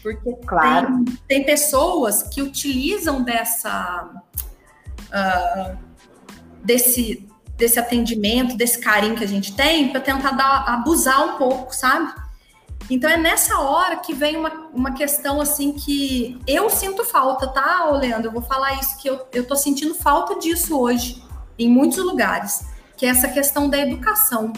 Porque 0.00 0.32
claro. 0.46 1.04
tem, 1.04 1.18
tem 1.28 1.44
pessoas 1.44 2.22
que 2.22 2.40
utilizam 2.40 3.22
dessa 3.22 4.08
uh, 5.12 5.76
desse 6.62 7.28
desse 7.58 7.78
atendimento, 7.78 8.56
desse 8.56 8.78
carinho 8.78 9.14
que 9.14 9.24
a 9.24 9.28
gente 9.28 9.54
tem, 9.54 9.90
para 9.90 10.00
tentar 10.00 10.30
dar, 10.30 10.64
abusar 10.66 11.34
um 11.34 11.36
pouco, 11.36 11.74
sabe? 11.74 12.10
Então 12.88 13.10
é 13.10 13.18
nessa 13.18 13.60
hora 13.60 13.96
que 13.98 14.14
vem 14.14 14.38
uma, 14.38 14.50
uma 14.72 14.94
questão 14.94 15.42
assim 15.42 15.74
que 15.74 16.40
eu 16.46 16.70
sinto 16.70 17.04
falta, 17.04 17.46
tá, 17.48 17.90
ô 17.90 17.96
Leandro? 17.96 18.28
Eu 18.28 18.32
vou 18.32 18.40
falar 18.40 18.80
isso, 18.80 18.96
que 18.96 19.10
eu, 19.10 19.28
eu 19.34 19.46
tô 19.46 19.54
sentindo 19.54 19.94
falta 19.94 20.38
disso 20.38 20.80
hoje, 20.80 21.22
em 21.58 21.68
muitos 21.68 21.98
lugares, 21.98 22.64
que 22.96 23.04
é 23.04 23.10
essa 23.10 23.28
questão 23.28 23.68
da 23.68 23.76
educação, 23.76 24.54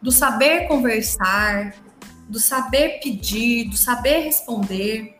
do 0.00 0.12
saber 0.12 0.68
conversar, 0.68 1.74
do 2.28 2.38
saber 2.38 3.00
pedir, 3.02 3.68
do 3.68 3.76
saber 3.76 4.20
responder, 4.20 5.16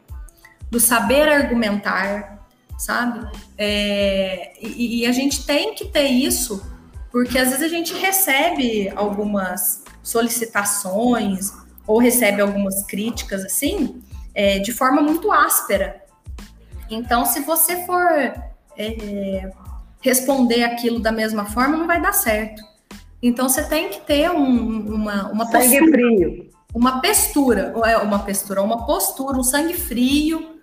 do 0.71 0.81
saber 0.81 1.29
argumentar, 1.29 2.47
sabe? 2.79 3.29
É, 3.57 4.53
e, 4.61 5.01
e 5.01 5.07
a 5.07 5.13
gente 5.13 5.47
tem 5.47 5.75
que 5.75 5.87
ter 5.87 6.09
isso 6.09 6.75
porque 7.17 7.39
às 7.39 7.49
vezes 7.49 7.63
a 7.63 7.69
gente 7.69 7.95
recebe 7.95 8.93
algumas 8.95 9.83
solicitações 10.03 11.51
ou 11.87 11.99
recebe 11.99 12.43
algumas 12.43 12.85
críticas 12.85 13.43
assim 13.43 14.03
é, 14.35 14.59
de 14.59 14.71
forma 14.71 15.01
muito 15.01 15.33
áspera. 15.33 16.05
Então, 16.91 17.25
se 17.25 17.41
você 17.41 17.87
for 17.87 18.35
é, 18.77 19.51
responder 20.03 20.65
aquilo 20.65 21.01
da 21.01 21.11
mesma 21.11 21.47
forma, 21.47 21.79
não 21.79 21.87
vai 21.87 22.03
dar 22.03 22.13
certo. 22.13 22.63
Então, 23.23 23.49
você 23.49 23.67
tem 23.67 23.89
que 23.89 24.01
ter 24.03 24.31
um, 24.31 24.95
uma, 24.95 25.33
uma 25.33 25.47
sangue 25.47 25.79
frio. 25.91 26.51
Uma 26.77 27.01
postura, 27.01 27.73
é, 27.87 27.97
uma 27.97 28.19
postura, 28.19 28.63
uma 28.63 28.85
postura, 28.85 29.39
um 29.39 29.43
sangue 29.43 29.73
frio 29.73 30.61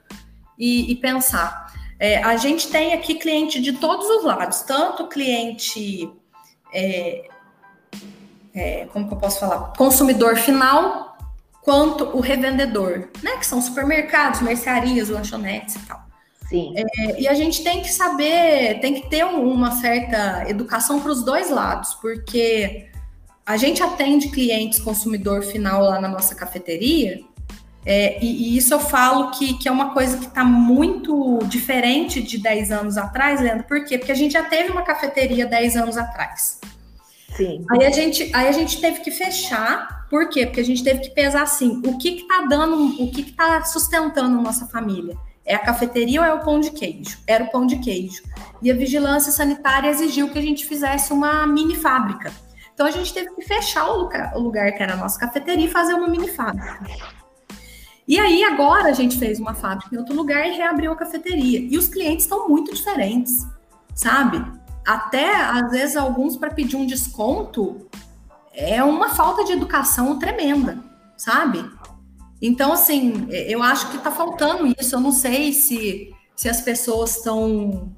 e, 0.59 0.91
e 0.91 0.95
pensar. 0.95 1.73
É, 1.99 2.21
a 2.21 2.37
gente 2.37 2.67
tem 2.67 2.93
aqui 2.93 3.15
cliente 3.15 3.59
de 3.59 3.73
todos 3.73 4.07
os 4.07 4.23
lados, 4.23 4.61
tanto 4.61 5.07
cliente 5.07 6.07
é, 6.71 7.27
é, 8.53 8.85
como 8.93 9.07
que 9.07 9.15
eu 9.15 9.17
posso 9.17 9.39
falar? 9.39 9.73
Consumidor 9.75 10.35
final 10.35 11.17
quanto 11.63 12.15
o 12.15 12.19
revendedor, 12.19 13.09
né? 13.23 13.37
Que 13.37 13.45
são 13.47 13.59
supermercados, 13.59 14.41
mercearias, 14.41 15.09
lanchonetes 15.09 15.77
e 15.77 15.79
tal. 15.79 15.99
Sim. 16.47 16.75
É, 16.77 17.21
e 17.21 17.27
a 17.27 17.33
gente 17.33 17.63
tem 17.63 17.81
que 17.81 17.89
saber, 17.91 18.79
tem 18.81 18.93
que 18.93 19.09
ter 19.09 19.25
uma 19.25 19.71
certa 19.71 20.47
educação 20.47 20.99
para 20.99 21.11
os 21.11 21.23
dois 21.23 21.49
lados, 21.49 21.95
porque 21.95 22.92
a 23.45 23.57
gente 23.57 23.83
atende 23.83 24.29
clientes 24.29 24.79
consumidor 24.79 25.43
final 25.43 25.83
lá 25.83 25.99
na 25.99 26.07
nossa 26.07 26.33
cafeteria, 26.33 27.21
é, 27.85 28.23
e, 28.23 28.53
e, 28.53 28.57
isso 28.57 28.73
eu 28.73 28.79
falo 28.79 29.31
que, 29.31 29.55
que 29.55 29.67
é 29.67 29.71
uma 29.71 29.93
coisa 29.93 30.17
que 30.17 30.25
está 30.25 30.43
muito 30.43 31.39
diferente 31.47 32.21
de 32.21 32.37
10 32.37 32.71
anos 32.71 32.97
atrás, 32.97 33.41
Leandro. 33.41 33.65
Por 33.65 33.83
quê? 33.83 33.97
Porque 33.97 34.11
a 34.11 34.15
gente 34.15 34.31
já 34.31 34.43
teve 34.43 34.71
uma 34.71 34.83
cafeteria 34.83 35.45
10 35.45 35.75
anos 35.75 35.97
atrás. 35.97 36.59
Sim. 37.35 37.65
Aí 37.71 37.85
a 37.85 37.89
gente, 37.89 38.31
aí 38.33 38.47
a 38.47 38.51
gente 38.51 38.79
teve 38.79 39.01
que 39.01 39.11
fechar. 39.11 40.07
Por 40.09 40.29
quê? 40.29 40.45
Porque 40.45 40.61
a 40.61 40.65
gente 40.65 40.83
teve 40.83 41.01
que 41.01 41.09
pesar 41.09 41.41
assim, 41.41 41.81
o 41.85 41.97
que 41.97 42.09
está 42.09 42.45
dando, 42.47 43.03
o 43.03 43.11
que 43.11 43.21
está 43.21 43.63
sustentando 43.65 44.39
a 44.39 44.41
nossa 44.41 44.65
família? 44.67 45.17
É 45.45 45.55
a 45.55 45.59
cafeteria 45.59 46.21
ou 46.21 46.25
é 46.25 46.33
o 46.33 46.39
pão 46.39 46.61
de 46.61 46.71
queijo? 46.71 47.17
Era 47.27 47.43
o 47.43 47.51
pão 47.51 47.67
de 47.67 47.77
queijo. 47.79 48.23
E 48.61 48.71
a 48.71 48.73
vigilância 48.73 49.29
sanitária 49.29 49.89
exigiu 49.89 50.29
que 50.29 50.39
a 50.39 50.41
gente 50.41 50.65
fizesse 50.65 51.11
uma 51.11 51.45
mini 51.45 51.75
fábrica. 51.75 52.31
Então 52.73 52.85
a 52.85 52.91
gente 52.91 53.13
teve 53.13 53.29
que 53.35 53.41
fechar 53.43 53.87
o 53.89 54.01
lugar, 54.01 54.35
o 54.35 54.39
lugar 54.39 54.71
que 54.71 54.81
era 54.81 54.93
a 54.93 54.97
nossa 54.97 55.19
cafeteria 55.19 55.65
e 55.65 55.71
fazer 55.71 55.93
uma 55.93 56.07
mini 56.07 56.27
fábrica. 56.27 56.79
E 58.07 58.19
aí 58.19 58.43
agora 58.43 58.89
a 58.89 58.93
gente 58.93 59.17
fez 59.17 59.39
uma 59.39 59.53
fábrica 59.53 59.93
em 59.95 59.97
outro 59.97 60.15
lugar 60.15 60.45
e 60.47 60.57
reabriu 60.57 60.91
a 60.91 60.95
cafeteria. 60.95 61.59
E 61.59 61.77
os 61.77 61.87
clientes 61.87 62.25
estão 62.25 62.49
muito 62.49 62.73
diferentes, 62.73 63.45
sabe? 63.95 64.43
Até 64.85 65.35
às 65.35 65.71
vezes 65.71 65.95
alguns 65.95 66.35
para 66.35 66.51
pedir 66.51 66.75
um 66.75 66.85
desconto 66.85 67.87
é 68.53 68.83
uma 68.83 69.09
falta 69.09 69.43
de 69.43 69.53
educação 69.53 70.19
tremenda, 70.19 70.77
sabe? 71.15 71.63
Então, 72.41 72.73
assim, 72.73 73.25
eu 73.29 73.63
acho 73.63 73.89
que 73.89 73.97
está 73.97 74.11
faltando 74.11 74.67
isso. 74.77 74.95
Eu 74.95 74.99
não 74.99 75.13
sei 75.13 75.53
se, 75.53 76.13
se 76.35 76.49
as 76.49 76.59
pessoas 76.59 77.15
estão 77.15 77.95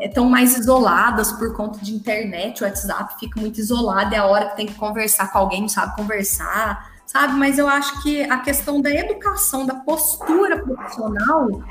estão 0.00 0.28
mais 0.28 0.56
isoladas 0.56 1.32
por 1.32 1.54
conta 1.54 1.78
de 1.80 1.94
internet, 1.94 2.62
o 2.62 2.66
WhatsApp 2.66 3.18
fica 3.18 3.40
muito 3.40 3.58
isolado, 3.58 4.14
é 4.14 4.18
a 4.18 4.26
hora 4.26 4.50
que 4.50 4.56
tem 4.56 4.66
que 4.66 4.74
conversar 4.74 5.30
com 5.30 5.38
alguém, 5.38 5.60
não 5.60 5.68
sabe 5.68 5.94
conversar, 5.96 6.90
sabe? 7.06 7.34
Mas 7.34 7.58
eu 7.58 7.68
acho 7.68 8.02
que 8.02 8.22
a 8.22 8.38
questão 8.38 8.80
da 8.80 8.90
educação, 8.90 9.66
da 9.66 9.74
postura 9.74 10.62
profissional, 10.62 11.62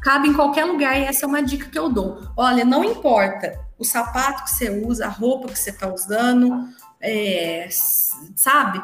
cabe 0.00 0.28
em 0.28 0.34
qualquer 0.34 0.64
lugar 0.64 0.98
e 0.98 1.04
essa 1.04 1.26
é 1.26 1.28
uma 1.28 1.42
dica 1.42 1.68
que 1.68 1.78
eu 1.78 1.90
dou. 1.90 2.22
Olha, 2.36 2.64
não 2.64 2.82
importa 2.82 3.60
o 3.78 3.84
sapato 3.84 4.44
que 4.44 4.50
você 4.50 4.70
usa, 4.70 5.06
a 5.06 5.10
roupa 5.10 5.48
que 5.48 5.58
você 5.58 5.70
está 5.70 5.92
usando, 5.92 6.68
é, 7.00 7.68
sabe? 8.34 8.82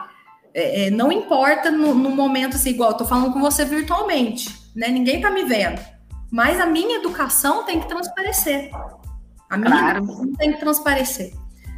É, 0.52 0.86
é, 0.86 0.90
não 0.90 1.10
importa 1.10 1.70
no, 1.70 1.94
no, 1.94 2.10
momento 2.10 2.54
assim, 2.54 2.70
igual 2.70 2.90
eu 2.90 2.96
tô 2.96 3.04
falando 3.04 3.32
com 3.32 3.40
você 3.40 3.64
virtualmente, 3.64 4.70
né? 4.74 4.88
Ninguém 4.88 5.20
tá 5.20 5.30
me 5.30 5.44
vendo. 5.44 5.80
Mas 6.30 6.60
a 6.60 6.66
minha 6.66 6.96
educação 6.96 7.64
tem 7.64 7.80
que 7.80 7.88
transparecer. 7.88 8.70
A 9.48 9.56
minha 9.56 9.70
claro. 9.70 9.98
educação 9.98 10.32
tem 10.34 10.52
que 10.52 10.60
transparecer. 10.60 11.32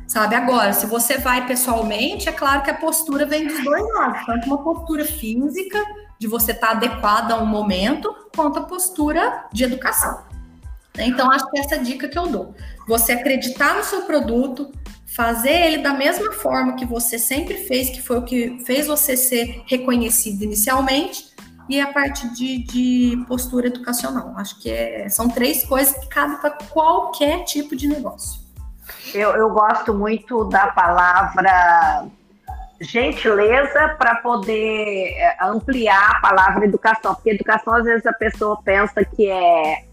Sabe? 0.07 0.35
Agora, 0.35 0.73
se 0.73 0.87
você 0.87 1.19
vai 1.19 1.47
pessoalmente, 1.47 2.29
é 2.29 2.33
claro 2.33 2.63
que 2.63 2.71
a 2.71 2.75
postura 2.75 3.27
vem 3.27 3.47
dos 3.47 3.63
dois 3.65 3.95
lados. 3.95 4.25
Tanto 4.25 4.47
uma 4.47 4.63
postura 4.63 5.05
física, 5.05 5.83
de 6.19 6.27
você 6.27 6.53
estar 6.53 6.69
tá 6.69 6.73
adequada 6.73 7.35
a 7.35 7.43
um 7.43 7.47
momento, 7.47 8.15
quanto 8.35 8.59
a 8.59 8.63
postura 8.63 9.47
de 9.53 9.65
educação. 9.65 10.25
Então, 10.99 11.31
acho 11.31 11.51
que 11.51 11.59
essa 11.59 11.75
é 11.75 11.79
a 11.79 11.83
dica 11.83 12.09
que 12.09 12.19
eu 12.19 12.27
dou. 12.27 12.55
Você 12.89 13.13
acreditar 13.13 13.77
no 13.77 13.85
seu 13.85 14.03
produto, 14.03 14.73
fazer 15.05 15.51
ele 15.51 15.79
da 15.79 15.93
mesma 15.93 16.33
forma 16.33 16.75
que 16.75 16.87
você 16.87 17.19
sempre 17.19 17.55
fez, 17.55 17.91
que 17.91 18.01
foi 18.01 18.19
o 18.19 18.23
que 18.23 18.59
fez 18.65 18.87
você 18.87 19.17
ser 19.17 19.63
reconhecido 19.67 20.43
inicialmente, 20.43 21.36
e 21.69 21.81
a 21.81 21.93
parte 21.93 22.29
de, 22.35 22.59
de 22.64 23.25
postura 23.27 23.69
educacional. 23.69 24.33
Acho 24.37 24.61
que 24.61 24.71
é, 24.71 25.09
são 25.09 25.29
três 25.29 25.64
coisas 25.64 25.97
que 25.97 26.09
cabem 26.09 26.37
para 26.39 26.51
qualquer 26.71 27.45
tipo 27.45 27.75
de 27.75 27.89
negócio. 27.89 28.41
Eu, 29.14 29.31
eu 29.31 29.51
gosto 29.51 29.93
muito 29.95 30.45
da 30.45 30.69
palavra 30.69 32.07
gentileza 32.81 33.95
para 33.99 34.17
poder 34.17 35.14
é, 35.17 35.37
ampliar 35.43 36.17
a 36.17 36.21
palavra 36.21 36.67
educação, 36.67 37.14
porque 37.14 37.31
educação 37.31 37.75
às 37.75 37.85
vezes 37.85 38.07
a 38.07 38.12
pessoa 38.12 38.61
pensa 38.62 39.05
que 39.05 39.29
é 39.29 39.87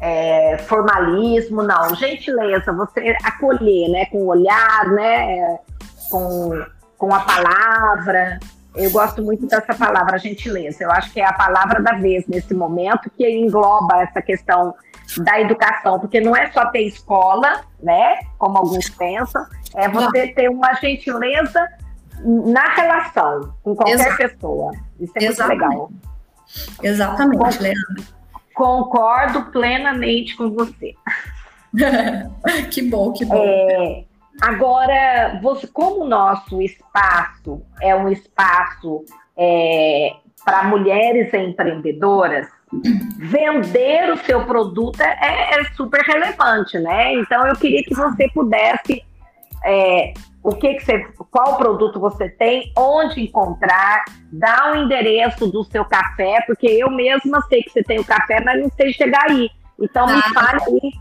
é, 0.00 0.56
formalismo, 0.66 1.62
não. 1.62 1.94
Gentileza, 1.94 2.72
você 2.72 3.16
acolher, 3.22 3.88
né? 3.90 4.06
Com 4.06 4.22
o 4.22 4.28
olhar, 4.28 4.86
né? 4.88 5.58
Com, 6.10 6.64
com 6.96 7.14
a 7.14 7.20
palavra. 7.20 8.40
Eu 8.74 8.90
gosto 8.90 9.22
muito 9.22 9.46
dessa 9.46 9.74
palavra, 9.74 10.18
gentileza. 10.18 10.84
Eu 10.84 10.90
acho 10.90 11.12
que 11.12 11.20
é 11.20 11.26
a 11.26 11.32
palavra 11.32 11.82
da 11.82 11.92
vez 11.92 12.26
nesse 12.28 12.54
momento 12.54 13.10
que 13.10 13.28
engloba 13.28 14.02
essa 14.02 14.22
questão 14.22 14.74
da 15.18 15.40
educação, 15.40 15.98
porque 15.98 16.20
não 16.20 16.36
é 16.36 16.50
só 16.52 16.66
ter 16.66 16.82
escola, 16.82 17.62
né? 17.82 18.20
Como 18.38 18.56
alguns 18.56 18.88
pensam, 18.90 19.44
é 19.74 19.88
você 19.88 20.28
ter 20.28 20.48
uma 20.48 20.74
gentileza 20.74 21.66
na 22.24 22.74
relação 22.74 23.54
com 23.62 23.74
qualquer 23.74 23.94
Exato. 23.94 24.16
pessoa. 24.16 24.72
Isso 25.00 25.12
é 25.16 25.24
Exatamente. 25.24 25.60
muito 25.60 25.70
legal. 25.70 25.90
Exatamente, 26.82 27.62
Leandro. 27.62 28.04
Concordo 28.54 29.44
plenamente 29.50 30.36
com 30.36 30.50
você. 30.50 30.94
que 32.70 32.82
bom, 32.82 33.12
que 33.12 33.24
bom. 33.24 33.36
É, 33.36 34.04
agora, 34.40 35.38
você, 35.42 35.66
como 35.66 36.04
o 36.04 36.08
nosso 36.08 36.60
espaço 36.62 37.62
é 37.80 37.94
um 37.94 38.08
espaço 38.08 39.04
é, 39.36 40.14
para 40.44 40.64
mulheres 40.64 41.32
empreendedoras, 41.32 42.48
vender 43.18 44.12
o 44.12 44.16
seu 44.18 44.44
produto 44.46 45.00
é, 45.00 45.58
é, 45.58 45.64
super 45.74 46.00
relevante, 46.02 46.78
né? 46.78 47.14
Então, 47.14 47.46
eu 47.46 47.56
queria 47.56 47.82
que 47.82 47.94
você 47.94 48.28
pudesse 48.28 49.02
é, 49.64 50.14
o 50.42 50.54
que, 50.54 50.74
que 50.74 50.84
você, 50.84 51.06
qual 51.30 51.56
produto 51.56 52.00
você 52.00 52.28
tem, 52.28 52.72
onde 52.76 53.22
encontrar, 53.22 54.04
dá 54.32 54.72
o 54.72 54.76
endereço 54.76 55.46
do 55.48 55.64
seu 55.64 55.84
café, 55.84 56.42
porque 56.46 56.66
eu 56.66 56.90
mesma 56.90 57.42
sei 57.42 57.62
que 57.62 57.70
você 57.70 57.82
tem 57.82 57.98
o 57.98 58.04
café, 58.04 58.40
mas 58.42 58.60
não 58.60 58.70
sei 58.70 58.92
chegar 58.92 59.28
aí. 59.28 59.50
Então 59.78 60.06
me 60.06 60.18
ah. 60.18 60.32
fale 60.34 60.62
aí, 60.62 60.92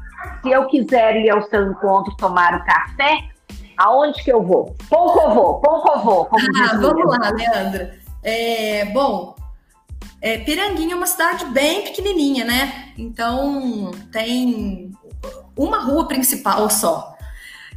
se 0.42 0.52
eu 0.52 0.68
quiser 0.68 1.16
ir 1.18 1.30
ao 1.30 1.42
seu 1.44 1.72
encontro 1.72 2.16
tomar 2.18 2.56
o 2.56 2.66
café, 2.66 3.30
aonde 3.78 4.24
que 4.24 4.32
eu 4.32 4.44
vou? 4.44 4.76
Pouco 4.90 5.20
eu 5.20 5.34
vou, 5.34 5.60
pouco 5.60 5.92
eu 5.92 6.00
vou. 6.00 6.30
Ah, 6.64 6.78
vamos 6.78 7.18
lá, 7.18 7.30
Leandra. 7.30 8.00
É, 8.24 8.86
bom, 8.86 9.36
é, 10.22 10.38
Piranguinha 10.40 10.94
é 10.94 10.98
uma 10.98 11.08
cidade 11.08 11.46
bem 11.46 11.84
pequenininha, 11.84 12.44
né? 12.44 12.94
Então 12.98 13.92
tem 14.12 14.92
uma 15.56 15.80
rua 15.80 16.08
principal 16.08 16.70
só. 16.70 17.16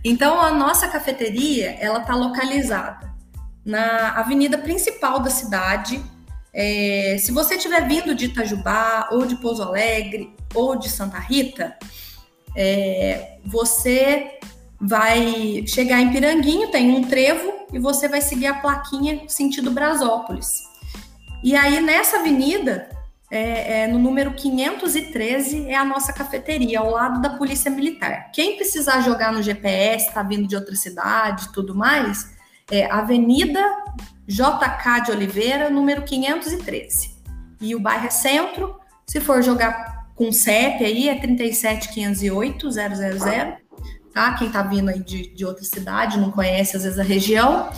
Então 0.04 0.40
a 0.40 0.50
nossa 0.50 0.88
cafeteria 0.88 1.76
ela 1.78 2.00
está 2.00 2.14
localizada 2.16 3.12
na 3.64 4.18
avenida 4.18 4.58
principal 4.58 5.20
da 5.20 5.30
cidade. 5.30 6.02
É, 6.52 7.16
se 7.20 7.30
você 7.30 7.54
estiver 7.54 7.86
vindo 7.86 8.14
de 8.14 8.26
Itajubá 8.26 9.08
ou 9.12 9.24
de 9.24 9.36
Pouso 9.36 9.62
Alegre 9.62 10.34
ou 10.52 10.76
de 10.76 10.90
Santa 10.90 11.18
Rita, 11.18 11.76
é, 12.56 13.38
você 13.44 14.38
vai 14.80 15.64
chegar 15.66 16.00
em 16.00 16.10
Piranguinho, 16.10 16.70
tem 16.70 16.90
um 16.92 17.04
trevo 17.04 17.66
e 17.72 17.78
você 17.78 18.08
vai 18.08 18.20
seguir 18.20 18.46
a 18.46 18.54
plaquinha 18.54 19.28
sentido 19.28 19.70
Brasópolis. 19.70 20.62
E 21.42 21.56
aí 21.56 21.80
nessa 21.80 22.18
avenida 22.18 22.88
é, 23.30 23.84
é, 23.84 23.86
no 23.86 23.98
número 23.98 24.34
513 24.34 25.66
é 25.68 25.74
a 25.74 25.84
nossa 25.84 26.12
cafeteria, 26.12 26.80
ao 26.80 26.90
lado 26.90 27.22
da 27.22 27.30
Polícia 27.30 27.70
Militar. 27.70 28.30
Quem 28.30 28.56
precisar 28.56 29.00
jogar 29.00 29.32
no 29.32 29.42
GPS, 29.42 30.08
está 30.08 30.22
vindo 30.22 30.46
de 30.46 30.54
outra 30.54 30.74
cidade 30.74 31.50
tudo 31.52 31.74
mais, 31.74 32.36
é 32.70 32.90
Avenida 32.90 33.62
JK 34.26 35.04
de 35.04 35.10
Oliveira, 35.12 35.70
número 35.70 36.02
513. 36.02 37.16
E 37.60 37.74
o 37.74 37.80
bairro 37.80 38.06
é 38.06 38.10
Centro. 38.10 38.78
Se 39.06 39.20
for 39.20 39.42
jogar 39.42 40.01
com 40.22 40.30
CEP 40.30 40.84
aí, 40.84 41.08
é 41.08 41.16
37508 41.16 42.70
000, 42.70 42.88
tá? 44.14 44.34
Quem 44.34 44.46
está 44.46 44.62
vindo 44.62 44.88
aí 44.88 45.00
de, 45.00 45.34
de 45.34 45.44
outra 45.44 45.64
cidade, 45.64 46.16
não 46.16 46.30
conhece 46.30 46.76
às 46.76 46.84
vezes 46.84 46.98
a 46.98 47.02
região. 47.02 47.68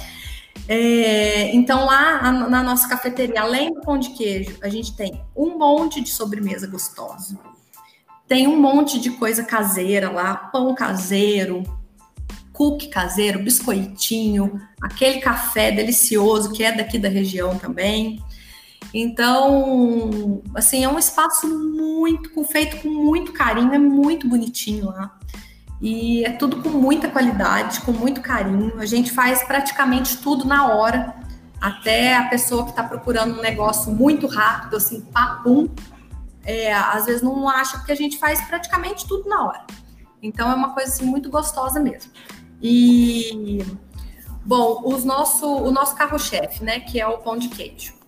É, 0.68 1.54
então, 1.54 1.86
lá 1.86 2.30
na 2.32 2.62
nossa 2.62 2.86
cafeteria, 2.86 3.40
além 3.40 3.72
do 3.72 3.80
pão 3.80 3.98
de 3.98 4.10
queijo, 4.10 4.58
a 4.62 4.68
gente 4.68 4.94
tem 4.94 5.22
um 5.34 5.58
monte 5.58 6.02
de 6.02 6.10
sobremesa 6.10 6.66
gostosa. 6.66 7.38
Tem 8.28 8.46
um 8.46 8.60
monte 8.60 9.00
de 9.00 9.10
coisa 9.12 9.42
caseira 9.42 10.10
lá, 10.10 10.34
pão 10.34 10.74
caseiro, 10.74 11.62
cookie 12.52 12.88
caseiro, 12.88 13.42
biscoitinho, 13.42 14.60
aquele 14.82 15.20
café 15.20 15.70
delicioso 15.70 16.52
que 16.52 16.62
é 16.62 16.72
daqui 16.72 16.98
da 16.98 17.08
região 17.08 17.56
também. 17.58 18.22
Então, 18.96 20.40
assim, 20.54 20.84
é 20.84 20.88
um 20.88 20.96
espaço 20.96 21.48
muito 21.48 22.44
feito 22.44 22.80
com 22.80 22.88
muito 22.88 23.32
carinho, 23.32 23.74
é 23.74 23.78
muito 23.78 24.28
bonitinho 24.28 24.86
lá. 24.86 25.18
E 25.82 26.24
é 26.24 26.30
tudo 26.30 26.62
com 26.62 26.68
muita 26.68 27.10
qualidade, 27.10 27.80
com 27.80 27.90
muito 27.90 28.20
carinho. 28.20 28.78
A 28.78 28.86
gente 28.86 29.10
faz 29.10 29.42
praticamente 29.42 30.18
tudo 30.18 30.44
na 30.44 30.68
hora. 30.68 31.12
Até 31.60 32.16
a 32.16 32.28
pessoa 32.28 32.62
que 32.62 32.70
está 32.70 32.84
procurando 32.84 33.36
um 33.36 33.42
negócio 33.42 33.90
muito 33.90 34.28
rápido, 34.28 34.76
assim, 34.76 35.00
papum, 35.00 35.68
é, 36.44 36.72
às 36.72 37.06
vezes 37.06 37.20
não 37.22 37.48
acha, 37.48 37.78
porque 37.78 37.90
a 37.90 37.96
gente 37.96 38.16
faz 38.16 38.40
praticamente 38.42 39.08
tudo 39.08 39.28
na 39.28 39.44
hora. 39.44 39.66
Então 40.22 40.48
é 40.52 40.54
uma 40.54 40.72
coisa 40.72 40.92
assim, 40.92 41.04
muito 41.04 41.28
gostosa 41.30 41.80
mesmo. 41.80 42.12
E 42.62 43.58
bom, 44.44 44.82
os 44.84 45.04
nosso, 45.04 45.46
o 45.46 45.72
nosso 45.72 45.96
carro-chefe, 45.96 46.62
né, 46.62 46.78
que 46.78 47.00
é 47.00 47.06
o 47.08 47.18
pão 47.18 47.36
de 47.36 47.48
queijo. 47.48 48.03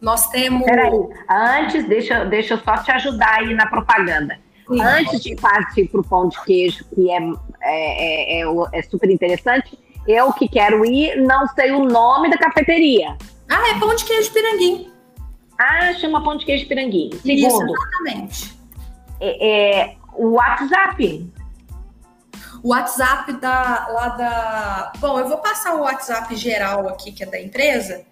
Nós 0.00 0.28
temos. 0.28 0.64
Peraí, 0.64 0.92
antes, 1.28 1.86
deixa, 1.88 2.24
deixa 2.24 2.54
eu 2.54 2.58
só 2.58 2.76
te 2.78 2.90
ajudar 2.92 3.38
aí 3.38 3.54
na 3.54 3.66
propaganda. 3.66 4.38
Sim. 4.68 4.80
Antes 4.82 5.22
de 5.22 5.34
partir 5.36 5.88
para 5.88 6.00
o 6.00 6.04
pão 6.04 6.28
de 6.28 6.40
queijo, 6.44 6.84
que 6.94 7.10
é, 7.10 7.18
é, 7.62 8.42
é, 8.42 8.44
é, 8.72 8.82
super 8.82 9.10
interessante, 9.10 9.78
eu 10.06 10.32
que 10.32 10.48
quero 10.48 10.84
ir, 10.84 11.16
não 11.22 11.46
sei 11.48 11.72
o 11.72 11.84
nome 11.84 12.30
da 12.30 12.36
cafeteria. 12.36 13.16
Ah, 13.48 13.70
é 13.70 13.78
pão 13.78 13.94
de 13.94 14.04
queijo 14.04 14.30
piranguim. 14.32 14.92
Ah, 15.58 15.92
chama 15.94 16.22
pão 16.22 16.36
de 16.36 16.44
queijo 16.44 16.68
piranguinho. 16.68 17.18
Segundo. 17.18 17.46
Isso, 17.46 17.62
exatamente. 17.64 18.58
É, 19.20 19.80
é, 19.80 19.96
o 20.14 20.32
WhatsApp. 20.32 21.32
O 22.62 22.68
WhatsApp 22.68 23.32
da, 23.40 23.88
lá 23.90 24.08
da. 24.10 24.92
Bom, 24.98 25.18
eu 25.18 25.28
vou 25.28 25.38
passar 25.38 25.74
o 25.74 25.80
WhatsApp 25.80 26.34
geral 26.36 26.88
aqui, 26.88 27.10
que 27.10 27.22
é 27.22 27.26
da 27.26 27.40
empresa. 27.40 28.04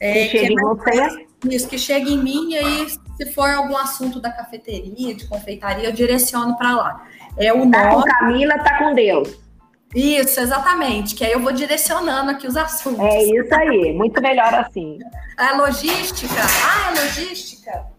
É, 0.00 0.26
que 0.26 0.38
chega 0.38 0.46
é 0.46 0.52
em 0.52 0.56
você. 0.56 1.26
Isso, 1.50 1.68
que 1.68 1.78
chega 1.78 2.08
em 2.08 2.18
mim 2.18 2.52
e 2.52 2.56
aí, 2.56 2.86
se 2.88 3.32
for 3.32 3.48
algum 3.50 3.76
assunto 3.76 4.20
da 4.20 4.30
cafeteria, 4.30 5.14
de 5.14 5.26
confeitaria, 5.26 5.84
eu 5.84 5.92
direciono 5.92 6.56
para 6.56 6.74
lá. 6.74 7.06
É 7.36 7.52
o 7.52 7.70
tá 7.70 7.90
com 7.90 8.02
Camila, 8.02 8.58
tá 8.58 8.78
com 8.78 8.94
Deus. 8.94 9.44
Isso, 9.94 10.40
exatamente. 10.40 11.14
Que 11.14 11.24
aí 11.24 11.32
eu 11.32 11.40
vou 11.40 11.52
direcionando 11.52 12.30
aqui 12.30 12.46
os 12.46 12.56
assuntos. 12.56 13.00
É 13.00 13.22
isso 13.22 13.54
aí, 13.54 13.92
muito 13.92 14.20
melhor 14.20 14.52
assim. 14.54 14.98
A 15.36 15.56
logística. 15.56 16.34
Ah, 16.64 16.88
a 16.88 16.90
logística. 16.90 17.94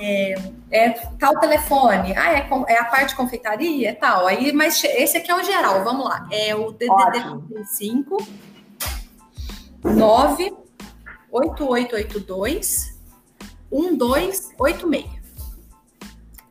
É, 0.00 0.34
é 0.70 0.90
tal 1.18 1.38
telefone. 1.38 2.14
Ah, 2.16 2.34
é, 2.34 2.48
é, 2.68 2.78
a 2.78 2.84
parte 2.84 3.10
de 3.10 3.16
confeitaria? 3.16 3.90
É 3.90 3.92
tal. 3.92 4.26
Aí, 4.26 4.52
mas 4.52 4.82
esse 4.84 5.16
aqui 5.16 5.30
é 5.30 5.34
o 5.34 5.42
geral, 5.42 5.82
vamos 5.82 6.04
lá. 6.04 6.28
É 6.30 6.54
o 6.54 6.72
DDD 6.72 7.64
5 7.64 8.16
9 9.84 10.52
8882 11.30 13.00
1286. 13.70 15.22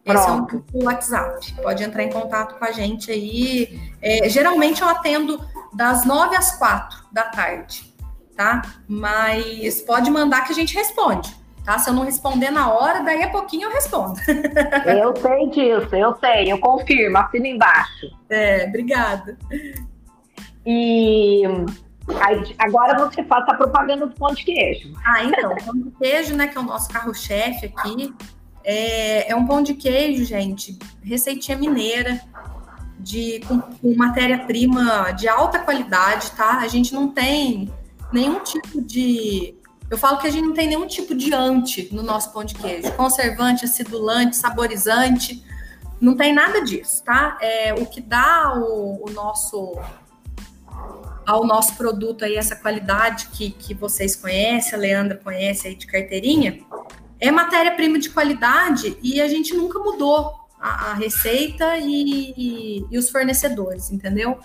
Esse 0.04 0.28
é 0.28 0.32
o 0.74 0.84
WhatsApp. 0.86 1.54
Pode 1.62 1.84
entrar 1.84 2.04
em 2.04 2.10
contato 2.10 2.58
com 2.58 2.66
a 2.66 2.72
gente 2.72 3.12
aí. 3.12 3.80
É, 4.02 4.28
geralmente 4.28 4.82
eu 4.82 4.90
atendo 4.90 5.40
das 5.74 6.06
9 6.06 6.36
às 6.36 6.58
4 6.58 7.06
da 7.12 7.24
tarde, 7.26 7.94
tá? 8.36 8.64
Mas 8.88 9.82
pode 9.82 10.10
mandar 10.10 10.44
que 10.46 10.52
a 10.52 10.56
gente 10.56 10.74
responde, 10.74 11.34
tá? 11.64 11.78
Se 11.78 11.90
eu 11.90 11.94
não 11.94 12.04
responder 12.04 12.50
na 12.50 12.74
hora, 12.74 13.04
daí 13.04 13.22
a 13.22 13.30
pouquinho 13.30 13.68
eu 13.68 13.72
respondo. 13.72 14.20
eu 14.28 15.16
sei 15.16 15.50
disso, 15.52 15.96
eu 15.96 16.18
sei, 16.20 16.52
eu 16.52 16.60
confirmo, 16.60 17.20
assina 17.20 17.48
embaixo. 17.48 18.08
É, 18.28 18.66
obrigada. 18.68 19.38
E 20.66 21.44
Aí, 22.20 22.56
agora 22.58 22.98
você 22.98 23.24
faz 23.24 23.48
a 23.48 23.54
propaganda 23.54 24.08
do 24.08 24.16
pão 24.16 24.34
de 24.34 24.44
queijo. 24.44 24.94
Ah, 25.06 25.24
então, 25.24 25.56
pão 25.66 25.76
de 25.76 25.92
queijo, 25.92 26.36
né, 26.36 26.48
que 26.48 26.58
é 26.58 26.62
o 26.62 26.64
nosso 26.64 26.90
carro-chefe 26.90 27.68
aqui, 27.68 28.14
é, 28.64 29.32
é, 29.32 29.36
um 29.36 29.46
pão 29.46 29.62
de 29.62 29.74
queijo, 29.74 30.26
gente, 30.26 30.78
receitinha 31.04 31.58
mineira, 31.58 32.22
de, 33.00 33.40
com, 33.48 33.60
com 33.60 33.96
matéria-prima 33.96 35.12
de 35.12 35.28
alta 35.28 35.60
qualidade, 35.60 36.32
tá? 36.32 36.60
A 36.60 36.68
gente 36.68 36.94
não 36.94 37.08
tem 37.08 37.72
nenhum 38.12 38.40
tipo 38.42 38.82
de. 38.82 39.56
Eu 39.90 39.98
falo 39.98 40.20
que 40.20 40.28
a 40.28 40.30
gente 40.30 40.46
não 40.46 40.54
tem 40.54 40.68
nenhum 40.68 40.88
tipo 40.88 41.16
de 41.16 41.34
ante 41.34 41.94
no 41.94 42.04
nosso 42.04 42.32
pão 42.32 42.44
de 42.44 42.54
queijo. 42.56 42.92
Conservante, 42.94 43.66
acidulante, 43.66 44.36
saborizante. 44.36 45.44
Não 46.00 46.16
tem 46.16 46.34
nada 46.34 46.64
disso, 46.64 47.04
tá? 47.04 47.38
É, 47.42 47.74
o 47.74 47.86
que 47.86 48.02
dá 48.02 48.54
o, 48.56 49.04
o 49.08 49.12
nosso 49.12 49.76
ao 51.26 51.46
nosso 51.46 51.76
produto 51.76 52.26
aí, 52.26 52.36
essa 52.36 52.56
qualidade 52.56 53.28
que, 53.28 53.52
que 53.52 53.74
vocês 53.74 54.16
conhecem, 54.16 54.74
a 54.74 54.78
Leandra 54.78 55.18
conhece 55.18 55.68
aí 55.68 55.76
de 55.76 55.86
carteirinha, 55.86 56.60
é 57.20 57.30
matéria-prima 57.32 58.00
de 58.00 58.10
qualidade 58.10 58.98
e 59.02 59.22
a 59.22 59.28
gente 59.28 59.54
nunca 59.54 59.78
mudou 59.80 60.34
a, 60.60 60.92
a 60.92 60.94
receita 60.94 61.78
e, 61.78 62.34
e, 62.38 62.86
e, 62.90 62.98
os 62.98 63.10
fornecedores, 63.10 63.92
entendeu? 63.92 64.40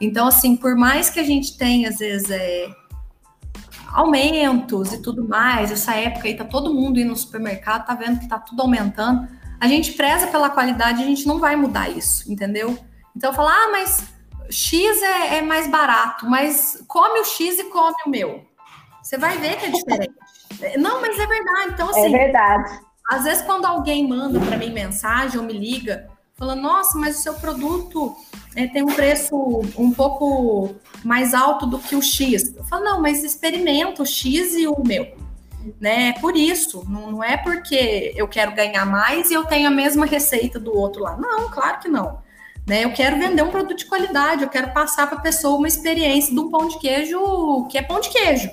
Então, 0.00 0.26
assim, 0.26 0.56
por 0.56 0.76
mais 0.76 1.08
que 1.08 1.20
a 1.20 1.24
gente 1.24 1.56
tenha, 1.56 1.88
às 1.88 1.98
vezes, 1.98 2.30
é, 2.30 2.68
aumentos 3.92 4.92
e 4.92 5.00
tudo 5.00 5.26
mais, 5.26 5.70
essa 5.70 5.94
época 5.94 6.28
aí 6.28 6.36
tá 6.36 6.44
todo 6.44 6.74
mundo 6.74 6.98
indo 7.00 7.10
no 7.10 7.16
supermercado, 7.16 7.86
tá 7.86 7.94
vendo 7.94 8.20
que 8.20 8.28
tá 8.28 8.38
tudo 8.38 8.62
aumentando, 8.62 9.28
a 9.60 9.68
gente 9.68 9.92
preza 9.92 10.26
pela 10.26 10.50
qualidade, 10.50 11.02
a 11.02 11.06
gente 11.06 11.26
não 11.26 11.38
vai 11.38 11.56
mudar 11.56 11.88
isso, 11.88 12.30
entendeu? 12.30 12.76
Então, 13.14 13.32
falar, 13.32 13.52
ah, 13.52 13.68
mas 13.70 14.11
X 14.50 15.02
é, 15.02 15.38
é 15.38 15.42
mais 15.42 15.66
barato, 15.66 16.28
mas 16.28 16.82
come 16.86 17.20
o 17.20 17.24
X 17.24 17.58
e 17.58 17.64
come 17.64 17.94
o 18.06 18.10
meu. 18.10 18.44
Você 19.02 19.18
vai 19.18 19.36
ver 19.38 19.56
que 19.56 19.66
é 19.66 19.70
diferente. 19.70 20.14
Não, 20.78 21.00
mas 21.00 21.18
é 21.18 21.26
verdade. 21.26 21.70
Então, 21.72 21.88
assim. 21.90 22.14
É 22.14 22.18
verdade. 22.18 22.80
Às 23.08 23.24
vezes, 23.24 23.42
quando 23.42 23.66
alguém 23.66 24.06
manda 24.06 24.38
para 24.40 24.56
mim 24.56 24.70
mensagem 24.70 25.38
ou 25.38 25.44
me 25.44 25.52
liga, 25.52 26.08
falando, 26.36 26.62
nossa, 26.62 26.96
mas 26.98 27.18
o 27.18 27.22
seu 27.22 27.34
produto 27.34 28.16
é, 28.54 28.66
tem 28.66 28.82
um 28.82 28.94
preço 28.94 29.36
um 29.76 29.92
pouco 29.92 30.74
mais 31.04 31.34
alto 31.34 31.66
do 31.66 31.78
que 31.78 31.96
o 31.96 32.02
X. 32.02 32.54
Eu 32.56 32.64
falo, 32.64 32.84
não, 32.84 33.00
mas 33.00 33.22
experimenta 33.24 34.02
o 34.02 34.06
X 34.06 34.54
e 34.54 34.66
o 34.66 34.82
meu. 34.84 35.16
Né? 35.80 36.08
É 36.08 36.12
por 36.20 36.36
isso, 36.36 36.84
não, 36.88 37.12
não 37.12 37.24
é 37.24 37.36
porque 37.36 38.12
eu 38.16 38.26
quero 38.26 38.52
ganhar 38.52 38.84
mais 38.84 39.30
e 39.30 39.34
eu 39.34 39.44
tenho 39.44 39.68
a 39.68 39.70
mesma 39.70 40.06
receita 40.06 40.58
do 40.58 40.76
outro 40.76 41.02
lá. 41.02 41.16
Não, 41.16 41.48
claro 41.50 41.78
que 41.78 41.88
não. 41.88 42.21
Né? 42.66 42.84
Eu 42.84 42.92
quero 42.92 43.18
vender 43.18 43.42
um 43.42 43.50
produto 43.50 43.78
de 43.78 43.86
qualidade, 43.86 44.42
eu 44.42 44.48
quero 44.48 44.72
passar 44.72 45.08
para 45.08 45.18
a 45.18 45.22
pessoa 45.22 45.58
uma 45.58 45.68
experiência 45.68 46.32
de 46.32 46.38
um 46.38 46.50
pão 46.50 46.68
de 46.68 46.78
queijo 46.78 47.66
que 47.68 47.76
é 47.76 47.82
pão 47.82 48.00
de 48.00 48.08
queijo 48.08 48.50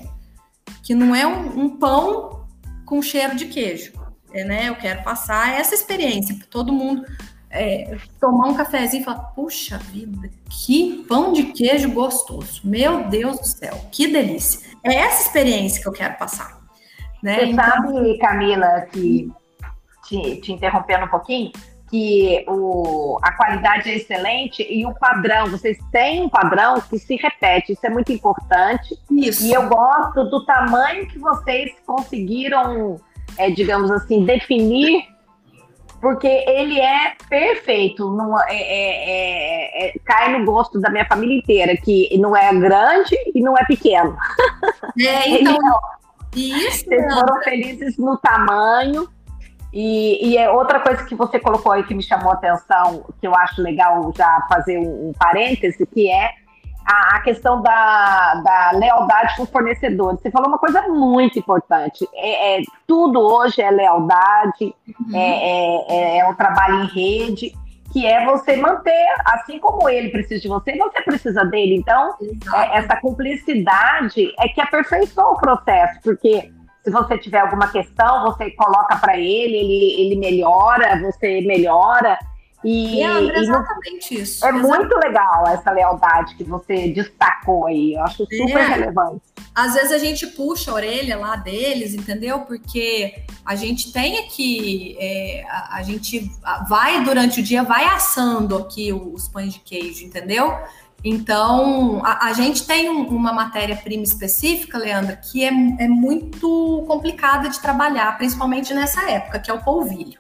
que 0.90 0.96
não 0.96 1.14
é 1.14 1.28
um, 1.28 1.66
um 1.66 1.78
pão 1.78 2.48
com 2.84 3.00
cheiro 3.00 3.36
de 3.36 3.46
queijo. 3.46 3.94
É, 4.34 4.44
né? 4.44 4.70
Eu 4.70 4.76
quero 4.76 5.04
passar 5.04 5.60
essa 5.60 5.76
experiência 5.76 6.36
para 6.36 6.48
todo 6.48 6.74
mundo 6.74 7.06
é, 7.50 7.96
tomar 8.20 8.48
um 8.48 8.56
cafezinho 8.56 9.02
e 9.02 9.06
falar: 9.06 9.20
puxa 9.36 9.78
vida, 9.78 10.32
que 10.50 11.06
pão 11.08 11.32
de 11.32 11.44
queijo 11.44 11.92
gostoso! 11.92 12.62
Meu 12.64 13.08
Deus 13.08 13.40
do 13.40 13.46
céu, 13.46 13.80
que 13.92 14.08
delícia! 14.08 14.68
É 14.84 14.96
essa 14.96 15.28
experiência 15.28 15.80
que 15.80 15.88
eu 15.88 15.94
quero 15.94 16.18
passar. 16.18 16.60
Né? 17.22 17.36
Você 17.36 17.46
então... 17.46 17.66
sabe, 17.66 18.18
Camila, 18.18 18.82
que 18.92 19.32
te, 20.08 20.38
te 20.38 20.54
interrompendo 20.54 21.06
um 21.06 21.10
pouquinho, 21.10 21.52
que 21.90 22.46
o, 22.48 23.18
a 23.22 23.32
qualidade 23.32 23.90
é 23.90 23.96
excelente 23.96 24.66
e 24.70 24.86
o 24.86 24.94
padrão, 24.94 25.48
vocês 25.48 25.78
têm 25.92 26.24
um 26.24 26.30
padrão 26.30 26.80
que 26.82 27.00
se 27.00 27.16
repete, 27.16 27.74
isso 27.74 27.86
é 27.86 27.90
muito 27.90 28.12
importante. 28.12 28.98
Isso. 29.12 29.46
E 29.46 29.54
eu 29.54 29.68
gosto 29.68 30.26
do 30.26 30.46
tamanho 30.46 31.08
que 31.08 31.18
vocês 31.18 31.74
conseguiram, 31.86 33.00
é, 33.38 33.50
digamos 33.50 33.90
assim, 33.90 34.24
definir, 34.24 35.04
porque 36.00 36.28
ele 36.28 36.80
é 36.80 37.16
perfeito, 37.28 38.10
não, 38.12 38.40
é, 38.44 38.56
é, 38.56 39.88
é, 39.88 39.90
é 39.90 40.00
cai 40.06 40.38
no 40.38 40.46
gosto 40.46 40.80
da 40.80 40.90
minha 40.90 41.06
família 41.06 41.38
inteira, 41.38 41.76
que 41.76 42.16
não 42.18 42.38
é 42.38 42.54
grande 42.54 43.16
e 43.34 43.42
não 43.42 43.58
é 43.58 43.66
pequeno. 43.66 44.16
É, 45.00 45.28
então. 45.42 45.58
Isso, 46.36 46.86
Vocês 46.86 47.12
foram 47.12 47.42
felizes 47.42 47.98
no 47.98 48.16
tamanho 48.18 49.10
e, 49.72 50.30
e, 50.30 50.38
é 50.38 50.50
outra 50.50 50.80
coisa 50.80 51.04
que 51.06 51.14
você 51.14 51.40
colocou 51.40 51.72
aí 51.72 51.84
que 51.84 51.94
me 51.94 52.02
chamou 52.02 52.32
a 52.32 52.34
atenção, 52.34 53.06
que 53.20 53.28
eu 53.28 53.36
acho 53.36 53.62
legal 53.62 54.12
já 54.16 54.46
fazer 54.50 54.80
um, 54.80 55.10
um 55.10 55.14
parêntese, 55.14 55.86
que 55.86 56.10
é 56.10 56.32
a, 56.86 57.18
a, 57.18 57.20
questão 57.22 57.62
da, 57.62 58.36
da 58.44 58.72
lealdade 58.72 59.36
com 59.38 59.44
o 59.44 59.46
fornecedor. 59.48 60.18
Você 60.18 60.32
falou 60.32 60.48
uma 60.48 60.58
coisa 60.58 60.82
muito 60.88 61.38
importante. 61.38 62.08
É, 62.16 62.58
é 62.58 62.62
tudo 62.88 63.20
hoje 63.20 63.62
é 63.62 63.70
lealdade, 63.70 64.74
uhum. 64.88 65.16
é, 65.16 65.86
é, 65.88 66.18
é 66.18 66.28
um 66.28 66.34
trabalho 66.34 66.84
em 66.84 66.88
rede, 66.88 67.54
que 67.94 68.08
é 68.08 68.26
você 68.26 68.56
manter, 68.56 69.08
assim 69.26 69.60
como 69.60 69.88
ele 69.88 70.10
precisa 70.10 70.42
de 70.42 70.48
você, 70.48 70.76
você 70.78 71.02
precisa 71.04 71.46
dele. 71.46 71.76
Então, 71.76 72.16
é, 72.56 72.80
essa 72.80 72.96
cumplicidade 72.96 74.34
é 74.40 74.48
que 74.48 74.60
aperfeiçoa 74.60 75.34
o 75.34 75.38
processo, 75.38 76.00
porque 76.04 76.52
se 76.84 76.90
você 76.90 77.18
tiver 77.18 77.40
alguma 77.40 77.68
questão, 77.68 78.24
você 78.24 78.52
coloca 78.52 78.96
para 78.98 79.18
ele, 79.18 79.58
ele, 79.58 80.02
ele 80.02 80.16
melhora, 80.16 81.00
você 81.02 81.42
melhora. 81.42 82.18
E, 82.64 83.02
é, 83.02 83.22
e 83.22 83.30
exatamente 83.38 84.14
no, 84.16 84.22
isso. 84.22 84.46
É 84.46 84.50
exatamente. 84.50 84.68
muito 84.68 84.96
legal 84.98 85.48
essa 85.48 85.72
lealdade 85.72 86.36
que 86.36 86.44
você 86.44 86.90
destacou 86.90 87.68
aí. 87.68 87.94
Eu 87.94 88.04
acho 88.04 88.26
super 88.26 88.58
é. 88.58 88.68
relevante. 88.68 89.22
Às 89.56 89.74
vezes 89.74 89.92
a 89.92 89.98
gente 89.98 90.28
puxa 90.28 90.72
a 90.72 90.74
orelha 90.74 91.18
lá 91.18 91.36
deles, 91.36 91.94
entendeu? 91.94 92.42
Porque 92.42 93.24
a 93.46 93.56
gente 93.56 93.92
tem 93.92 94.20
aqui, 94.20 94.96
é, 95.00 95.46
a, 95.50 95.78
a, 95.78 95.84
gente 95.84 96.30
vai 96.68 97.04
durante 97.04 97.40
o 97.40 97.44
dia, 97.44 97.64
vai 97.64 97.86
assando 97.86 98.58
aqui 98.58 98.92
os 98.92 99.28
pães 99.28 99.54
de 99.54 99.60
queijo, 99.60 100.06
entendeu? 100.06 100.54
Então, 101.04 102.02
a, 102.04 102.28
a 102.28 102.34
gente 102.34 102.66
tem 102.66 102.90
um, 102.90 103.08
uma 103.08 103.32
matéria-prima 103.32 104.04
específica, 104.04 104.78
Leandra, 104.78 105.16
que 105.16 105.44
é, 105.44 105.48
é 105.48 105.88
muito 105.88 106.84
complicada 106.88 107.50
de 107.50 107.60
trabalhar, 107.60 108.18
principalmente 108.18 108.74
nessa 108.74 109.10
época, 109.10 109.40
que 109.40 109.50
é 109.50 109.54
o 109.54 109.64
polvilho. 109.64 110.20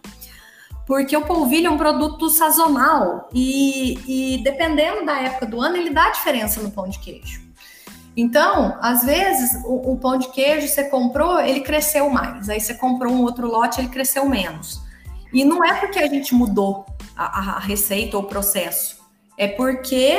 Porque 0.85 1.15
o 1.15 1.25
polvilho 1.25 1.67
é 1.67 1.69
um 1.69 1.77
produto 1.77 2.29
sazonal 2.29 3.29
e, 3.33 3.99
e 4.07 4.43
dependendo 4.43 5.05
da 5.05 5.19
época 5.21 5.45
do 5.45 5.61
ano, 5.61 5.77
ele 5.77 5.91
dá 5.91 6.09
diferença 6.09 6.61
no 6.61 6.71
pão 6.71 6.87
de 6.89 6.97
queijo. 6.97 7.47
Então, 8.17 8.77
às 8.81 9.03
vezes, 9.03 9.63
o, 9.65 9.91
o, 9.91 9.97
pão 9.97 10.17
de 10.17 10.29
queijo 10.29 10.67
você 10.67 10.85
comprou, 10.85 11.39
ele 11.39 11.61
cresceu 11.61 12.09
mais. 12.09 12.49
Aí 12.49 12.59
você 12.59 12.73
comprou 12.73 13.13
um 13.13 13.21
outro 13.21 13.47
lote, 13.47 13.79
ele 13.79 13.89
cresceu 13.89 14.27
menos. 14.27 14.81
E 15.31 15.45
não 15.45 15.63
é 15.63 15.73
porque 15.75 15.99
a 15.99 16.07
gente 16.07 16.33
mudou 16.33 16.85
a, 17.15 17.57
a 17.57 17.59
receita 17.59 18.17
ou 18.17 18.23
o 18.23 18.25
processo. 18.25 18.97
É 19.37 19.47
porque 19.47 20.17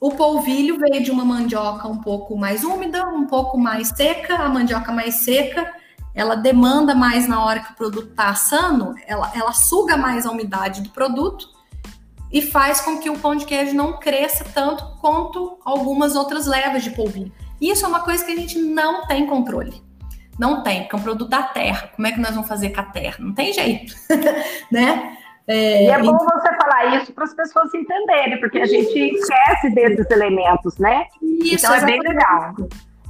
o 0.00 0.12
polvilho 0.12 0.78
veio 0.78 1.02
de 1.02 1.10
uma 1.10 1.24
mandioca 1.24 1.88
um 1.88 1.98
pouco 1.98 2.36
mais 2.36 2.62
úmida, 2.62 3.06
um 3.08 3.26
pouco 3.26 3.58
mais 3.58 3.88
seca. 3.88 4.36
A 4.36 4.48
mandioca 4.48 4.92
mais 4.92 5.16
seca, 5.16 5.72
ela 6.14 6.36
demanda 6.36 6.94
mais 6.94 7.26
na 7.26 7.44
hora 7.44 7.60
que 7.60 7.72
o 7.72 7.76
produto 7.76 8.10
está 8.10 8.28
assando, 8.28 8.94
ela, 9.06 9.30
ela 9.34 9.52
suga 9.52 9.96
mais 9.96 10.24
a 10.24 10.30
umidade 10.30 10.82
do 10.82 10.90
produto 10.90 11.48
e 12.30 12.42
faz 12.42 12.80
com 12.80 12.98
que 12.98 13.10
o 13.10 13.18
pão 13.18 13.34
de 13.34 13.44
queijo 13.44 13.74
não 13.74 13.94
cresça 13.94 14.44
tanto 14.44 14.84
quanto 15.00 15.58
algumas 15.64 16.14
outras 16.14 16.46
levas 16.46 16.84
de 16.84 16.90
polvilho. 16.90 17.32
Isso 17.60 17.84
é 17.84 17.88
uma 17.88 18.00
coisa 18.00 18.24
que 18.24 18.32
a 18.32 18.36
gente 18.36 18.58
não 18.58 19.06
tem 19.06 19.26
controle. 19.26 19.82
Não 20.38 20.62
tem, 20.62 20.82
porque 20.82 20.94
é 20.94 20.98
um 20.98 21.02
produto 21.02 21.28
da 21.28 21.42
terra. 21.42 21.90
Como 21.96 22.06
é 22.06 22.12
que 22.12 22.20
nós 22.20 22.32
vamos 22.32 22.48
fazer 22.48 22.70
com 22.70 22.80
a 22.80 22.84
terra? 22.84 23.16
Não 23.18 23.34
tem 23.34 23.52
jeito, 23.52 23.92
né? 24.70 25.16
É, 25.48 25.84
e 25.84 25.86
é 25.88 25.98
bom 25.98 26.12
você 26.18 26.54
falar 26.56 26.96
isso 26.96 27.10
para 27.14 27.24
as 27.24 27.32
pessoas 27.32 27.72
entenderem, 27.72 28.38
porque 28.38 28.58
a 28.58 28.66
gente 28.66 28.98
esquece 28.98 29.70
desses 29.70 30.10
elementos, 30.10 30.76
né? 30.76 31.06
Isso, 31.22 31.64
então 31.64 31.74
é 31.74 31.84
bem 31.86 32.00
legal. 32.00 32.54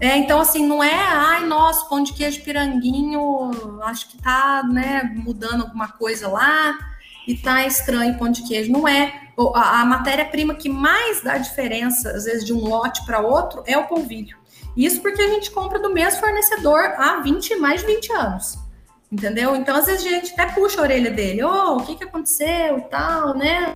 É, 0.01 0.17
então, 0.17 0.41
assim, 0.41 0.65
não 0.65 0.81
é, 0.81 0.95
ai, 0.95 1.45
nossa, 1.47 1.85
pão 1.87 2.01
de 2.01 2.13
queijo 2.13 2.45
piranguinho, 2.45 3.51
acho 3.83 4.09
que 4.11 4.23
tá, 4.23 4.63
né, 4.63 5.13
mudando 5.17 5.63
alguma 5.63 5.89
coisa 5.89 6.29
lá 6.29 6.79
e 7.27 7.37
tá 7.37 7.67
estranho 7.67 8.17
pão 8.17 8.31
de 8.31 8.47
queijo. 8.47 8.71
Não 8.71 8.87
é. 8.87 9.13
A, 9.55 9.81
a 9.81 9.85
matéria-prima 9.85 10.55
que 10.55 10.69
mais 10.69 11.21
dá 11.21 11.39
diferença, 11.39 12.11
às 12.11 12.25
vezes, 12.25 12.45
de 12.45 12.53
um 12.53 12.61
lote 12.61 13.05
para 13.05 13.19
outro 13.19 13.65
é 13.67 13.77
o 13.77 13.89
polvilho. 13.89 14.37
Isso 14.77 15.03
porque 15.03 15.21
a 15.21 15.29
gente 15.29 15.51
compra 15.51 15.81
do 15.81 15.93
mesmo 15.93 16.21
fornecedor 16.21 16.95
há 16.97 17.21
20, 17.21 17.57
mais 17.57 17.81
de 17.81 17.87
20 17.89 18.13
anos. 18.13 18.68
Entendeu? 19.11 19.57
Então, 19.57 19.75
às 19.75 19.87
vezes, 19.87 20.07
a 20.07 20.11
gente 20.11 20.33
até 20.33 20.47
puxa 20.53 20.81
a 20.81 20.83
orelha 20.83 21.11
dele. 21.11 21.43
Ô, 21.43 21.49
oh, 21.49 21.77
o 21.79 21.87
que, 21.87 21.97
que 21.97 22.05
aconteceu 22.05 22.79
e 22.79 22.83
tal, 22.83 23.35
né? 23.35 23.75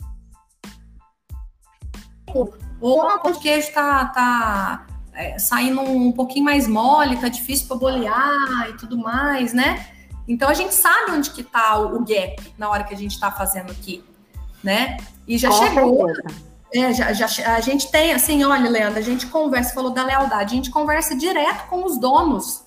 Ou 2.35 2.53
o 2.80 3.18
pão 3.20 3.33
de 3.33 3.39
queijo 3.39 3.72
tá, 3.72 4.07
tá 4.07 4.87
é, 5.14 5.39
saindo 5.39 5.80
um 5.80 6.12
pouquinho 6.12 6.45
mais 6.45 6.66
mole, 6.66 7.16
tá 7.16 7.28
difícil 7.28 7.66
para 7.68 7.76
bolear 7.76 8.68
e 8.70 8.76
tudo 8.76 8.99
mais, 8.99 9.53
né? 9.53 9.87
Então 10.26 10.49
a 10.49 10.55
gente 10.55 10.74
sabe 10.74 11.12
onde 11.12 11.30
que 11.30 11.43
tá 11.43 11.78
o, 11.78 12.05
gap 12.05 12.55
na 12.59 12.68
hora 12.68 12.85
que 12.85 12.95
a 12.95 12.97
gente 12.97 13.12
está 13.12 13.30
fazendo 13.30 13.70
aqui, 13.70 14.05
né? 14.62 14.97
E 15.26 15.39
já 15.39 15.49
Com 15.49 15.57
chegou. 15.57 16.12
É, 16.74 16.93
já, 16.93 17.12
já, 17.12 17.55
a 17.55 17.61
gente 17.61 17.91
tem, 17.91 18.14
assim, 18.14 18.43
olha, 18.45 18.70
Leandro, 18.70 18.99
a 18.99 19.03
gente 19.03 19.26
conversa, 19.26 19.74
falou 19.74 19.91
da 19.91 20.05
lealdade, 20.05 20.55
a 20.55 20.57
gente 20.57 20.70
conversa 20.70 21.14
direto 21.14 21.68
com 21.68 21.85
os 21.85 21.99
donos 21.99 22.61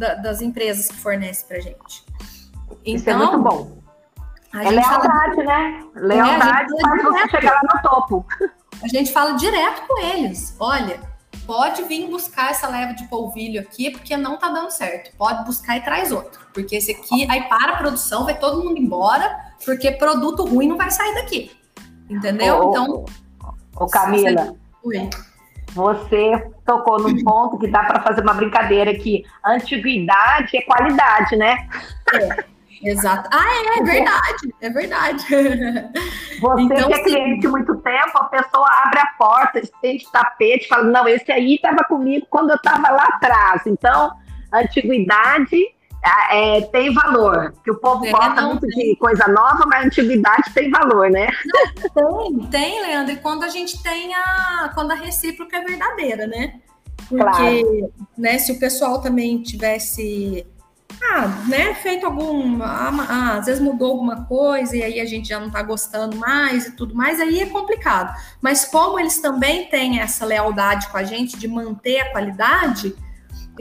da, 0.00 0.14
das 0.14 0.40
empresas 0.40 0.88
que 0.88 0.96
fornecem 0.96 1.46
pra 1.46 1.60
gente. 1.60 2.02
Então, 2.66 2.78
Isso 2.86 3.10
é 3.10 3.14
muito 3.14 3.38
então, 3.38 3.42
bom. 3.42 3.78
É 4.54 4.70
lealdade, 4.70 5.36
fala... 5.36 5.44
né? 5.44 5.84
Lealdade 5.94 6.74
é, 6.74 6.80
faz 6.80 7.02
você 7.02 7.28
chegar 7.28 7.52
lá 7.52 7.60
no 7.74 7.82
topo. 7.82 8.26
A 8.82 8.88
gente 8.88 9.12
fala 9.12 9.34
direto 9.34 9.86
com 9.86 10.02
eles. 10.02 10.56
Olha, 10.58 11.00
pode 11.46 11.82
vir 11.84 12.08
buscar 12.08 12.50
essa 12.50 12.66
leva 12.66 12.94
de 12.94 13.04
polvilho 13.04 13.60
aqui, 13.60 13.90
porque 13.90 14.16
não 14.16 14.38
tá 14.38 14.48
dando 14.48 14.70
certo. 14.70 15.14
Pode 15.16 15.44
buscar 15.44 15.76
e 15.76 15.82
traz 15.82 16.10
outro. 16.10 16.40
Porque 16.52 16.76
esse 16.76 16.92
aqui, 16.92 17.30
aí 17.30 17.42
para 17.42 17.74
a 17.74 17.76
produção, 17.76 18.24
vai 18.24 18.36
todo 18.38 18.64
mundo 18.64 18.78
embora, 18.78 19.52
porque 19.64 19.92
produto 19.92 20.44
ruim 20.44 20.66
não 20.66 20.78
vai 20.78 20.90
sair 20.90 21.14
daqui. 21.14 21.52
Entendeu? 22.08 22.56
Ô, 22.56 22.70
então. 22.70 23.04
Ô, 23.76 23.86
Camila. 23.86 24.56
Você, 24.82 25.10
você 25.72 26.50
tocou 26.64 27.00
num 27.00 27.22
ponto 27.22 27.58
que 27.58 27.68
dá 27.68 27.84
para 27.84 28.00
fazer 28.00 28.22
uma 28.22 28.34
brincadeira 28.34 28.94
que 28.94 29.24
antiguidade 29.44 30.56
é 30.56 30.62
qualidade, 30.62 31.36
né? 31.36 31.68
É. 32.14 32.50
Exato. 32.82 33.28
Ah, 33.30 33.44
é, 33.44 33.78
é 33.78 33.82
verdade, 33.82 34.54
é 34.60 34.70
verdade. 34.70 35.24
Você 36.40 36.62
então, 36.62 36.88
que 36.88 36.94
é 36.94 37.02
cliente 37.02 37.46
muito 37.46 37.76
tempo, 37.76 38.10
a 38.14 38.24
pessoa 38.24 38.66
abre 38.84 39.00
a 39.00 39.06
porta, 39.18 39.58
estende 39.58 40.10
tapete, 40.10 40.66
fala, 40.66 40.84
não, 40.84 41.06
esse 41.06 41.30
aí 41.30 41.56
estava 41.56 41.84
comigo 41.84 42.26
quando 42.30 42.50
eu 42.50 42.56
estava 42.56 42.90
lá 42.90 43.04
atrás. 43.04 43.66
Então, 43.66 44.12
antiguidade 44.52 45.56
é, 46.02 46.60
tem 46.62 46.92
valor, 46.94 47.52
que 47.62 47.70
o 47.70 47.78
povo 47.78 48.06
é, 48.06 48.10
gosta 48.10 48.42
muito 48.42 48.66
tem. 48.66 48.92
de 48.92 48.96
coisa 48.96 49.28
nova, 49.28 49.64
mas 49.66 49.84
a 49.84 49.86
antiguidade 49.86 50.52
tem 50.54 50.70
valor, 50.70 51.10
né? 51.10 51.28
Não, 51.94 52.38
tem, 52.38 52.46
tem, 52.50 52.82
Leandro, 52.82 53.12
e 53.12 53.16
quando 53.16 53.44
a 53.44 53.48
gente 53.48 53.82
tem 53.82 54.14
a, 54.14 54.70
quando 54.74 54.92
a 54.92 54.94
recíproca 54.94 55.58
é 55.58 55.64
verdadeira, 55.64 56.26
né? 56.26 56.60
Porque, 57.08 57.22
claro. 57.22 57.92
né, 58.16 58.38
se 58.38 58.52
o 58.52 58.58
pessoal 58.58 59.00
também 59.00 59.42
tivesse 59.42 60.46
ah, 61.02 61.28
né, 61.48 61.74
feito 61.74 62.04
algum. 62.04 62.62
Ah, 62.62 62.90
ah, 63.08 63.38
às 63.38 63.46
vezes 63.46 63.60
mudou 63.60 63.92
alguma 63.92 64.24
coisa 64.24 64.76
e 64.76 64.82
aí 64.82 65.00
a 65.00 65.06
gente 65.06 65.28
já 65.28 65.40
não 65.40 65.50
tá 65.50 65.62
gostando 65.62 66.16
mais 66.16 66.66
e 66.66 66.72
tudo 66.72 66.94
mais, 66.94 67.18
aí 67.20 67.40
é 67.40 67.46
complicado. 67.46 68.14
Mas 68.40 68.64
como 68.64 68.98
eles 68.98 69.18
também 69.18 69.66
têm 69.66 70.00
essa 70.00 70.26
lealdade 70.26 70.88
com 70.88 70.98
a 70.98 71.02
gente 71.02 71.38
de 71.38 71.48
manter 71.48 72.00
a 72.00 72.12
qualidade, 72.12 72.94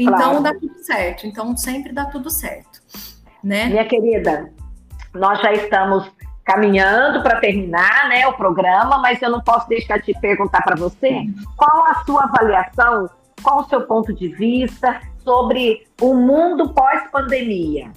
então 0.03 0.39
claro. 0.39 0.43
dá 0.43 0.53
tudo 0.53 0.79
certo. 0.83 1.27
Então 1.27 1.55
sempre 1.57 1.93
dá 1.93 2.05
tudo 2.05 2.29
certo. 2.29 2.79
Né? 3.43 3.65
Minha 3.65 3.85
querida, 3.85 4.51
nós 5.13 5.41
já 5.41 5.53
estamos 5.53 6.09
caminhando 6.43 7.21
para 7.21 7.39
terminar 7.39 8.09
né, 8.09 8.27
o 8.27 8.33
programa, 8.33 8.97
mas 8.97 9.21
eu 9.21 9.29
não 9.29 9.39
posso 9.39 9.69
deixar 9.69 9.99
de 9.99 10.13
perguntar 10.19 10.61
para 10.63 10.75
você 10.75 11.25
qual 11.55 11.85
a 11.85 12.03
sua 12.03 12.23
avaliação, 12.23 13.09
qual 13.43 13.59
o 13.59 13.69
seu 13.69 13.81
ponto 13.83 14.13
de 14.13 14.29
vista 14.29 14.99
sobre 15.23 15.87
o 16.01 16.15
mundo 16.15 16.73
pós-pandemia. 16.73 17.91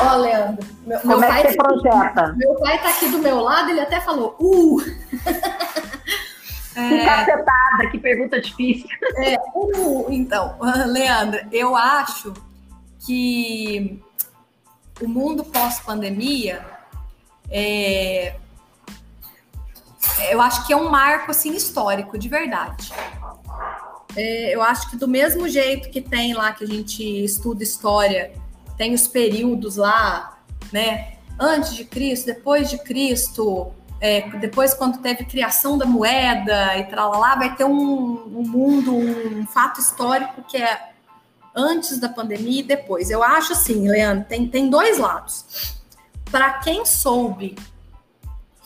Ó, 0.00 0.14
oh, 0.14 0.16
Leandro, 0.18 0.66
meu, 0.86 1.00
Como 1.00 1.18
meu 1.18 1.32
é 1.32 1.42
que 1.42 1.48
você 1.48 1.56
tá 1.56 1.64
projeta? 1.64 2.20
Aqui, 2.22 2.38
meu 2.38 2.54
pai 2.54 2.76
está 2.76 2.88
aqui 2.88 3.08
do 3.08 3.18
meu 3.18 3.40
lado, 3.40 3.70
ele 3.70 3.80
até 3.80 4.00
falou, 4.00 4.36
uh! 4.40 4.78
Que 6.72 6.78
é, 6.80 7.04
cacetada, 7.04 7.90
que 7.90 7.98
pergunta 7.98 8.40
difícil. 8.40 8.88
É, 9.16 9.36
então, 10.10 10.56
Leandro, 10.86 11.40
eu 11.50 11.74
acho 11.74 12.32
que 13.04 14.00
o 15.00 15.08
mundo 15.08 15.44
pós-pandemia 15.44 16.64
é, 17.50 18.36
eu 20.30 20.40
acho 20.40 20.66
que 20.66 20.72
é 20.72 20.76
um 20.76 20.88
marco 20.88 21.30
assim 21.30 21.54
histórico, 21.54 22.18
de 22.18 22.28
verdade. 22.28 22.92
É, 24.16 24.54
eu 24.54 24.62
acho 24.62 24.90
que 24.90 24.96
do 24.96 25.08
mesmo 25.08 25.48
jeito 25.48 25.90
que 25.90 26.00
tem 26.00 26.34
lá 26.34 26.52
que 26.52 26.64
a 26.64 26.66
gente 26.66 27.02
estuda 27.24 27.62
história, 27.62 28.32
tem 28.76 28.94
os 28.94 29.06
períodos 29.06 29.76
lá, 29.76 30.38
né? 30.72 31.16
Antes 31.38 31.74
de 31.74 31.84
Cristo, 31.84 32.26
depois 32.26 32.68
de 32.68 32.78
Cristo, 32.78 33.72
é, 34.00 34.28
depois 34.38 34.72
quando 34.72 34.98
teve 34.98 35.24
criação 35.24 35.76
da 35.76 35.84
moeda 35.84 36.76
e 36.78 36.84
tal 36.84 37.18
lá, 37.18 37.34
vai 37.36 37.54
ter 37.54 37.64
um, 37.64 38.38
um 38.38 38.48
mundo, 38.48 38.94
um 38.94 39.46
fato 39.46 39.80
histórico 39.80 40.42
que 40.42 40.56
é 40.56 40.90
antes 41.54 41.98
da 41.98 42.08
pandemia 42.08 42.60
e 42.60 42.64
depois. 42.64 43.10
Eu 43.10 43.22
acho 43.22 43.52
assim, 43.52 43.88
Leandro, 43.88 44.26
tem, 44.28 44.48
tem 44.48 44.70
dois 44.70 44.98
lados. 44.98 45.76
Para 46.30 46.54
quem 46.60 46.86
soube 46.86 47.56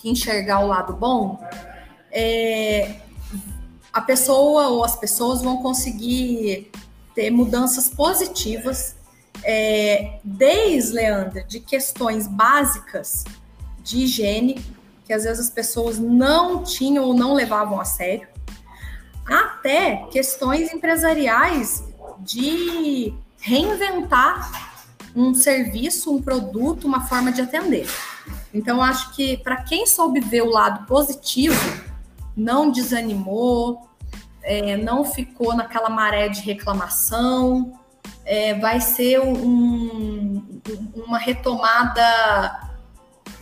enxergar 0.05 0.61
o 0.61 0.66
lado 0.66 0.93
bom, 0.93 1.43
é, 2.12 2.97
a 3.93 4.01
pessoa 4.01 4.68
ou 4.68 4.85
as 4.85 4.95
pessoas 4.97 5.43
vão 5.43 5.62
conseguir 5.62 6.70
ter 7.14 7.30
mudanças 7.30 7.89
positivas, 7.89 8.97
é, 9.43 10.18
desde, 10.22 10.93
Leandra, 10.93 11.43
de 11.45 11.59
questões 11.61 12.26
básicas 12.26 13.24
de 13.82 14.05
higiene, 14.05 14.74
que 15.05 15.12
às 15.12 15.24
vezes 15.24 15.46
as 15.46 15.50
pessoas 15.50 15.98
não 15.98 16.62
tinham 16.62 17.05
ou 17.05 17.14
não 17.14 17.34
levavam 17.34 17.80
a 17.80 17.84
sério, 17.84 18.26
até 19.26 20.07
questões 20.11 20.72
empresariais 20.72 21.84
de 22.20 23.14
reinventar 23.40 24.50
um 25.14 25.34
serviço, 25.34 26.14
um 26.14 26.20
produto, 26.20 26.86
uma 26.86 27.02
forma 27.02 27.30
de 27.30 27.40
atender. 27.40 27.88
Então, 28.52 28.82
acho 28.82 29.14
que 29.14 29.36
para 29.38 29.62
quem 29.62 29.86
soube 29.86 30.20
ver 30.20 30.42
o 30.42 30.50
lado 30.50 30.86
positivo, 30.86 31.55
não 32.36 32.70
desanimou, 32.70 33.88
é, 34.42 34.76
não 34.76 35.05
ficou 35.05 35.55
naquela 35.55 35.88
maré 35.88 36.28
de 36.28 36.40
reclamação, 36.40 37.78
é, 38.24 38.55
vai 38.55 38.80
ser 38.80 39.20
um, 39.20 40.61
uma 40.94 41.18
retomada 41.18 42.74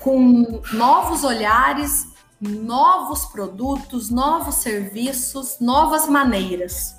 com 0.03 0.61
novos 0.73 1.25
olhares, 1.25 2.09
novos 2.41 3.25
produtos, 3.27 4.11
novos 4.11 4.57
serviços, 4.57 5.59
novas 5.61 6.09
maneiras. 6.09 6.97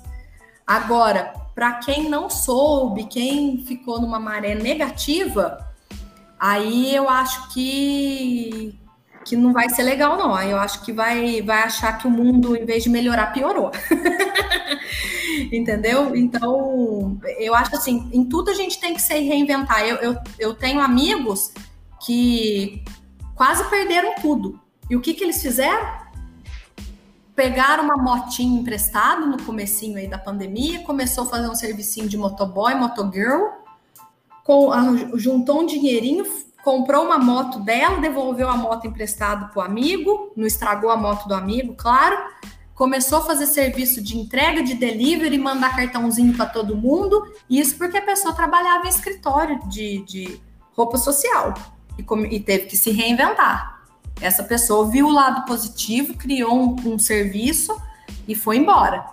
Agora, 0.66 1.34
para 1.54 1.74
quem 1.74 2.08
não 2.08 2.30
soube, 2.30 3.04
quem 3.04 3.64
ficou 3.64 4.00
numa 4.00 4.18
maré 4.18 4.54
negativa, 4.54 5.68
aí 6.38 6.94
eu 6.94 7.08
acho 7.08 7.52
que 7.52 8.78
que 9.24 9.36
não 9.36 9.54
vai 9.54 9.70
ser 9.70 9.84
legal, 9.84 10.18
não. 10.18 10.38
Eu 10.42 10.58
acho 10.58 10.84
que 10.84 10.92
vai, 10.92 11.40
vai 11.40 11.62
achar 11.62 11.96
que 11.96 12.06
o 12.06 12.10
mundo, 12.10 12.54
em 12.54 12.66
vez 12.66 12.84
de 12.84 12.90
melhorar, 12.90 13.32
piorou. 13.32 13.70
Entendeu? 15.50 16.14
Então, 16.14 17.18
eu 17.38 17.54
acho 17.54 17.74
assim, 17.74 18.06
em 18.12 18.22
tudo 18.26 18.50
a 18.50 18.54
gente 18.54 18.78
tem 18.78 18.92
que 18.92 19.00
se 19.00 19.18
reinventar. 19.18 19.80
Eu, 19.80 19.96
eu, 19.96 20.16
eu 20.38 20.54
tenho 20.54 20.78
amigos 20.78 21.52
que 22.04 22.84
quase 23.34 23.68
perderam 23.70 24.14
tudo. 24.20 24.60
E 24.88 24.96
o 24.96 25.00
que, 25.00 25.14
que 25.14 25.24
eles 25.24 25.40
fizeram? 25.40 26.04
pegaram 27.34 27.84
uma 27.84 27.96
motinha 27.96 28.60
emprestada 28.60 29.26
no 29.26 29.42
comecinho 29.42 29.98
aí 29.98 30.06
da 30.06 30.18
pandemia, 30.18 30.84
começou 30.84 31.24
a 31.24 31.26
fazer 31.26 31.48
um 31.48 31.54
servicinho 31.54 32.08
de 32.08 32.16
motoboy, 32.16 32.74
motogirl, 32.74 33.46
com, 34.44 34.70
juntou 35.16 35.62
um 35.62 35.66
dinheirinho, 35.66 36.24
comprou 36.62 37.04
uma 37.04 37.18
moto 37.18 37.58
dela, 37.60 38.00
devolveu 38.00 38.48
a 38.48 38.56
moto 38.56 38.86
emprestada 38.86 39.46
para 39.46 39.62
o 39.62 39.64
amigo, 39.64 40.32
não 40.36 40.46
estragou 40.46 40.90
a 40.90 40.96
moto 40.96 41.26
do 41.26 41.34
amigo, 41.34 41.74
claro. 41.74 42.16
Começou 42.74 43.18
a 43.18 43.22
fazer 43.22 43.46
serviço 43.46 44.02
de 44.02 44.18
entrega, 44.18 44.62
de 44.62 44.74
delivery, 44.74 45.38
mandar 45.38 45.76
cartãozinho 45.76 46.36
para 46.36 46.46
todo 46.46 46.76
mundo. 46.76 47.22
Isso 47.48 47.76
porque 47.76 47.98
a 47.98 48.02
pessoa 48.02 48.34
trabalhava 48.34 48.86
em 48.86 48.88
escritório 48.88 49.60
de, 49.68 50.04
de 50.04 50.40
roupa 50.72 50.98
social 50.98 51.54
e, 51.98 52.34
e 52.34 52.40
teve 52.40 52.66
que 52.66 52.76
se 52.76 52.90
reinventar. 52.90 53.82
Essa 54.20 54.44
pessoa 54.44 54.90
viu 54.90 55.06
o 55.06 55.12
lado 55.12 55.44
positivo, 55.44 56.14
criou 56.14 56.54
um, 56.54 56.94
um 56.94 56.98
serviço 56.98 57.76
e 58.26 58.34
foi 58.34 58.56
embora. 58.56 59.04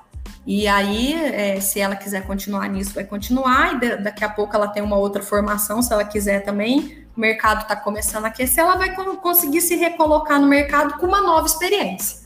E 0.46 0.68
aí, 0.68 1.14
é, 1.14 1.60
se 1.60 1.80
ela 1.80 1.96
quiser 1.96 2.26
continuar 2.26 2.68
nisso, 2.68 2.94
vai 2.94 3.04
continuar, 3.04 3.76
e 3.76 3.80
de, 3.80 3.98
daqui 3.98 4.24
a 4.24 4.30
pouco 4.30 4.56
ela 4.56 4.68
tem 4.68 4.82
uma 4.82 4.96
outra 4.96 5.22
formação, 5.22 5.82
se 5.82 5.94
ela 5.94 6.04
quiser 6.04 6.44
também, 6.44 7.06
o 7.16 7.20
mercado 7.20 7.62
está 7.62 7.76
começando 7.76 8.26
a 8.26 8.30
aquecer, 8.30 8.64
ela 8.64 8.76
vai 8.76 8.96
conseguir 9.18 9.62
se 9.62 9.76
recolocar 9.76 10.40
no 10.40 10.48
mercado 10.48 10.98
com 10.98 11.06
uma 11.06 11.22
nova 11.22 11.46
experiência. 11.46 12.22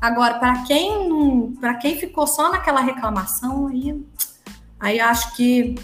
Agora, 0.00 0.38
para 0.38 0.62
quem 0.64 1.56
para 1.60 1.74
quem 1.74 1.98
ficou 1.98 2.26
só 2.26 2.50
naquela 2.52 2.80
reclamação, 2.80 3.66
aí, 3.68 4.04
aí 4.78 5.00
acho 5.00 5.34
que 5.34 5.74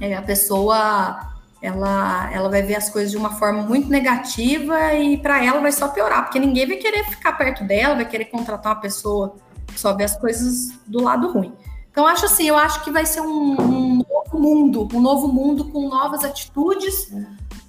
é, 0.00 0.16
a 0.16 0.22
pessoa 0.22 1.33
ela, 1.64 2.30
ela 2.30 2.50
vai 2.50 2.62
ver 2.62 2.74
as 2.74 2.90
coisas 2.90 3.10
de 3.10 3.16
uma 3.16 3.30
forma 3.38 3.62
muito 3.62 3.88
negativa 3.88 4.92
e 4.92 5.16
para 5.16 5.42
ela 5.42 5.60
vai 5.60 5.72
só 5.72 5.88
piorar, 5.88 6.24
porque 6.24 6.38
ninguém 6.38 6.66
vai 6.66 6.76
querer 6.76 7.04
ficar 7.04 7.32
perto 7.32 7.64
dela, 7.64 7.94
vai 7.94 8.04
querer 8.04 8.26
contratar 8.26 8.74
uma 8.74 8.80
pessoa 8.82 9.36
que 9.66 9.80
só 9.80 9.94
vê 9.94 10.04
as 10.04 10.14
coisas 10.14 10.78
do 10.86 11.02
lado 11.02 11.32
ruim. 11.32 11.54
Então, 11.90 12.06
acho 12.06 12.26
assim, 12.26 12.46
eu 12.46 12.58
acho 12.58 12.84
que 12.84 12.90
vai 12.90 13.06
ser 13.06 13.22
um, 13.22 13.58
um 13.58 13.96
novo 13.96 14.38
mundo, 14.38 14.88
um 14.92 15.00
novo 15.00 15.28
mundo 15.28 15.70
com 15.70 15.88
novas 15.88 16.22
atitudes, 16.22 17.10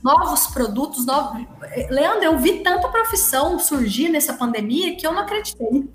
novos 0.04 0.48
produtos, 0.48 1.06
novos... 1.06 1.46
Leandro, 1.90 2.26
eu 2.26 2.38
vi 2.38 2.60
tanta 2.60 2.90
profissão 2.90 3.58
surgir 3.58 4.10
nessa 4.10 4.34
pandemia 4.34 4.98
que 4.98 5.08
eu 5.08 5.14
não 5.14 5.22
acreditei. 5.22 5.90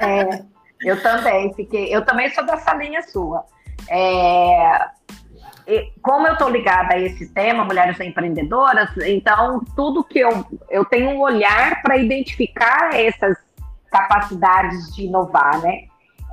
É, 0.00 0.44
eu 0.82 1.02
também 1.02 1.54
fiquei, 1.54 1.94
eu 1.94 2.04
também 2.04 2.30
sou 2.34 2.44
dessa 2.44 2.74
linha 2.74 3.00
sua. 3.02 3.46
É, 3.88 4.88
como 6.02 6.26
eu 6.26 6.32
estou 6.32 6.48
ligada 6.48 6.94
a 6.94 6.98
esse 6.98 7.32
tema, 7.34 7.64
mulheres 7.64 8.00
empreendedoras, 8.00 8.90
então 8.98 9.62
tudo 9.76 10.02
que 10.02 10.18
eu, 10.18 10.44
eu 10.70 10.84
tenho 10.84 11.10
um 11.10 11.20
olhar 11.20 11.82
para 11.82 11.96
identificar 11.98 12.94
essas 12.94 13.36
capacidades 13.90 14.94
de 14.94 15.04
inovar, 15.04 15.60
né? 15.60 15.84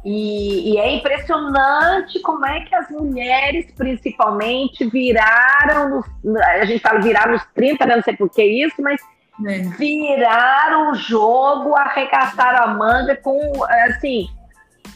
E, 0.05 0.73
e, 0.73 0.77
é 0.77 0.95
impressionante 0.95 2.19
como 2.19 2.45
é 2.45 2.59
que 2.61 2.75
as 2.75 2.87
mulheres, 2.91 3.65
principalmente, 3.75 4.87
viraram, 4.87 5.89
nos, 5.89 6.37
a 6.37 6.63
gente 6.63 6.79
fala 6.79 7.01
virar 7.01 7.27
nos 7.27 7.43
30, 7.55 7.85
né? 7.87 7.95
não 7.95 8.03
sei 8.03 8.15
por 8.15 8.29
que 8.29 8.43
isso, 8.43 8.79
mas 8.83 9.01
é. 9.47 9.61
viraram 9.79 10.91
o 10.91 10.95
jogo, 10.95 11.75
arregaçaram 11.75 12.65
a 12.65 12.67
manga 12.75 13.15
com, 13.15 13.63
assim, 13.87 14.29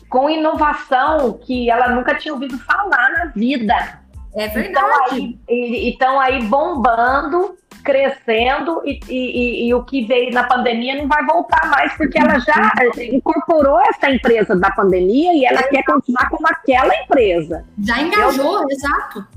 com 0.07 0.29
inovação 0.29 1.33
que 1.39 1.71
ela 1.71 1.89
nunca 1.89 2.13
tinha 2.13 2.33
ouvido 2.33 2.59
falar 2.59 3.09
na 3.11 3.25
vida. 3.35 3.99
É 4.36 4.47
verdade. 4.47 5.39
Estão 5.47 6.19
aí, 6.19 6.34
aí, 6.36 6.43
bombando, 6.45 7.57
crescendo, 7.84 8.82
e, 8.86 8.99
e, 9.09 9.67
e, 9.67 9.73
o 9.73 9.84
que 9.84 10.05
veio 10.05 10.32
na 10.32 10.43
pandemia 10.43 10.95
não 10.95 11.07
vai 11.07 11.25
voltar 11.25 11.69
mais, 11.69 11.95
porque 11.97 12.19
ela 12.19 12.38
já 12.39 12.71
incorporou 13.11 13.80
essa 13.82 14.11
empresa 14.11 14.55
da 14.55 14.69
pandemia 14.71 15.34
e 15.34 15.45
ela 15.45 15.61
é. 15.61 15.63
quer 15.63 15.84
continuar 15.84 16.30
como 16.30 16.47
aquela 16.47 16.93
empresa. 16.95 17.65
Já 17.84 18.01
engajou, 18.01 18.61
eu, 18.61 18.69
exato. 18.69 19.27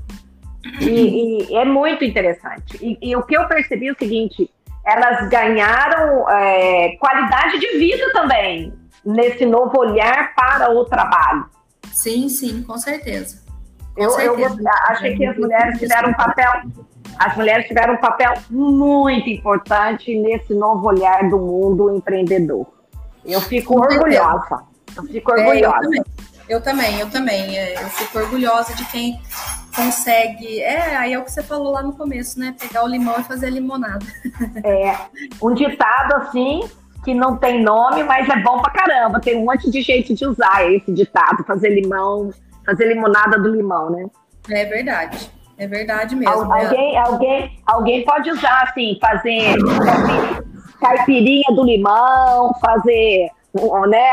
E, 0.79 1.51
e, 1.51 1.55
é 1.55 1.65
muito 1.65 2.03
interessante. 2.03 2.77
E, 2.81 2.97
e, 3.01 3.15
o 3.15 3.23
que 3.23 3.35
eu 3.35 3.47
percebi 3.47 3.87
é 3.87 3.91
o 3.91 3.97
seguinte: 3.97 4.49
elas 4.85 5.27
ganharam 5.29 6.29
é, 6.29 6.95
qualidade 6.99 7.59
de 7.59 7.77
vida 7.77 8.11
também 8.13 8.73
nesse 9.05 9.45
novo 9.45 9.77
olhar 9.77 10.33
para 10.35 10.71
o 10.71 10.85
trabalho. 10.85 11.45
Sim, 11.91 12.29
sim, 12.29 12.63
com 12.63 12.77
certeza. 12.77 13.42
Eu, 13.95 14.09
eu 14.19 14.35
achei 14.87 15.15
que 15.15 15.25
as 15.25 15.37
mulheres 15.37 15.79
tiveram 15.79 16.09
um 16.09 16.13
papel, 16.13 16.51
as 17.19 17.35
mulheres 17.35 17.67
tiveram 17.67 17.93
um 17.93 17.97
papel 17.97 18.33
muito 18.49 19.29
importante 19.29 20.15
nesse 20.19 20.53
novo 20.53 20.87
olhar 20.87 21.29
do 21.29 21.37
mundo 21.37 21.95
empreendedor. 21.95 22.65
Eu 23.23 23.39
fico 23.39 23.79
orgulhosa. 23.79 24.63
Eu 24.95 25.03
fico 25.03 25.31
orgulhosa. 25.31 25.89
É, 25.95 26.03
eu, 26.49 26.61
também, 26.61 26.99
eu 26.99 26.99
também, 26.99 26.99
eu 26.99 27.09
também. 27.09 27.57
É, 27.57 27.83
eu 27.83 27.89
fico 27.89 28.19
orgulhosa 28.19 28.73
de 28.73 28.83
quem 28.85 29.21
consegue. 29.75 30.59
É, 30.59 30.95
aí 30.95 31.13
é 31.13 31.19
o 31.19 31.23
que 31.23 31.31
você 31.31 31.43
falou 31.43 31.71
lá 31.71 31.83
no 31.83 31.93
começo, 31.93 32.39
né? 32.39 32.55
Pegar 32.59 32.83
o 32.83 32.87
limão 32.87 33.19
e 33.19 33.23
fazer 33.23 33.47
a 33.47 33.51
limonada. 33.51 34.05
É, 34.63 34.97
um 35.41 35.53
ditado 35.53 36.13
assim 36.15 36.61
que 37.03 37.13
não 37.13 37.37
tem 37.37 37.61
nome, 37.61 38.03
mas 38.03 38.27
é 38.29 38.37
bom 38.41 38.61
pra 38.61 38.71
caramba. 38.71 39.19
Tem 39.19 39.37
um 39.37 39.45
monte 39.45 39.69
de 39.69 39.81
jeito 39.81 40.13
de 40.13 40.25
usar 40.25 40.71
esse 40.71 40.91
ditado, 40.91 41.43
fazer 41.43 41.69
limão 41.69 42.31
fazer 42.65 42.87
limonada 42.87 43.39
do 43.39 43.49
limão, 43.49 43.89
né? 43.89 44.05
É 44.49 44.65
verdade. 44.65 45.31
É 45.57 45.67
verdade 45.67 46.15
mesmo. 46.15 46.33
Al 46.33 46.47
né? 46.47 46.65
alguém, 46.65 46.97
alguém, 46.97 47.59
alguém 47.65 48.05
pode 48.05 48.31
usar 48.31 48.63
assim, 48.63 48.97
fazer 48.99 49.55
caipirinha 50.79 51.55
do 51.55 51.63
limão, 51.63 52.53
fazer, 52.59 53.29
né? 53.87 54.09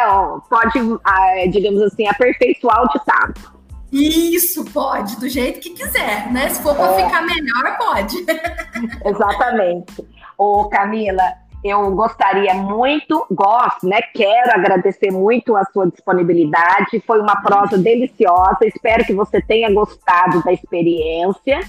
Pode, 0.48 0.78
ah, 1.04 1.46
digamos 1.50 1.82
assim, 1.82 2.06
aperfeiçoar 2.06 2.82
o 2.84 2.88
ditado. 2.88 3.60
Isso, 3.92 4.64
pode, 4.66 5.18
do 5.18 5.28
jeito 5.28 5.58
que 5.58 5.70
quiser, 5.70 6.30
né? 6.30 6.48
Se 6.48 6.62
for 6.62 6.76
para 6.76 6.92
é. 6.92 7.04
ficar 7.04 7.22
melhor, 7.22 7.76
pode. 7.76 8.16
Exatamente. 9.04 10.06
Ô, 10.38 10.68
Camila, 10.68 11.24
eu 11.62 11.90
gostaria 11.94 12.54
muito, 12.54 13.26
gosto, 13.30 13.86
né? 13.86 14.00
Quero 14.14 14.52
agradecer 14.52 15.10
muito 15.10 15.56
a 15.56 15.64
sua 15.66 15.86
disponibilidade. 15.90 17.02
Foi 17.06 17.20
uma 17.20 17.36
prosa 17.42 17.76
deliciosa. 17.76 18.58
Espero 18.62 19.04
que 19.04 19.12
você 19.12 19.42
tenha 19.42 19.70
gostado 19.72 20.42
da 20.42 20.52
experiência. 20.52 21.60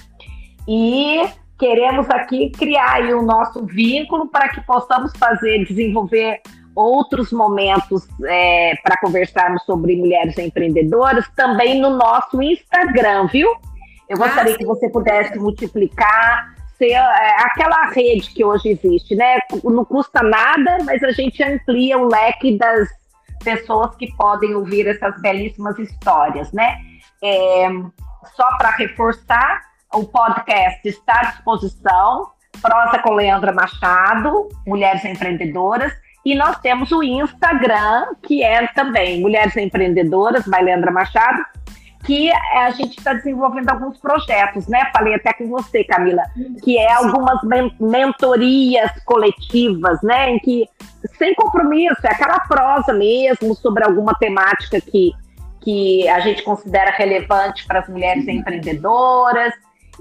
E 0.67 1.21
queremos 1.59 2.09
aqui 2.09 2.49
criar 2.51 3.01
o 3.13 3.21
nosso 3.21 3.65
vínculo 3.65 4.29
para 4.29 4.49
que 4.49 4.61
possamos 4.61 5.11
fazer, 5.17 5.65
desenvolver 5.65 6.41
outros 6.73 7.31
momentos 7.33 8.07
é, 8.25 8.75
para 8.81 8.95
conversarmos 9.01 9.63
sobre 9.63 9.97
mulheres 9.97 10.37
empreendedoras 10.37 11.27
também 11.35 11.81
no 11.81 11.89
nosso 11.89 12.41
Instagram, 12.41 13.27
viu? 13.27 13.49
Eu 14.07 14.17
gostaria 14.17 14.55
ah, 14.55 14.57
que 14.57 14.65
você 14.65 14.89
pudesse 14.89 15.37
multiplicar 15.37 16.60
ser 16.81 16.93
é, 16.93 17.35
aquela 17.43 17.91
rede 17.91 18.33
que 18.33 18.43
hoje 18.43 18.69
existe, 18.69 19.13
né? 19.15 19.37
Não 19.63 19.85
custa 19.85 20.23
nada, 20.23 20.79
mas 20.83 21.03
a 21.03 21.11
gente 21.11 21.43
amplia 21.43 21.99
o 21.99 22.07
leque 22.07 22.57
das 22.57 22.89
pessoas 23.43 23.95
que 23.95 24.11
podem 24.15 24.55
ouvir 24.55 24.87
essas 24.87 25.19
belíssimas 25.21 25.77
histórias, 25.77 26.51
né? 26.51 26.77
É, 27.23 27.69
só 28.35 28.57
para 28.57 28.71
reforçar, 28.71 29.61
o 29.93 30.05
podcast 30.05 30.87
está 30.87 31.19
à 31.19 31.25
disposição, 31.25 32.31
Prosa 32.61 32.99
com 32.99 33.13
Leandra 33.13 33.51
Machado, 33.51 34.49
Mulheres 34.65 35.05
Empreendedoras, 35.05 35.93
e 36.25 36.35
nós 36.35 36.59
temos 36.59 36.91
o 36.91 37.03
Instagram, 37.03 38.07
que 38.23 38.43
é 38.43 38.67
também 38.67 39.21
Mulheres 39.21 39.55
Empreendedoras, 39.55 40.45
by 40.45 40.63
Leandra 40.63 40.91
Machado, 40.91 41.43
que 42.05 42.31
a 42.31 42.71
gente 42.71 42.97
está 42.97 43.13
desenvolvendo 43.13 43.69
alguns 43.69 43.97
projetos, 43.97 44.67
né? 44.67 44.89
Falei 44.91 45.15
até 45.15 45.33
com 45.33 45.47
você, 45.47 45.83
Camila, 45.83 46.23
que 46.63 46.77
é 46.77 46.91
algumas 46.93 47.39
mentorias 47.79 48.91
coletivas, 49.05 50.01
né? 50.01 50.31
Em 50.31 50.39
que, 50.39 50.67
sem 51.17 51.35
compromisso, 51.35 52.01
é 52.03 52.11
aquela 52.11 52.39
prosa 52.39 52.93
mesmo 52.93 53.53
sobre 53.55 53.83
alguma 53.83 54.15
temática 54.15 54.81
que, 54.81 55.11
que 55.61 56.07
a 56.09 56.19
gente 56.21 56.43
considera 56.43 56.91
relevante 56.91 57.65
para 57.67 57.79
as 57.79 57.87
mulheres 57.87 58.27
empreendedoras. 58.27 59.53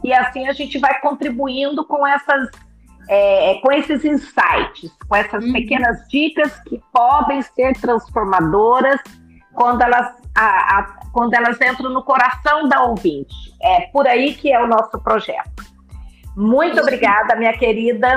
E 0.03 0.13
assim 0.13 0.49
a 0.49 0.53
gente 0.53 0.79
vai 0.79 1.01
contribuindo 1.01 1.85
com 1.87 2.07
essas. 2.07 2.49
É, 3.13 3.59
com 3.61 3.73
esses 3.73 4.05
insights, 4.05 4.93
com 5.09 5.17
essas 5.17 5.45
uhum. 5.45 5.53
pequenas 5.53 6.07
dicas 6.09 6.61
que 6.61 6.81
podem 6.93 7.43
ser 7.43 7.73
transformadoras 7.81 9.01
quando 9.53 9.83
elas, 9.83 10.13
a, 10.35 10.79
a, 10.79 10.83
quando 11.13 11.35
elas 11.35 11.61
entram 11.61 11.91
no 11.91 12.03
coração 12.03 12.69
da 12.69 12.85
ouvinte. 12.85 13.35
É 13.61 13.83
por 13.93 14.07
aí 14.07 14.35
que 14.35 14.53
é 14.53 14.63
o 14.63 14.67
nosso 14.67 14.99
projeto. 15.01 15.65
Muito 16.37 16.81
obrigada, 16.81 17.37
minha 17.37 17.57
querida. 17.57 18.17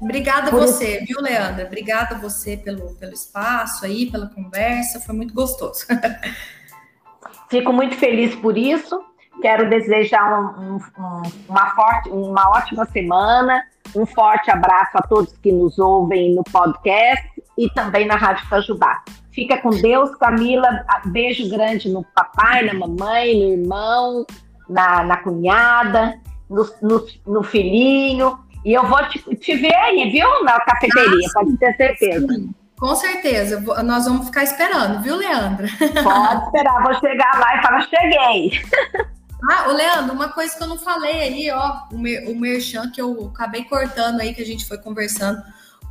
Obrigada 0.00 0.48
a 0.48 0.50
você, 0.50 1.04
viu, 1.06 1.20
Leandra? 1.20 1.64
Obrigada 1.64 2.16
a 2.16 2.18
você 2.18 2.56
pelo, 2.56 2.92
pelo 2.96 3.12
espaço 3.12 3.84
aí, 3.84 4.10
pela 4.10 4.26
conversa, 4.26 5.00
foi 5.00 5.14
muito 5.14 5.32
gostoso. 5.32 5.86
Fico 7.48 7.72
muito 7.72 7.94
feliz 7.96 8.34
por 8.34 8.58
isso. 8.58 9.00
Quero 9.40 9.70
desejar 9.70 10.58
um, 10.58 10.74
um, 10.74 11.22
uma, 11.48 11.74
forte, 11.74 12.10
uma 12.10 12.50
ótima 12.50 12.84
semana, 12.86 13.62
um 13.94 14.04
forte 14.04 14.50
abraço 14.50 14.98
a 14.98 15.02
todos 15.02 15.36
que 15.38 15.52
nos 15.52 15.78
ouvem 15.78 16.34
no 16.34 16.42
podcast 16.44 17.31
e 17.56 17.68
também 17.70 18.06
na 18.06 18.16
Rádio 18.16 18.46
Fajubá. 18.48 19.02
Fica 19.32 19.56
com 19.58 19.70
Deus, 19.70 20.14
Camila. 20.16 20.84
Beijo 21.06 21.48
grande 21.48 21.88
no 21.88 22.04
papai, 22.14 22.64
na 22.64 22.74
mamãe, 22.74 23.34
no 23.34 23.52
irmão, 23.52 24.26
na, 24.68 25.02
na 25.02 25.16
cunhada, 25.18 26.20
no, 26.48 26.68
no, 26.82 27.06
no 27.26 27.42
filhinho. 27.42 28.38
E 28.64 28.72
eu 28.72 28.86
vou 28.86 29.02
te, 29.08 29.18
te, 29.36 29.56
ver 29.56 29.74
aí, 29.74 30.10
viu? 30.10 30.44
Na 30.44 30.60
cafeteria, 30.60 31.26
ah, 31.28 31.32
pode 31.34 31.56
ter 31.56 31.74
certeza. 31.76 32.26
Sim. 32.26 32.54
Com 32.78 32.94
certeza. 32.94 33.60
Nós 33.82 34.06
vamos 34.06 34.26
ficar 34.26 34.44
esperando, 34.44 35.02
viu, 35.02 35.16
Leandra? 35.16 35.66
Pode 36.02 36.44
esperar. 36.44 36.82
Vou 36.82 36.94
chegar 36.94 37.38
lá 37.38 37.56
e 37.56 37.62
falar, 37.62 37.88
cheguei. 37.88 38.60
Ah, 39.50 39.68
o 39.68 39.72
Leandro, 39.72 40.14
uma 40.14 40.28
coisa 40.28 40.56
que 40.56 40.62
eu 40.62 40.68
não 40.68 40.78
falei 40.78 41.20
aí, 41.20 41.50
ó, 41.50 41.82
o, 41.92 41.98
mer 41.98 42.28
o 42.28 42.34
merchan 42.38 42.88
que 42.90 43.02
eu 43.02 43.32
acabei 43.34 43.64
cortando 43.64 44.20
aí, 44.20 44.32
que 44.32 44.42
a 44.42 44.46
gente 44.46 44.66
foi 44.66 44.78
conversando. 44.78 45.42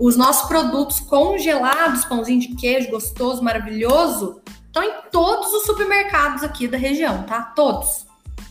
Os 0.01 0.17
nossos 0.17 0.47
produtos 0.47 0.99
congelados, 0.99 2.03
pãozinho 2.05 2.39
de 2.39 2.55
queijo 2.55 2.89
gostoso, 2.89 3.43
maravilhoso, 3.43 4.41
estão 4.65 4.81
em 4.81 4.93
todos 5.11 5.53
os 5.53 5.63
supermercados 5.67 6.41
aqui 6.41 6.67
da 6.67 6.75
região, 6.75 7.21
tá? 7.21 7.43
Todos. 7.55 8.07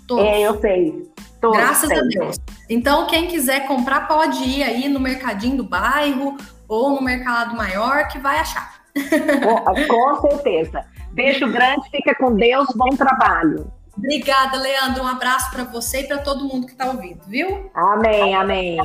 Todos. 0.07 0.25
É, 0.25 0.43
eu 0.43 0.61
sei. 0.61 1.11
Todos 1.41 1.57
Graças 1.57 1.89
sei. 1.89 1.99
a 1.99 2.03
Deus. 2.03 2.37
Então, 2.69 3.09
quem 3.09 3.27
quiser 3.27 3.67
comprar, 3.67 4.07
pode 4.07 4.45
ir 4.45 4.63
aí 4.63 4.89
no 4.89 5.01
mercadinho 5.01 5.57
do 5.57 5.65
bairro 5.65 6.37
ou 6.69 6.91
no 6.91 7.03
mercado 7.03 7.57
maior 7.57 8.07
que 8.07 8.21
vai 8.21 8.39
achar. 8.39 8.83
Com, 8.95 9.89
com 9.89 10.21
certeza. 10.29 10.85
Beijo 11.11 11.51
grande, 11.51 11.91
fica 11.91 12.15
com 12.15 12.33
Deus, 12.33 12.69
bom 12.77 12.91
trabalho. 12.91 13.73
Obrigada, 13.99 14.57
Leandro. 14.57 15.03
Um 15.03 15.09
abraço 15.09 15.51
para 15.51 15.65
você 15.65 16.03
e 16.03 16.05
para 16.07 16.19
todo 16.19 16.45
mundo 16.45 16.67
que 16.67 16.73
está 16.73 16.87
ouvindo, 16.87 17.21
viu? 17.27 17.69
Amém, 17.75 18.37
amém. 18.37 18.79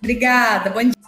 Obrigada. 0.00 0.70
Bom 0.70 0.80
dia. 0.80 0.99